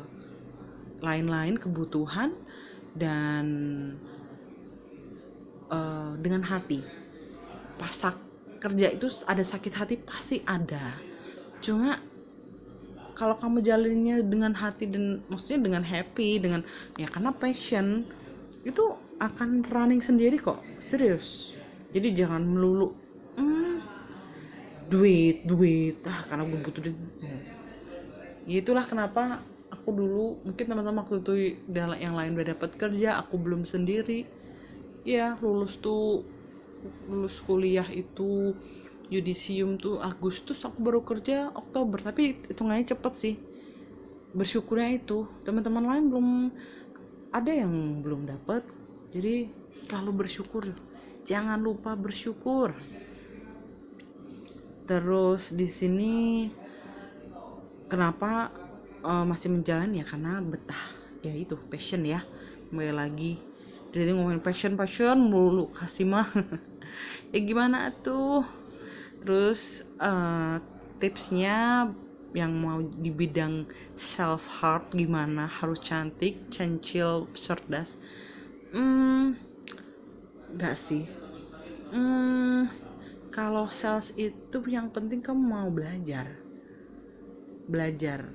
lain-lain 1.03 1.59
kebutuhan 1.59 2.31
dan 2.95 3.45
eh, 5.67 6.13
dengan 6.23 6.43
hati. 6.47 6.79
Pas 7.77 7.93
sak- 7.93 8.25
kerja 8.57 8.89
itu 8.89 9.07
ada 9.27 9.43
sakit 9.43 9.73
hati 9.75 9.95
pasti 10.01 10.41
ada. 10.47 10.97
Cuma 11.61 12.01
kalau 13.17 13.35
kamu 13.41 13.57
jalannya 13.69 14.15
dengan 14.31 14.53
hati 14.61 14.83
dan 14.93 15.03
maksudnya 15.31 15.59
dengan 15.65 15.83
happy 15.93 16.29
dengan 16.43 16.61
ya 17.01 17.07
karena 17.13 17.31
passion 17.41 17.87
itu 18.69 18.83
akan 19.27 19.49
running 19.73 20.01
sendiri 20.09 20.37
kok 20.47 20.59
serius. 20.89 21.27
Jadi 21.95 22.07
jangan 22.19 22.43
melulu 22.53 22.85
"Hmm, 23.37 23.75
duit 24.91 25.35
duit 25.49 25.95
ah 26.11 26.19
karena 26.27 26.43
gue 26.49 26.59
butuh 26.65 26.81
duit. 26.85 26.97
Ya 28.49 28.55
itulah 28.63 28.85
kenapa 28.91 29.43
aku 29.73 29.89
dulu 29.99 30.39
mungkin 30.47 30.65
teman-teman 30.69 31.03
waktu 31.03 31.15
itu 31.23 31.33
yang 32.01 32.15
lain 32.17 32.31
udah 32.37 32.47
dapat 32.55 32.71
kerja 32.81 33.07
aku 33.21 33.35
belum 33.43 33.61
sendiri. 33.73 34.13
Ya 35.13 35.35
lulus 35.43 35.73
tuh 35.83 36.27
lulus 37.09 37.35
kuliah 37.47 37.87
itu 38.01 38.23
yudisium 39.07 39.79
tuh 39.79 40.03
Agustus 40.03 40.59
aku 40.67 40.83
baru 40.83 41.01
kerja 41.03 41.51
Oktober. 41.55 41.99
Tapi 42.03 42.43
hitungannya 42.47 42.85
cepet 42.87 43.13
sih. 43.15 43.35
Bersyukurnya 44.35 44.99
itu. 44.99 45.27
Teman-teman 45.47 45.85
lain 45.87 46.03
belum 46.11 46.27
ada 47.31 47.51
yang 47.51 48.03
belum 48.03 48.27
dapat 48.27 48.63
jadi 49.11 49.47
selalu 49.87 50.25
bersyukur. 50.25 50.63
Jangan 51.27 51.59
lupa 51.59 51.95
bersyukur. 51.95 52.75
Terus 54.87 55.51
di 55.51 55.67
sini 55.67 56.47
kenapa 57.91 58.51
eh, 59.03 59.25
masih 59.27 59.51
menjalani? 59.51 60.03
Ya 60.03 60.05
karena 60.07 60.39
betah. 60.43 60.83
Ya 61.23 61.33
itu 61.35 61.55
passion 61.71 62.03
ya. 62.03 62.23
Kembali 62.69 62.93
lagi. 62.93 63.33
Jadi 63.95 64.13
ngomongin 64.13 64.43
passion 64.43 64.75
passion 64.75 65.17
mulu 65.17 65.71
kasih 65.73 66.05
mah 66.05 66.27
ya 67.33 67.39
gimana 67.39 67.89
tuh 68.03 68.43
terus 69.21 69.61
eh, 70.01 70.57
tipsnya 71.01 71.89
yang 72.35 72.51
mau 72.53 72.83
di 72.83 73.09
bidang 73.09 73.65
sales 73.97 74.45
heart 74.45 74.93
gimana? 74.93 75.47
Harus 75.47 75.79
cantik 75.81 76.49
cencil 76.53 77.29
cerdas? 77.33 77.95
Hmm 78.73 79.37
nggak 80.53 80.75
sih. 80.77 81.05
Hmm 81.91 82.71
kalau 83.31 83.69
sales 83.69 84.11
itu 84.17 84.57
yang 84.67 84.89
penting 84.89 85.21
kamu 85.21 85.41
mau 85.41 85.69
belajar. 85.69 86.37
Belajar. 87.67 88.33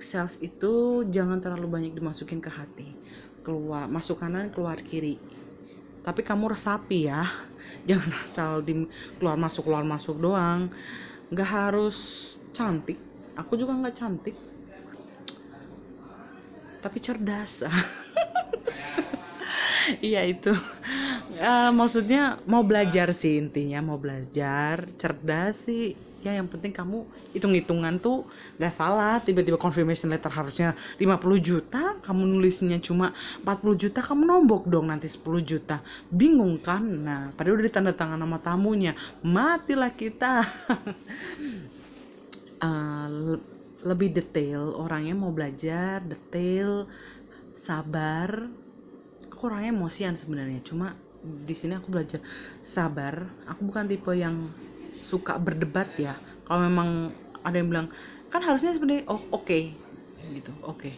Sales 0.00 0.40
itu 0.40 1.04
jangan 1.12 1.38
terlalu 1.44 1.68
banyak 1.68 1.92
dimasukin 1.92 2.40
ke 2.40 2.48
hati. 2.48 2.88
Keluar 3.44 3.86
masuk 3.86 4.20
kanan 4.20 4.48
keluar 4.50 4.80
kiri. 4.80 5.20
Tapi 6.00 6.24
kamu 6.24 6.56
resapi 6.56 7.12
ya 7.12 7.49
jangan 7.88 8.12
asal 8.24 8.50
di 8.66 8.72
keluar 9.16 9.36
masuk 9.44 9.62
keluar 9.66 9.84
masuk 9.94 10.16
doang. 10.24 10.60
Nggak 11.32 11.48
harus 11.58 11.96
cantik. 12.56 12.98
Aku 13.40 13.52
juga 13.60 13.72
nggak 13.80 13.96
cantik. 14.00 14.36
Tapi 16.80 16.98
cerdas. 17.00 17.60
Iya 20.04 20.18
itu. 20.30 20.48
Eh, 21.40 21.68
maksudnya 21.78 22.18
mau 22.50 22.62
belajar 22.70 23.06
sih 23.20 23.32
intinya. 23.42 23.78
Mau 23.88 23.98
belajar 24.04 24.76
cerdas 25.00 25.54
sih 25.66 25.80
ya 26.20 26.36
yang 26.36 26.48
penting 26.52 26.72
kamu 26.76 27.08
hitung-hitungan 27.34 27.96
tuh 28.04 28.28
nggak 28.60 28.74
salah. 28.74 29.20
Tiba-tiba 29.24 29.56
confirmation 29.56 30.08
letter 30.12 30.28
harusnya 30.32 30.76
50 31.00 31.38
juta 31.40 31.96
kamu 32.04 32.22
nulisnya 32.36 32.78
cuma 32.84 33.12
40 33.42 33.76
juta 33.80 34.00
kamu 34.04 34.22
nombok 34.28 34.62
dong 34.72 34.86
nanti 34.92 35.08
10 35.08 35.40
juta. 35.40 35.80
Bingung 36.12 36.60
kan? 36.60 36.82
Nah 36.84 37.20
padahal 37.36 37.56
udah 37.60 37.66
ditanda 37.68 37.92
tangan 37.96 38.20
sama 38.20 38.38
tamunya. 38.44 38.92
Matilah 39.24 39.92
kita. 39.96 40.44
Eh, 42.60 43.06
le- 43.08 43.44
lebih 43.80 44.12
detail 44.12 44.76
orangnya 44.76 45.14
mau 45.16 45.32
belajar 45.32 46.04
detail 46.04 46.84
sabar. 47.56 48.30
Aku 49.32 49.42
orangnya 49.48 49.72
emosian 49.72 50.14
sebenarnya 50.20 50.60
cuma 50.68 50.86
di 51.48 51.54
sini 51.56 51.72
aku 51.76 51.88
belajar 51.94 52.20
sabar. 52.60 53.14
Aku 53.50 53.60
bukan 53.68 53.84
tipe 53.88 54.12
yang 54.12 54.36
suka 55.10 55.34
berdebat 55.42 55.90
ya. 55.98 56.14
Kalau 56.46 56.62
memang 56.62 57.10
ada 57.42 57.58
yang 57.58 57.66
bilang 57.66 57.88
kan 58.30 58.46
harusnya 58.46 58.70
sebenarnya 58.78 59.10
oh 59.10 59.18
oke. 59.34 59.60
Gitu 60.30 60.52
oke. 60.62 60.90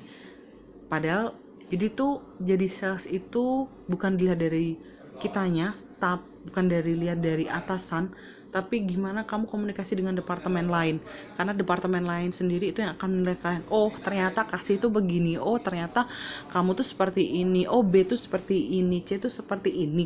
Padahal 0.93 1.33
jadi 1.73 1.89
tuh 1.97 2.21
jadi 2.37 2.69
sales 2.69 3.09
itu 3.09 3.65
bukan 3.89 4.21
dilihat 4.21 4.45
dari 4.45 4.77
kitanya 5.17 5.73
tap 5.97 6.21
bukan 6.45 6.69
dari 6.69 6.93
lihat 6.93 7.25
dari 7.25 7.49
atasan 7.49 8.13
tapi 8.53 8.85
gimana 8.85 9.25
kamu 9.25 9.49
komunikasi 9.49 9.97
dengan 9.97 10.13
departemen 10.13 10.69
lain. 10.69 11.01
Karena 11.41 11.57
departemen 11.57 12.05
lain 12.05 12.37
sendiri 12.37 12.77
itu 12.77 12.85
yang 12.85 13.01
akan 13.01 13.09
menilai 13.09 13.41
kalian 13.41 13.65
oh 13.73 13.89
ternyata 13.89 14.45
kasih 14.45 14.77
itu 14.77 14.93
begini 14.93 15.41
oh 15.41 15.57
ternyata 15.57 16.05
kamu 16.53 16.77
tuh 16.77 16.85
seperti 16.85 17.41
ini 17.41 17.65
oh 17.65 17.81
B 17.81 18.05
tuh 18.05 18.21
seperti 18.21 18.77
ini 18.77 19.01
C 19.09 19.17
tuh 19.17 19.33
seperti 19.33 19.73
ini. 19.73 20.05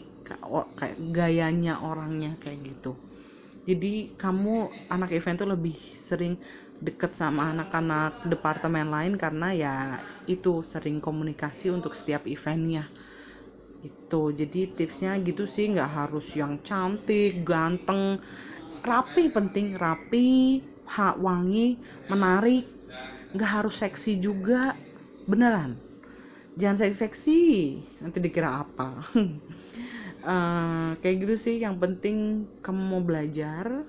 Kayak 0.79 0.95
gayanya 1.11 1.83
orangnya 1.83 2.39
kayak 2.39 2.63
gitu 2.63 2.95
jadi 3.69 3.89
kamu 4.23 4.51
anak 4.95 5.11
event 5.17 5.37
tuh 5.43 5.49
lebih 5.55 5.77
sering 6.09 6.33
deket 6.87 7.11
sama 7.21 7.43
anak-anak 7.53 8.11
departemen 8.33 8.87
lain 8.95 9.15
karena 9.23 9.47
ya 9.63 9.75
itu 10.35 10.49
sering 10.73 10.97
komunikasi 11.07 11.65
untuk 11.77 11.93
setiap 11.99 12.23
eventnya. 12.35 12.83
Itu 13.89 14.23
jadi 14.41 14.61
tipsnya 14.77 15.11
gitu 15.29 15.45
sih 15.55 15.65
nggak 15.73 15.91
harus 15.99 16.27
yang 16.41 16.55
cantik 16.69 17.31
ganteng 17.49 18.03
rapi 18.91 19.23
penting 19.37 19.67
rapi 19.85 20.27
hak 20.95 21.15
wangi 21.27 21.67
menarik 22.11 22.63
nggak 23.35 23.51
harus 23.57 23.75
seksi 23.83 24.11
juga 24.27 24.57
beneran. 25.31 25.73
Jangan 26.61 26.77
seksi-seksi 26.81 27.39
nanti 28.03 28.19
dikira 28.25 28.51
apa 28.65 28.89
Eh, 30.27 30.91
kayak 31.01 31.17
gitu 31.23 31.35
sih. 31.39 31.57
Yang 31.63 31.77
penting 31.83 32.17
kamu 32.65 32.83
mau 32.83 33.03
belajar 33.09 33.87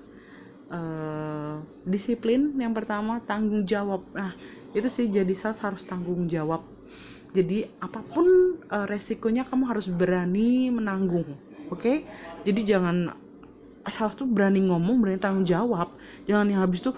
eh, 0.70 1.56
disiplin 1.82 2.54
yang 2.62 2.72
pertama 2.78 3.18
tanggung 3.26 3.66
jawab. 3.66 4.06
Nah 4.14 4.32
itu 4.76 4.86
sih 4.86 5.06
jadi 5.10 5.32
sales 5.34 5.58
harus 5.66 5.82
tanggung 5.90 6.30
jawab. 6.30 6.62
Jadi 7.36 7.66
apa 7.82 8.00
pun 8.14 8.26
eh, 8.70 8.86
resikonya 8.86 9.42
kamu 9.50 9.64
harus 9.70 9.86
berani 9.90 10.70
menanggung 10.70 11.26
oke? 11.74 12.06
Jadi 12.46 12.60
jangan 12.70 13.10
asal 13.88 14.12
tuh 14.14 14.28
berani 14.28 14.60
ngomong 14.70 14.96
berani 15.02 15.18
tanggung 15.18 15.46
jawab. 15.48 15.88
Jangan 16.30 16.46
yang 16.54 16.60
habis 16.62 16.80
tuh 16.86 16.94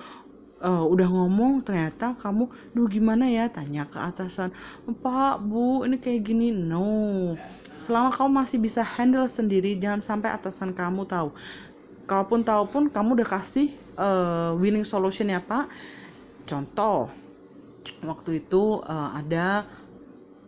eh, 0.61 0.85
udah 0.93 1.09
ngomong 1.09 1.65
ternyata 1.65 2.13
kamu 2.21 2.45
duh 2.77 2.87
gimana 2.93 3.25
ya? 3.33 3.49
Tanya 3.49 3.89
ke 3.89 3.97
atasan 3.97 4.53
pak 5.05 5.41
bu 5.49 5.89
ini 5.89 5.97
kayak 5.97 6.21
gini. 6.29 6.53
No 6.53 6.85
selama 7.81 8.13
kamu 8.13 8.31
masih 8.45 8.59
bisa 8.61 8.85
handle 8.85 9.27
sendiri 9.27 9.75
jangan 9.77 10.05
sampai 10.05 10.31
atasan 10.31 10.77
kamu 10.77 11.09
tahu. 11.09 11.33
Kalaupun 12.05 12.45
tahu 12.45 12.65
pun 12.69 12.83
kamu 12.91 13.23
udah 13.23 13.29
kasih 13.29 13.73
eh, 13.97 14.53
winning 14.61 14.85
solution 14.85 15.33
ya 15.33 15.41
pak. 15.41 15.71
Contoh 16.45 17.09
waktu 18.05 18.45
itu 18.45 18.85
eh, 18.85 19.09
ada 19.17 19.65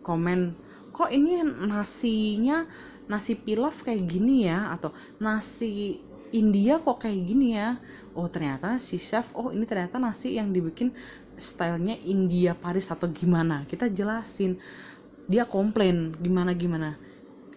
komen 0.04 0.52
kok 0.92 1.08
ini 1.08 1.40
nasinya 1.42 2.68
nasi 3.08 3.32
pilaf 3.34 3.80
kayak 3.80 4.04
gini 4.04 4.46
ya? 4.46 4.76
Atau 4.76 4.92
nasi 5.16 6.04
India 6.32 6.80
kok 6.80 7.00
kayak 7.00 7.20
gini 7.24 7.56
ya? 7.56 7.80
Oh 8.12 8.28
ternyata 8.28 8.76
si 8.76 9.00
chef 9.00 9.32
oh 9.32 9.48
ini 9.54 9.64
ternyata 9.64 9.96
nasi 9.96 10.36
yang 10.36 10.52
dibikin 10.52 10.92
stylenya 11.40 11.96
India 12.04 12.52
Paris 12.52 12.92
atau 12.92 13.08
gimana? 13.08 13.64
Kita 13.64 13.88
jelasin. 13.88 14.60
Dia 15.30 15.46
komplain 15.46 16.18
gimana 16.18 16.50
gimana 16.52 16.98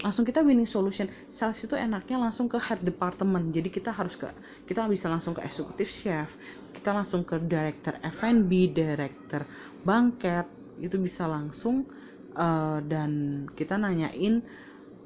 langsung 0.04 0.28
kita 0.28 0.44
winning 0.44 0.68
solution. 0.68 1.08
Sales 1.32 1.60
itu 1.64 1.78
enaknya 1.78 2.20
langsung 2.20 2.52
ke 2.52 2.60
head 2.60 2.84
department. 2.84 3.56
Jadi 3.56 3.72
kita 3.72 3.96
harus 3.96 4.20
ke 4.20 4.28
kita 4.68 4.84
bisa 4.92 5.08
langsung 5.08 5.32
ke 5.32 5.42
executive 5.46 5.88
chef 5.88 6.30
kita 6.76 6.92
langsung 6.92 7.24
ke 7.24 7.40
director 7.40 7.96
F&B 8.04 8.76
director 8.76 9.48
banket 9.88 10.46
itu 10.78 11.00
bisa 11.00 11.24
langsung 11.26 11.88
eh, 12.36 12.80
dan 12.84 13.12
kita 13.56 13.80
nanyain 13.80 14.44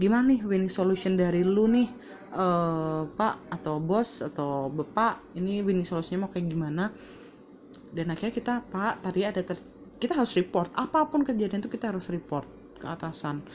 gimana 0.02 0.34
nih 0.34 0.42
winning 0.44 0.72
solution 0.72 1.14
dari 1.14 1.46
lu 1.46 1.70
nih 1.70 1.88
eh, 2.34 3.02
pak 3.14 3.36
atau 3.54 3.78
bos 3.78 4.26
atau 4.26 4.74
bapak? 4.74 5.38
Ini 5.38 5.62
winning 5.62 5.86
solutionnya 5.86 6.26
mau 6.26 6.32
kayak 6.34 6.50
gimana? 6.50 6.90
Dan 7.94 8.10
akhirnya 8.10 8.34
kita 8.34 8.54
pak 8.66 9.06
tadi 9.06 9.22
ada 9.24 9.46
kita 10.02 10.14
harus 10.18 10.34
report. 10.34 10.74
Apa 10.74 11.06
pun 11.06 11.22
kejadian 11.22 11.62
itu 11.62 11.70
kita 11.70 11.94
harus 11.94 12.10
report 12.10 12.50
ke 12.76 12.88
atasan 12.88 13.46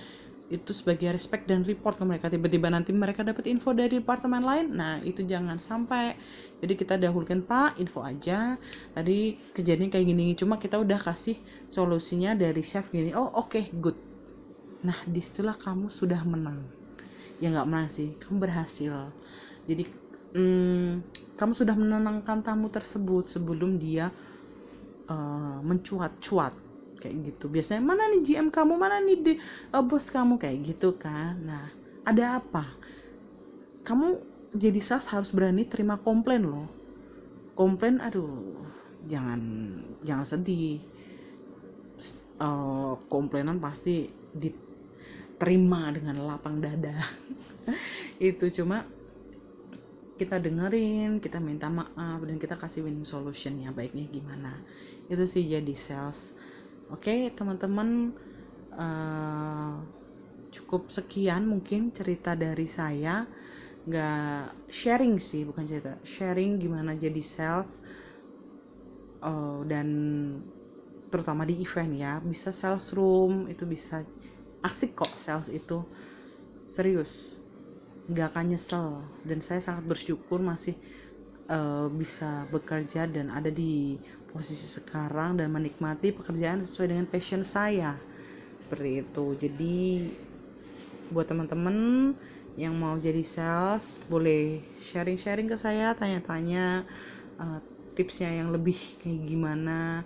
itu 0.52 0.76
sebagai 0.76 1.08
respect 1.08 1.48
dan 1.48 1.64
report 1.64 1.96
ke 1.96 2.04
mereka. 2.04 2.28
Tiba-tiba 2.28 2.68
nanti 2.68 2.92
mereka 2.92 3.24
dapat 3.24 3.48
info 3.48 3.72
dari 3.72 3.96
departemen 3.96 4.44
lain 4.44 4.66
nah 4.76 5.00
itu 5.00 5.24
jangan 5.24 5.56
sampai. 5.56 6.16
Jadi 6.60 6.74
kita 6.76 7.00
dahulukan 7.00 7.40
pak 7.44 7.80
info 7.80 8.04
aja. 8.04 8.60
Tadi 8.92 9.40
kejadian 9.56 9.88
kayak 9.88 10.04
gini 10.04 10.36
cuma 10.36 10.60
kita 10.60 10.76
udah 10.76 11.00
kasih 11.00 11.40
solusinya 11.68 12.36
dari 12.36 12.60
chef 12.60 12.92
gini. 12.92 13.16
Oh 13.16 13.32
oke 13.40 13.72
good. 13.80 13.96
Nah 14.84 15.00
di 15.08 15.20
situlah 15.24 15.56
kamu 15.56 15.88
sudah 15.88 16.20
menang. 16.28 16.60
Ya 17.40 17.48
nggak 17.48 17.68
menang 17.68 17.88
sih 17.88 18.12
kamu 18.20 18.36
berhasil. 18.44 19.08
Jadi 19.64 19.88
hmm, 20.36 20.90
kamu 21.40 21.52
sudah 21.56 21.72
menenangkan 21.72 22.44
tamu 22.44 22.68
tersebut 22.68 23.32
sebelum 23.32 23.80
dia 23.80 24.12
eh, 25.08 25.58
mencuat-cuat 25.64 26.63
kayak 27.04 27.16
gitu. 27.28 27.52
Biasanya 27.52 27.84
mana 27.84 28.08
nih 28.16 28.24
GM 28.24 28.48
kamu? 28.48 28.80
Mana 28.80 29.04
nih 29.04 29.16
di, 29.20 29.32
eh, 29.36 29.84
bos 29.84 30.08
kamu? 30.08 30.40
Kayak 30.40 30.72
gitu 30.72 30.96
kan. 30.96 31.36
Nah 31.44 31.68
ada 32.08 32.40
apa? 32.40 32.64
Kamu 33.84 34.16
jadi 34.56 34.80
sales 34.80 35.04
harus 35.12 35.28
berani 35.28 35.68
terima 35.68 36.00
komplain 36.00 36.48
loh. 36.48 36.68
Komplain 37.52 38.00
aduh 38.00 38.56
jangan 39.04 39.40
jangan 40.00 40.24
sedih. 40.24 40.80
Eh, 42.34 42.94
komplainan 43.12 43.60
pasti 43.60 44.08
diterima 44.32 45.92
dengan 45.92 46.24
lapang 46.24 46.64
dada. 46.64 47.04
Itu 48.32 48.48
cuma 48.48 48.88
kita 50.14 50.38
dengerin 50.38 51.18
kita 51.18 51.42
minta 51.42 51.66
maaf 51.66 52.22
dan 52.22 52.38
kita 52.38 52.54
kasih 52.54 52.86
winning 52.86 53.06
solution 53.06 53.58
ya 53.58 53.74
baiknya 53.74 54.06
gimana. 54.10 54.54
Itu 55.10 55.26
sih 55.26 55.42
jadi 55.46 55.74
sales 55.74 56.30
oke 56.92 57.14
teman-teman 57.36 57.88
eh, 58.74 59.72
cukup 60.54 60.82
sekian 60.96 61.42
mungkin 61.52 61.90
cerita 61.96 62.32
dari 62.38 62.66
saya. 62.68 63.26
Nggak 63.88 64.68
sharing 64.70 65.14
sih 65.20 65.42
bukan 65.48 65.64
cerita. 65.68 65.92
Sharing 66.04 66.56
gimana 66.62 66.96
jadi 66.96 67.22
sales 67.22 67.80
eh, 69.22 69.60
dan 69.70 69.88
terutama 71.10 71.42
di 71.46 71.54
event 71.62 71.92
ya. 71.94 72.12
Bisa 72.22 72.50
sales 72.50 72.90
room 72.96 73.46
itu 73.52 73.64
bisa 73.68 74.02
asik 74.64 74.90
kok 74.98 75.12
sales 75.20 75.48
itu. 75.52 75.78
Serius 76.68 77.12
nggak 78.10 78.28
akan 78.34 78.44
nyesel. 78.52 78.88
Dan 79.28 79.38
saya 79.40 79.60
sangat 79.62 79.84
bersyukur 79.90 80.40
masih 80.42 80.76
eh, 81.50 81.88
bisa 82.00 82.46
bekerja 82.54 83.06
dan 83.10 83.26
ada 83.32 83.50
di 83.52 83.98
posisi 84.34 84.66
sekarang 84.66 85.38
dan 85.38 85.54
menikmati 85.54 86.10
pekerjaan 86.10 86.58
sesuai 86.66 86.90
dengan 86.90 87.06
passion 87.06 87.46
saya. 87.46 87.94
Seperti 88.58 89.06
itu. 89.06 89.24
Jadi 89.38 89.76
buat 91.14 91.30
teman-teman 91.30 92.10
yang 92.58 92.74
mau 92.74 92.98
jadi 92.98 93.22
sales 93.22 94.02
boleh 94.10 94.58
sharing-sharing 94.82 95.46
ke 95.46 95.54
saya 95.54 95.94
tanya-tanya 95.94 96.82
eh, 97.38 97.60
tipsnya 97.94 98.34
yang 98.34 98.50
lebih 98.50 98.76
kayak 98.98 99.22
gimana. 99.22 100.02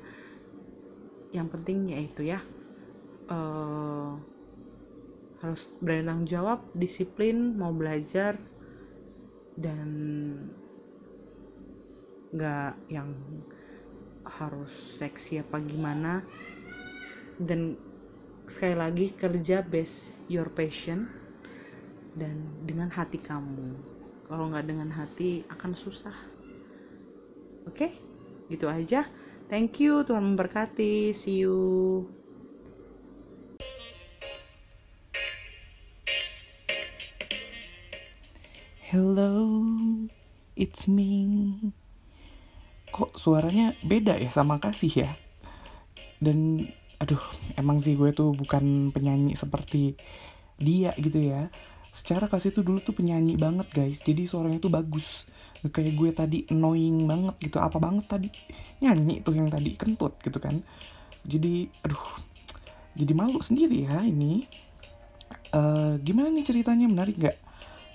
Yang 1.32 1.48
penting 1.56 1.78
yaitu 1.96 2.28
ya. 2.28 2.44
Eh, 3.32 4.12
harus 5.38 5.70
berani 5.78 6.04
tanggung 6.04 6.28
jawab, 6.28 6.60
disiplin, 6.74 7.56
mau 7.56 7.70
belajar 7.70 8.36
dan 9.54 9.88
nggak 12.34 12.74
yang 12.92 13.08
harus 14.38 14.70
seksi 14.96 15.42
apa 15.42 15.58
gimana. 15.60 16.22
Dan 17.38 17.74
sekali 18.46 18.74
lagi 18.78 19.06
kerja 19.14 19.60
base 19.62 20.10
your 20.30 20.48
passion 20.50 21.10
dan 22.14 22.38
dengan 22.64 22.90
hati 22.90 23.18
kamu. 23.18 23.74
Kalau 24.26 24.50
nggak 24.50 24.66
dengan 24.66 24.90
hati 24.94 25.42
akan 25.50 25.72
susah. 25.74 26.14
Oke? 27.68 27.92
Gitu 28.48 28.64
aja. 28.64 29.04
Thank 29.48 29.80
you 29.80 30.04
Tuhan 30.04 30.34
memberkati. 30.34 31.12
See 31.16 31.44
you. 31.44 31.56
Hello, 38.88 39.60
it's 40.56 40.88
me. 40.88 41.76
Kok 42.98 43.14
suaranya 43.14 43.78
beda 43.86 44.18
ya 44.18 44.34
sama 44.34 44.58
kasih 44.58 45.06
ya? 45.06 45.10
Dan 46.18 46.66
aduh, 46.98 47.22
emang 47.54 47.78
sih 47.78 47.94
gue 47.94 48.10
tuh 48.10 48.34
bukan 48.34 48.90
penyanyi 48.90 49.38
seperti 49.38 49.94
dia 50.58 50.90
gitu 50.98 51.22
ya. 51.22 51.46
Secara 51.94 52.26
kasih 52.26 52.50
tuh 52.50 52.66
dulu 52.66 52.82
tuh 52.82 52.94
penyanyi 52.98 53.38
banget 53.38 53.70
guys, 53.70 54.02
jadi 54.02 54.26
suaranya 54.26 54.58
tuh 54.58 54.74
bagus. 54.74 55.30
Kayak 55.70 55.94
gue 55.94 56.10
tadi 56.10 56.38
annoying 56.50 57.06
banget 57.06 57.38
gitu, 57.38 57.62
apa 57.62 57.78
banget 57.78 58.06
tadi 58.06 58.28
nyanyi 58.82 59.22
tuh 59.22 59.34
yang 59.38 59.46
tadi 59.46 59.78
kentut 59.78 60.18
gitu 60.18 60.42
kan. 60.42 60.58
Jadi 61.22 61.70
aduh, 61.86 62.06
jadi 62.98 63.12
malu 63.14 63.38
sendiri 63.38 63.86
ya 63.86 64.02
ini. 64.02 64.42
Eh, 65.48 65.92
gimana 66.02 66.28
nih 66.34 66.44
ceritanya 66.46 66.90
menarik 66.90 67.14
nggak? 67.14 67.38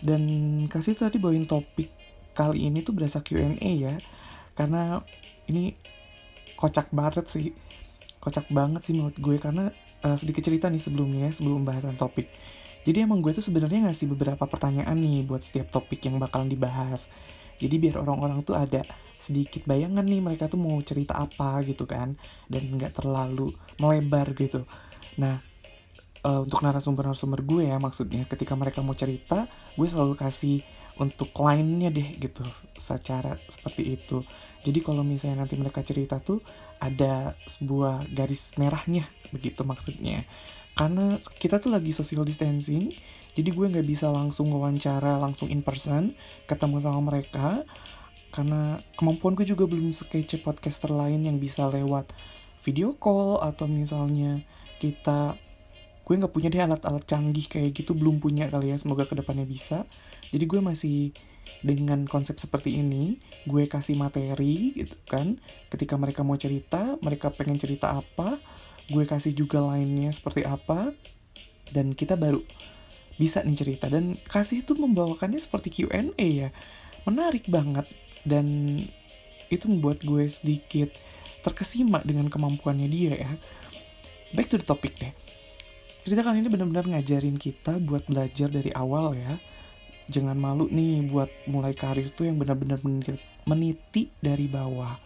Dan 0.04 0.24
kasih 0.68 0.96
tadi 0.96 1.20
bawain 1.20 1.48
topik 1.48 1.92
kali 2.36 2.68
ini 2.68 2.84
tuh 2.84 2.96
berasa 2.96 3.20
Q&A 3.20 3.60
ya. 3.60 3.96
Karena 4.54 5.02
ini 5.50 5.74
kocak 6.58 6.90
banget 6.94 7.26
sih. 7.30 7.54
Kocak 8.22 8.48
banget 8.54 8.88
sih 8.88 8.94
menurut 8.96 9.18
gue 9.20 9.36
karena 9.42 9.70
eh, 10.06 10.18
sedikit 10.18 10.46
cerita 10.46 10.72
nih 10.72 10.82
sebelumnya 10.82 11.30
sebelum 11.34 11.66
pembahasan 11.66 11.98
topik. 12.00 12.30
Jadi 12.84 13.08
emang 13.08 13.24
gue 13.24 13.32
tuh 13.32 13.44
sebenarnya 13.44 13.88
ngasih 13.88 14.12
beberapa 14.12 14.44
pertanyaan 14.44 15.00
nih 15.00 15.24
buat 15.24 15.40
setiap 15.40 15.72
topik 15.72 16.04
yang 16.04 16.20
bakalan 16.20 16.52
dibahas. 16.52 17.08
Jadi 17.60 17.76
biar 17.80 17.96
orang-orang 18.04 18.44
tuh 18.44 18.60
ada 18.60 18.84
sedikit 19.24 19.64
bayangan 19.64 20.04
nih 20.04 20.20
mereka 20.20 20.52
tuh 20.52 20.60
mau 20.60 20.76
cerita 20.84 21.16
apa 21.16 21.64
gitu 21.64 21.88
kan 21.88 22.20
dan 22.52 22.64
nggak 22.76 23.00
terlalu 23.00 23.56
melebar 23.80 24.36
gitu. 24.36 24.68
Nah, 25.16 25.40
eh, 26.28 26.40
untuk 26.44 26.60
narasumber-narasumber 26.60 27.40
gue 27.48 27.72
ya 27.72 27.80
maksudnya 27.80 28.28
ketika 28.28 28.52
mereka 28.60 28.84
mau 28.84 28.96
cerita 29.00 29.48
gue 29.80 29.88
selalu 29.88 30.20
kasih 30.20 30.60
untuk 31.02 31.34
kliennya 31.34 31.90
deh 31.90 32.10
gitu 32.22 32.46
secara 32.78 33.34
seperti 33.50 33.98
itu. 33.98 34.22
Jadi 34.64 34.80
kalau 34.80 35.02
misalnya 35.02 35.44
nanti 35.44 35.58
mereka 35.58 35.82
cerita 35.82 36.22
tuh 36.22 36.40
ada 36.80 37.34
sebuah 37.50 38.08
garis 38.14 38.54
merahnya 38.60 39.10
begitu 39.34 39.66
maksudnya. 39.66 40.22
Karena 40.74 41.18
kita 41.38 41.62
tuh 41.62 41.74
lagi 41.74 41.94
social 41.94 42.26
distancing 42.26 42.90
jadi 43.34 43.50
gue 43.50 43.66
nggak 43.66 43.88
bisa 43.90 44.14
langsung 44.14 44.54
wawancara 44.54 45.18
langsung 45.18 45.50
in 45.50 45.66
person 45.66 46.14
ketemu 46.46 46.86
sama 46.86 47.02
mereka. 47.14 47.66
Karena 48.34 48.78
kemampuan 48.98 49.38
gue 49.38 49.46
juga 49.46 49.70
belum 49.70 49.94
sekece 49.94 50.42
podcaster 50.42 50.90
lain 50.90 51.26
yang 51.26 51.38
bisa 51.38 51.70
lewat 51.70 52.10
video 52.66 52.98
call 52.98 53.42
atau 53.42 53.70
misalnya 53.70 54.42
kita 54.82 55.38
gue 56.04 56.20
nggak 56.20 56.34
punya 56.36 56.52
deh 56.52 56.60
alat-alat 56.60 57.04
canggih 57.08 57.48
kayak 57.48 57.72
gitu 57.72 57.96
belum 57.96 58.20
punya 58.20 58.52
kali 58.52 58.76
ya 58.76 58.78
semoga 58.78 59.08
ke 59.08 59.16
depannya 59.16 59.48
bisa. 59.48 59.88
Jadi 60.28 60.44
gue 60.44 60.60
masih 60.60 61.16
dengan 61.64 62.08
konsep 62.08 62.40
seperti 62.40 62.80
ini 62.80 63.20
gue 63.48 63.64
kasih 63.72 63.96
materi 63.96 64.76
gitu 64.76 65.00
kan. 65.08 65.40
Ketika 65.72 65.96
mereka 65.96 66.28
mau 66.28 66.36
cerita 66.36 67.00
mereka 67.00 67.32
pengen 67.32 67.56
cerita 67.56 67.96
apa 67.96 68.40
gue 68.92 69.08
kasih 69.08 69.32
juga 69.32 69.64
lainnya 69.64 70.12
seperti 70.12 70.44
apa 70.44 70.92
dan 71.72 71.96
kita 71.96 72.20
baru 72.20 72.44
bisa 73.16 73.40
nih 73.40 73.56
cerita. 73.56 73.88
Dan 73.88 74.20
kasih 74.28 74.68
itu 74.68 74.76
membawakannya 74.76 75.40
seperti 75.40 75.88
Q&A 75.88 76.12
ya. 76.20 76.50
Menarik 77.08 77.48
banget 77.48 77.88
dan 78.28 78.76
itu 79.48 79.72
membuat 79.72 80.04
gue 80.04 80.28
sedikit 80.28 80.92
terkesima 81.48 82.04
dengan 82.04 82.28
kemampuannya 82.28 82.92
dia 82.92 83.14
ya. 83.16 83.32
Back 84.36 84.52
to 84.52 84.60
the 84.60 84.68
topic 84.68 85.00
deh 85.00 85.23
cerita 86.04 86.20
kali 86.20 86.44
ini 86.44 86.52
benar-benar 86.52 86.84
ngajarin 86.84 87.40
kita 87.40 87.80
buat 87.80 88.04
belajar 88.12 88.52
dari 88.52 88.76
awal 88.76 89.16
ya. 89.16 89.40
Jangan 90.12 90.36
malu 90.36 90.68
nih 90.68 91.08
buat 91.08 91.32
mulai 91.48 91.72
karir 91.72 92.12
tuh 92.12 92.28
yang 92.28 92.36
benar-benar 92.36 92.84
meniti 93.48 94.12
dari 94.20 94.52
bawah. 94.52 95.00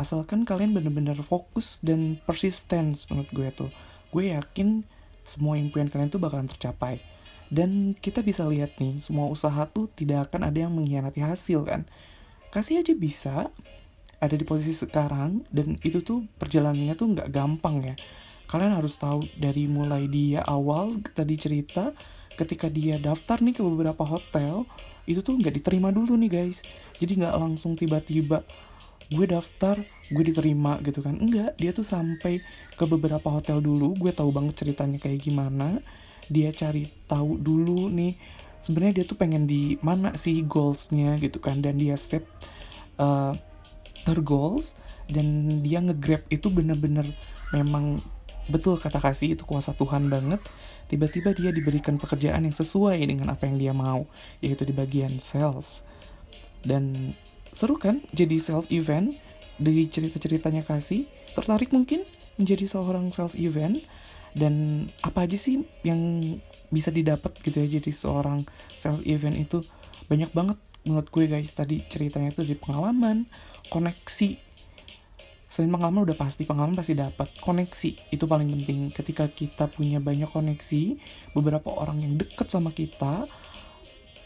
Asalkan 0.00 0.48
kalian 0.48 0.72
benar-benar 0.72 1.20
fokus 1.20 1.76
dan 1.84 2.16
persistence 2.24 3.04
menurut 3.12 3.28
gue 3.36 3.48
tuh. 3.52 3.70
Gue 4.08 4.32
yakin 4.32 4.80
semua 5.28 5.60
impian 5.60 5.92
kalian 5.92 6.08
tuh 6.08 6.24
bakalan 6.24 6.48
tercapai. 6.48 7.04
Dan 7.52 7.92
kita 7.92 8.24
bisa 8.24 8.48
lihat 8.48 8.80
nih 8.80 9.04
semua 9.04 9.28
usaha 9.28 9.68
tuh 9.68 9.92
tidak 9.92 10.32
akan 10.32 10.48
ada 10.48 10.56
yang 10.56 10.72
mengkhianati 10.72 11.20
hasil 11.20 11.68
kan? 11.68 11.84
Kasih 12.48 12.80
aja 12.80 12.96
bisa 12.96 13.52
ada 14.24 14.34
di 14.40 14.44
posisi 14.48 14.72
sekarang 14.72 15.44
dan 15.52 15.76
itu 15.84 16.00
tuh 16.00 16.24
perjalanannya 16.40 16.96
tuh 16.96 17.12
nggak 17.12 17.28
gampang 17.28 17.92
ya 17.92 17.96
kalian 18.52 18.76
harus 18.76 19.00
tahu 19.00 19.24
dari 19.40 19.64
mulai 19.64 20.04
dia 20.12 20.44
awal 20.44 21.00
tadi 21.16 21.40
cerita 21.40 21.96
ketika 22.36 22.68
dia 22.68 23.00
daftar 23.00 23.40
nih 23.40 23.56
ke 23.56 23.62
beberapa 23.64 24.04
hotel 24.04 24.68
itu 25.08 25.24
tuh 25.24 25.40
nggak 25.40 25.56
diterima 25.56 25.88
dulu 25.88 26.20
nih 26.20 26.30
guys. 26.30 26.60
Jadi 27.00 27.24
nggak 27.24 27.32
langsung 27.32 27.74
tiba-tiba 27.74 28.44
gue 29.08 29.26
daftar 29.28 29.80
gue 30.12 30.24
diterima 30.28 30.76
gitu 30.84 31.00
kan. 31.00 31.16
Enggak 31.16 31.56
dia 31.56 31.72
tuh 31.72 31.84
sampai 31.84 32.44
ke 32.76 32.84
beberapa 32.84 33.32
hotel 33.32 33.64
dulu 33.64 33.96
gue 33.96 34.12
tahu 34.12 34.28
banget 34.28 34.60
ceritanya 34.60 35.00
kayak 35.00 35.24
gimana. 35.24 35.80
Dia 36.28 36.52
cari 36.52 36.84
tahu 37.08 37.40
dulu 37.40 37.88
nih 37.88 38.20
sebenarnya 38.60 39.02
dia 39.02 39.04
tuh 39.08 39.16
pengen 39.16 39.48
di 39.48 39.80
mana 39.80 40.12
sih 40.12 40.44
goalsnya 40.44 41.16
gitu 41.24 41.40
kan. 41.40 41.64
Dan 41.64 41.80
dia 41.80 41.96
set 41.96 42.28
uh, 43.00 43.32
her 44.04 44.20
goals 44.20 44.76
dan 45.08 45.60
dia 45.64 45.82
ngegrab 45.82 46.22
itu 46.28 46.52
bener-bener 46.52 47.08
memang 47.52 48.00
betul 48.50 48.78
kata 48.78 48.98
kasih 48.98 49.38
itu 49.38 49.46
kuasa 49.46 49.74
Tuhan 49.74 50.10
banget 50.10 50.42
tiba-tiba 50.90 51.32
dia 51.32 51.48
diberikan 51.54 51.96
pekerjaan 51.96 52.44
yang 52.44 52.52
sesuai 52.52 53.00
dengan 53.00 53.32
apa 53.32 53.48
yang 53.48 53.56
dia 53.56 53.72
mau, 53.72 54.04
yaitu 54.44 54.68
di 54.68 54.74
bagian 54.76 55.12
sales. 55.22 55.80
Dan 56.60 57.14
seru 57.48 57.80
kan 57.80 58.04
jadi 58.12 58.36
sales 58.36 58.68
event 58.68 59.16
dari 59.56 59.88
cerita-ceritanya 59.88 60.68
kasih, 60.68 61.08
tertarik 61.32 61.72
mungkin 61.72 62.04
menjadi 62.36 62.68
seorang 62.68 63.08
sales 63.12 63.36
event 63.40 63.80
dan 64.32 64.86
apa 65.04 65.28
aja 65.28 65.36
sih 65.36 65.64
yang 65.84 66.20
bisa 66.72 66.88
didapat 66.88 67.36
gitu 67.44 67.60
ya 67.60 67.68
jadi 67.80 67.92
seorang 67.92 68.48
sales 68.80 69.04
event 69.04 69.36
itu 69.36 69.60
banyak 70.08 70.32
banget 70.32 70.56
menurut 70.88 71.08
gue 71.12 71.24
guys 71.28 71.52
tadi 71.52 71.84
ceritanya 71.86 72.32
itu 72.32 72.42
dari 72.42 72.58
pengalaman, 72.58 73.28
koneksi 73.68 74.51
selain 75.52 75.68
pengalaman 75.68 76.08
udah 76.08 76.16
pasti 76.16 76.48
pengalaman 76.48 76.72
pasti 76.72 76.96
dapat 76.96 77.28
koneksi. 77.44 78.08
Itu 78.08 78.24
paling 78.24 78.48
penting. 78.48 78.88
Ketika 78.88 79.28
kita 79.28 79.68
punya 79.68 80.00
banyak 80.00 80.32
koneksi 80.32 80.96
beberapa 81.36 81.68
orang 81.68 82.00
yang 82.00 82.16
deket 82.16 82.48
sama 82.48 82.72
kita 82.72 83.28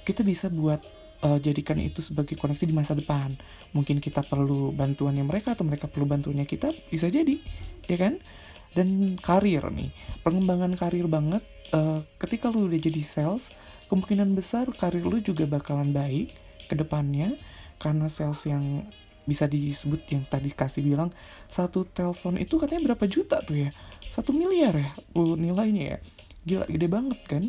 kita 0.06 0.22
bisa 0.22 0.46
buat 0.46 0.78
uh, 1.26 1.42
jadikan 1.42 1.82
itu 1.82 1.98
sebagai 1.98 2.38
koneksi 2.38 2.70
di 2.70 2.74
masa 2.78 2.94
depan. 2.94 3.26
Mungkin 3.74 3.98
kita 3.98 4.22
perlu 4.22 4.70
bantuannya 4.70 5.26
mereka 5.26 5.58
atau 5.58 5.66
mereka 5.66 5.90
perlu 5.90 6.06
bantuannya 6.06 6.46
kita 6.46 6.70
bisa 6.94 7.10
jadi 7.10 7.42
ya 7.90 7.98
kan? 7.98 8.22
Dan 8.70 9.18
karir 9.18 9.66
nih. 9.66 9.90
Pengembangan 10.22 10.78
karir 10.78 11.10
banget 11.10 11.42
uh, 11.74 11.98
ketika 12.22 12.54
lu 12.54 12.70
udah 12.70 12.78
jadi 12.78 13.02
sales 13.02 13.50
kemungkinan 13.90 14.30
besar 14.38 14.70
karir 14.70 15.02
lu 15.02 15.18
juga 15.18 15.42
bakalan 15.50 15.90
baik 15.90 16.30
ke 16.70 16.74
depannya 16.78 17.34
karena 17.82 18.06
sales 18.06 18.46
yang 18.46 18.86
bisa 19.26 19.50
disebut 19.50 20.06
yang 20.08 20.22
tadi 20.30 20.54
kasih 20.54 20.86
bilang 20.86 21.10
satu 21.50 21.82
telepon 21.84 22.38
itu 22.38 22.56
katanya 22.56 22.94
berapa 22.94 23.04
juta 23.10 23.42
tuh 23.42 23.68
ya? 23.68 23.70
Satu 24.00 24.30
miliar 24.30 24.72
ya 24.72 24.90
uh, 25.18 25.34
nilainya 25.34 25.84
ya. 25.84 25.98
Gila 26.46 26.66
gede 26.70 26.86
banget 26.86 27.20
kan? 27.26 27.42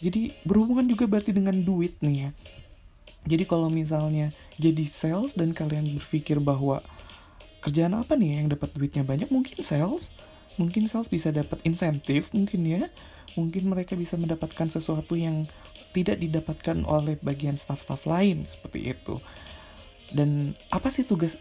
Jadi 0.00 0.32
berhubungan 0.48 0.88
juga 0.88 1.04
berarti 1.04 1.36
dengan 1.36 1.60
duit 1.60 2.00
nih 2.00 2.16
ya. 2.26 2.30
Jadi 3.28 3.44
kalau 3.44 3.68
misalnya 3.68 4.32
jadi 4.56 4.88
sales 4.88 5.36
dan 5.36 5.52
kalian 5.52 5.84
berpikir 6.00 6.40
bahwa 6.40 6.80
kerjaan 7.60 7.92
apa 7.92 8.16
nih 8.16 8.40
yang 8.40 8.48
dapat 8.48 8.72
duitnya 8.72 9.04
banyak 9.04 9.28
mungkin 9.28 9.60
sales. 9.60 10.08
Mungkin 10.56 10.88
sales 10.88 11.12
bisa 11.12 11.28
dapat 11.28 11.60
insentif 11.68 12.32
mungkin 12.32 12.64
ya. 12.64 12.88
Mungkin 13.36 13.68
mereka 13.68 13.92
bisa 13.92 14.16
mendapatkan 14.16 14.72
sesuatu 14.72 15.20
yang 15.20 15.44
tidak 15.92 16.16
didapatkan 16.16 16.80
oleh 16.88 17.20
bagian 17.20 17.60
staff-staff 17.60 18.08
lain 18.08 18.48
seperti 18.48 18.96
itu 18.96 19.20
dan 20.10 20.58
apa 20.70 20.90
sih 20.90 21.06
tugas 21.06 21.38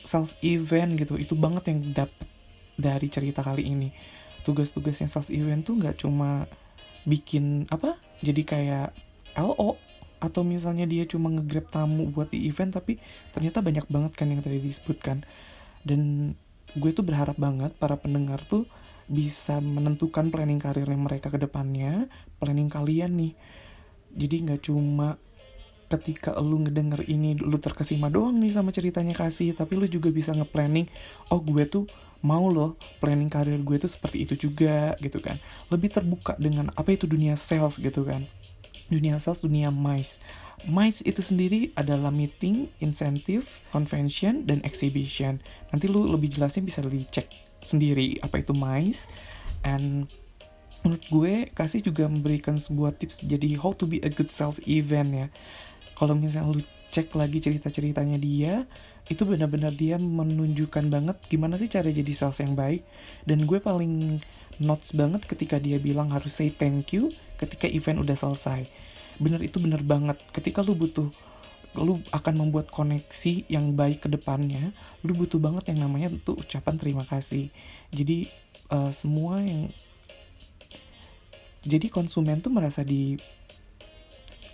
sales 0.00 0.38
event 0.44 0.94
gitu? 0.98 1.18
Itu 1.18 1.34
banget 1.34 1.70
yang 1.72 1.80
dapet 1.92 2.28
dari 2.74 3.06
cerita 3.10 3.40
kali 3.42 3.66
ini. 3.66 3.88
Tugas-tugasnya 4.44 5.08
sales 5.08 5.32
event 5.32 5.64
tuh 5.64 5.78
nggak 5.78 6.04
cuma 6.04 6.46
bikin 7.08 7.66
apa? 7.70 7.98
Jadi 8.20 8.42
kayak 8.44 8.94
LO 9.38 9.76
atau 10.22 10.40
misalnya 10.40 10.88
dia 10.88 11.04
cuma 11.04 11.28
ngegrab 11.28 11.68
tamu 11.68 12.08
buat 12.08 12.32
di 12.32 12.48
event 12.48 12.72
tapi 12.72 12.96
ternyata 13.36 13.60
banyak 13.60 13.84
banget 13.92 14.12
kan 14.16 14.30
yang 14.30 14.40
tadi 14.40 14.60
disebutkan. 14.60 15.24
Dan 15.84 16.32
gue 16.74 16.90
tuh 16.96 17.04
berharap 17.04 17.36
banget 17.36 17.76
para 17.76 17.94
pendengar 18.00 18.40
tuh 18.48 18.64
bisa 19.04 19.60
menentukan 19.60 20.32
planning 20.32 20.56
karirnya 20.56 20.96
mereka 20.96 21.28
ke 21.28 21.36
depannya 21.36 22.08
planning 22.40 22.72
kalian 22.72 23.12
nih. 23.20 23.32
Jadi 24.14 24.34
nggak 24.48 24.62
cuma 24.70 25.20
ketika 25.90 26.34
lu 26.40 26.64
ngedenger 26.64 27.04
ini 27.06 27.36
lu 27.36 27.60
terkesima 27.60 28.08
doang 28.08 28.40
nih 28.40 28.52
sama 28.54 28.72
ceritanya 28.72 29.12
kasih 29.14 29.52
tapi 29.52 29.76
lu 29.76 29.84
juga 29.84 30.08
bisa 30.08 30.32
nge-planning 30.32 30.88
oh 31.30 31.40
gue 31.40 31.64
tuh 31.68 31.84
mau 32.24 32.48
loh 32.48 32.80
planning 33.04 33.28
karir 33.28 33.60
gue 33.60 33.76
tuh 33.76 33.90
seperti 33.92 34.24
itu 34.24 34.48
juga 34.48 34.96
gitu 34.98 35.20
kan. 35.20 35.36
Lebih 35.68 35.92
terbuka 35.92 36.32
dengan 36.40 36.72
apa 36.72 36.96
itu 36.96 37.04
dunia 37.04 37.36
sales 37.36 37.76
gitu 37.76 38.00
kan. 38.04 38.24
Dunia 38.88 39.20
sales 39.20 39.44
dunia 39.44 39.68
mice 39.68 40.16
mice 40.64 41.04
itu 41.04 41.20
sendiri 41.20 41.74
adalah 41.76 42.08
meeting 42.08 42.72
incentive 42.80 43.60
convention 43.68 44.48
dan 44.48 44.64
exhibition. 44.64 45.36
Nanti 45.70 45.90
lu 45.90 46.08
lebih 46.08 46.32
jelasnya 46.32 46.64
bisa 46.64 46.80
dicek 46.80 47.28
sendiri 47.60 48.16
apa 48.24 48.40
itu 48.40 48.56
mice 48.56 49.08
and 49.64 50.08
menurut 50.84 51.04
gue 51.08 51.34
kasih 51.56 51.80
juga 51.80 52.04
memberikan 52.04 52.60
sebuah 52.60 53.00
tips 53.00 53.24
jadi 53.24 53.56
how 53.56 53.72
to 53.72 53.88
be 53.88 54.04
a 54.04 54.10
good 54.12 54.28
sales 54.28 54.60
event 54.68 55.08
ya 55.16 55.26
kalau 55.94 56.14
misalnya 56.18 56.50
lu 56.50 56.62
cek 56.94 57.10
lagi 57.18 57.42
cerita-ceritanya 57.42 58.18
dia 58.22 58.66
itu 59.10 59.26
benar-benar 59.26 59.74
dia 59.74 59.98
menunjukkan 59.98 60.88
banget 60.88 61.16
gimana 61.28 61.60
sih 61.60 61.68
cara 61.68 61.90
jadi 61.90 62.12
sales 62.14 62.40
yang 62.40 62.54
baik. 62.54 62.86
Dan 63.26 63.44
gue 63.44 63.58
paling 63.58 64.22
notes 64.62 64.94
banget 64.94 65.26
ketika 65.26 65.58
dia 65.58 65.76
bilang 65.82 66.14
harus 66.14 66.32
say 66.32 66.48
thank 66.48 66.94
you 66.94 67.10
ketika 67.36 67.66
event 67.68 68.00
udah 68.00 68.16
selesai. 68.16 68.64
Bener 69.18 69.42
itu 69.42 69.60
bener 69.60 69.82
banget. 69.82 70.16
Ketika 70.32 70.62
lu 70.62 70.78
butuh 70.78 71.10
lu 71.74 71.98
akan 72.14 72.34
membuat 72.46 72.70
koneksi 72.70 73.50
yang 73.50 73.74
baik 73.74 74.06
ke 74.06 74.08
depannya 74.08 74.70
lu 75.02 75.10
butuh 75.10 75.42
banget 75.42 75.74
yang 75.74 75.82
namanya 75.82 76.06
tuh 76.22 76.38
ucapan 76.38 76.78
terima 76.78 77.02
kasih. 77.02 77.50
Jadi 77.90 78.30
uh, 78.70 78.94
semua 78.94 79.42
yang 79.42 79.74
jadi 81.64 81.88
konsumen 81.90 82.38
tuh 82.38 82.52
merasa 82.52 82.86
di 82.86 83.18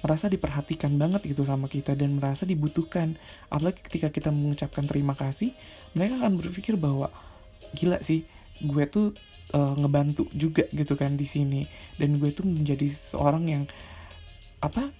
merasa 0.00 0.26
diperhatikan 0.28 0.96
banget 0.96 1.24
gitu 1.28 1.44
sama 1.44 1.68
kita 1.68 1.92
dan 1.96 2.16
merasa 2.16 2.48
dibutuhkan. 2.48 3.16
Apalagi 3.52 3.80
ketika 3.84 4.08
kita 4.08 4.30
mengucapkan 4.32 4.84
terima 4.88 5.12
kasih 5.12 5.52
mereka 5.92 6.20
akan 6.20 6.40
berpikir 6.40 6.76
bahwa 6.80 7.12
gila 7.76 8.00
sih 8.00 8.24
gue 8.60 8.84
tuh 8.88 9.16
uh, 9.56 9.74
ngebantu 9.76 10.28
juga 10.32 10.64
gitu 10.72 10.96
kan 10.96 11.16
di 11.16 11.26
sini. 11.28 11.64
Dan 11.96 12.16
gue 12.16 12.32
tuh 12.32 12.48
menjadi 12.48 12.88
seorang 12.88 13.44
yang 13.48 13.64
apa 14.60 14.92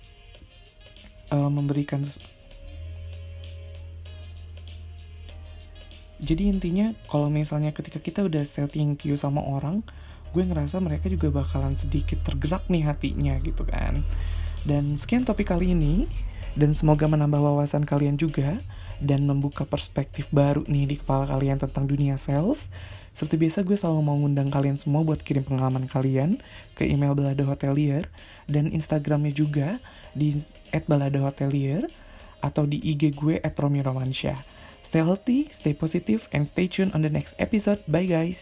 uh, 1.33 1.51
memberikan 1.53 2.01
jadi 6.21 6.53
intinya 6.53 6.93
kalau 7.09 7.33
misalnya 7.33 7.73
ketika 7.73 7.97
kita 7.97 8.21
udah 8.25 8.45
setting 8.45 8.97
queue 8.97 9.17
sama 9.17 9.41
orang 9.41 9.81
gue 10.31 10.45
ngerasa 10.47 10.79
mereka 10.79 11.11
juga 11.11 11.33
bakalan 11.33 11.75
sedikit 11.75 12.23
tergerak 12.23 12.69
nih 12.71 12.87
hatinya 12.87 13.35
gitu 13.43 13.67
kan 13.67 14.05
dan 14.65 14.97
sekian 14.97 15.25
topik 15.25 15.53
kali 15.53 15.73
ini, 15.73 16.09
dan 16.59 16.75
semoga 16.75 17.07
menambah 17.07 17.39
wawasan 17.39 17.87
kalian 17.87 18.19
juga, 18.21 18.59
dan 19.01 19.25
membuka 19.25 19.65
perspektif 19.65 20.29
baru 20.29 20.63
nih 20.69 20.85
di 20.85 20.97
kepala 21.01 21.25
kalian 21.25 21.57
tentang 21.57 21.89
dunia 21.89 22.21
sales. 22.21 22.69
Seperti 23.17 23.49
biasa 23.49 23.59
gue 23.67 23.75
selalu 23.75 24.01
mau 24.05 24.17
ngundang 24.17 24.53
kalian 24.53 24.77
semua 24.77 25.03
buat 25.03 25.19
kirim 25.25 25.43
pengalaman 25.43 25.89
kalian 25.91 26.39
ke 26.79 26.87
email 26.87 27.17
Belada 27.17 27.43
Hotelier 27.43 28.07
dan 28.47 28.71
Instagramnya 28.71 29.35
juga 29.35 29.81
di 30.15 30.39
at 30.71 30.87
balada 30.87 31.19
hotelier 31.23 31.87
atau 32.41 32.65
di 32.67 32.79
IG 32.81 33.15
gue 33.19 33.37
at 33.43 33.55
Romi 33.59 33.83
Romansyah. 33.83 34.39
Stay 34.87 35.03
healthy, 35.03 35.47
stay 35.55 35.75
positive, 35.75 36.27
and 36.35 36.47
stay 36.51 36.67
tuned 36.67 36.91
on 36.97 37.07
the 37.07 37.13
next 37.13 37.39
episode. 37.39 37.79
Bye 37.87 38.11
guys! 38.11 38.39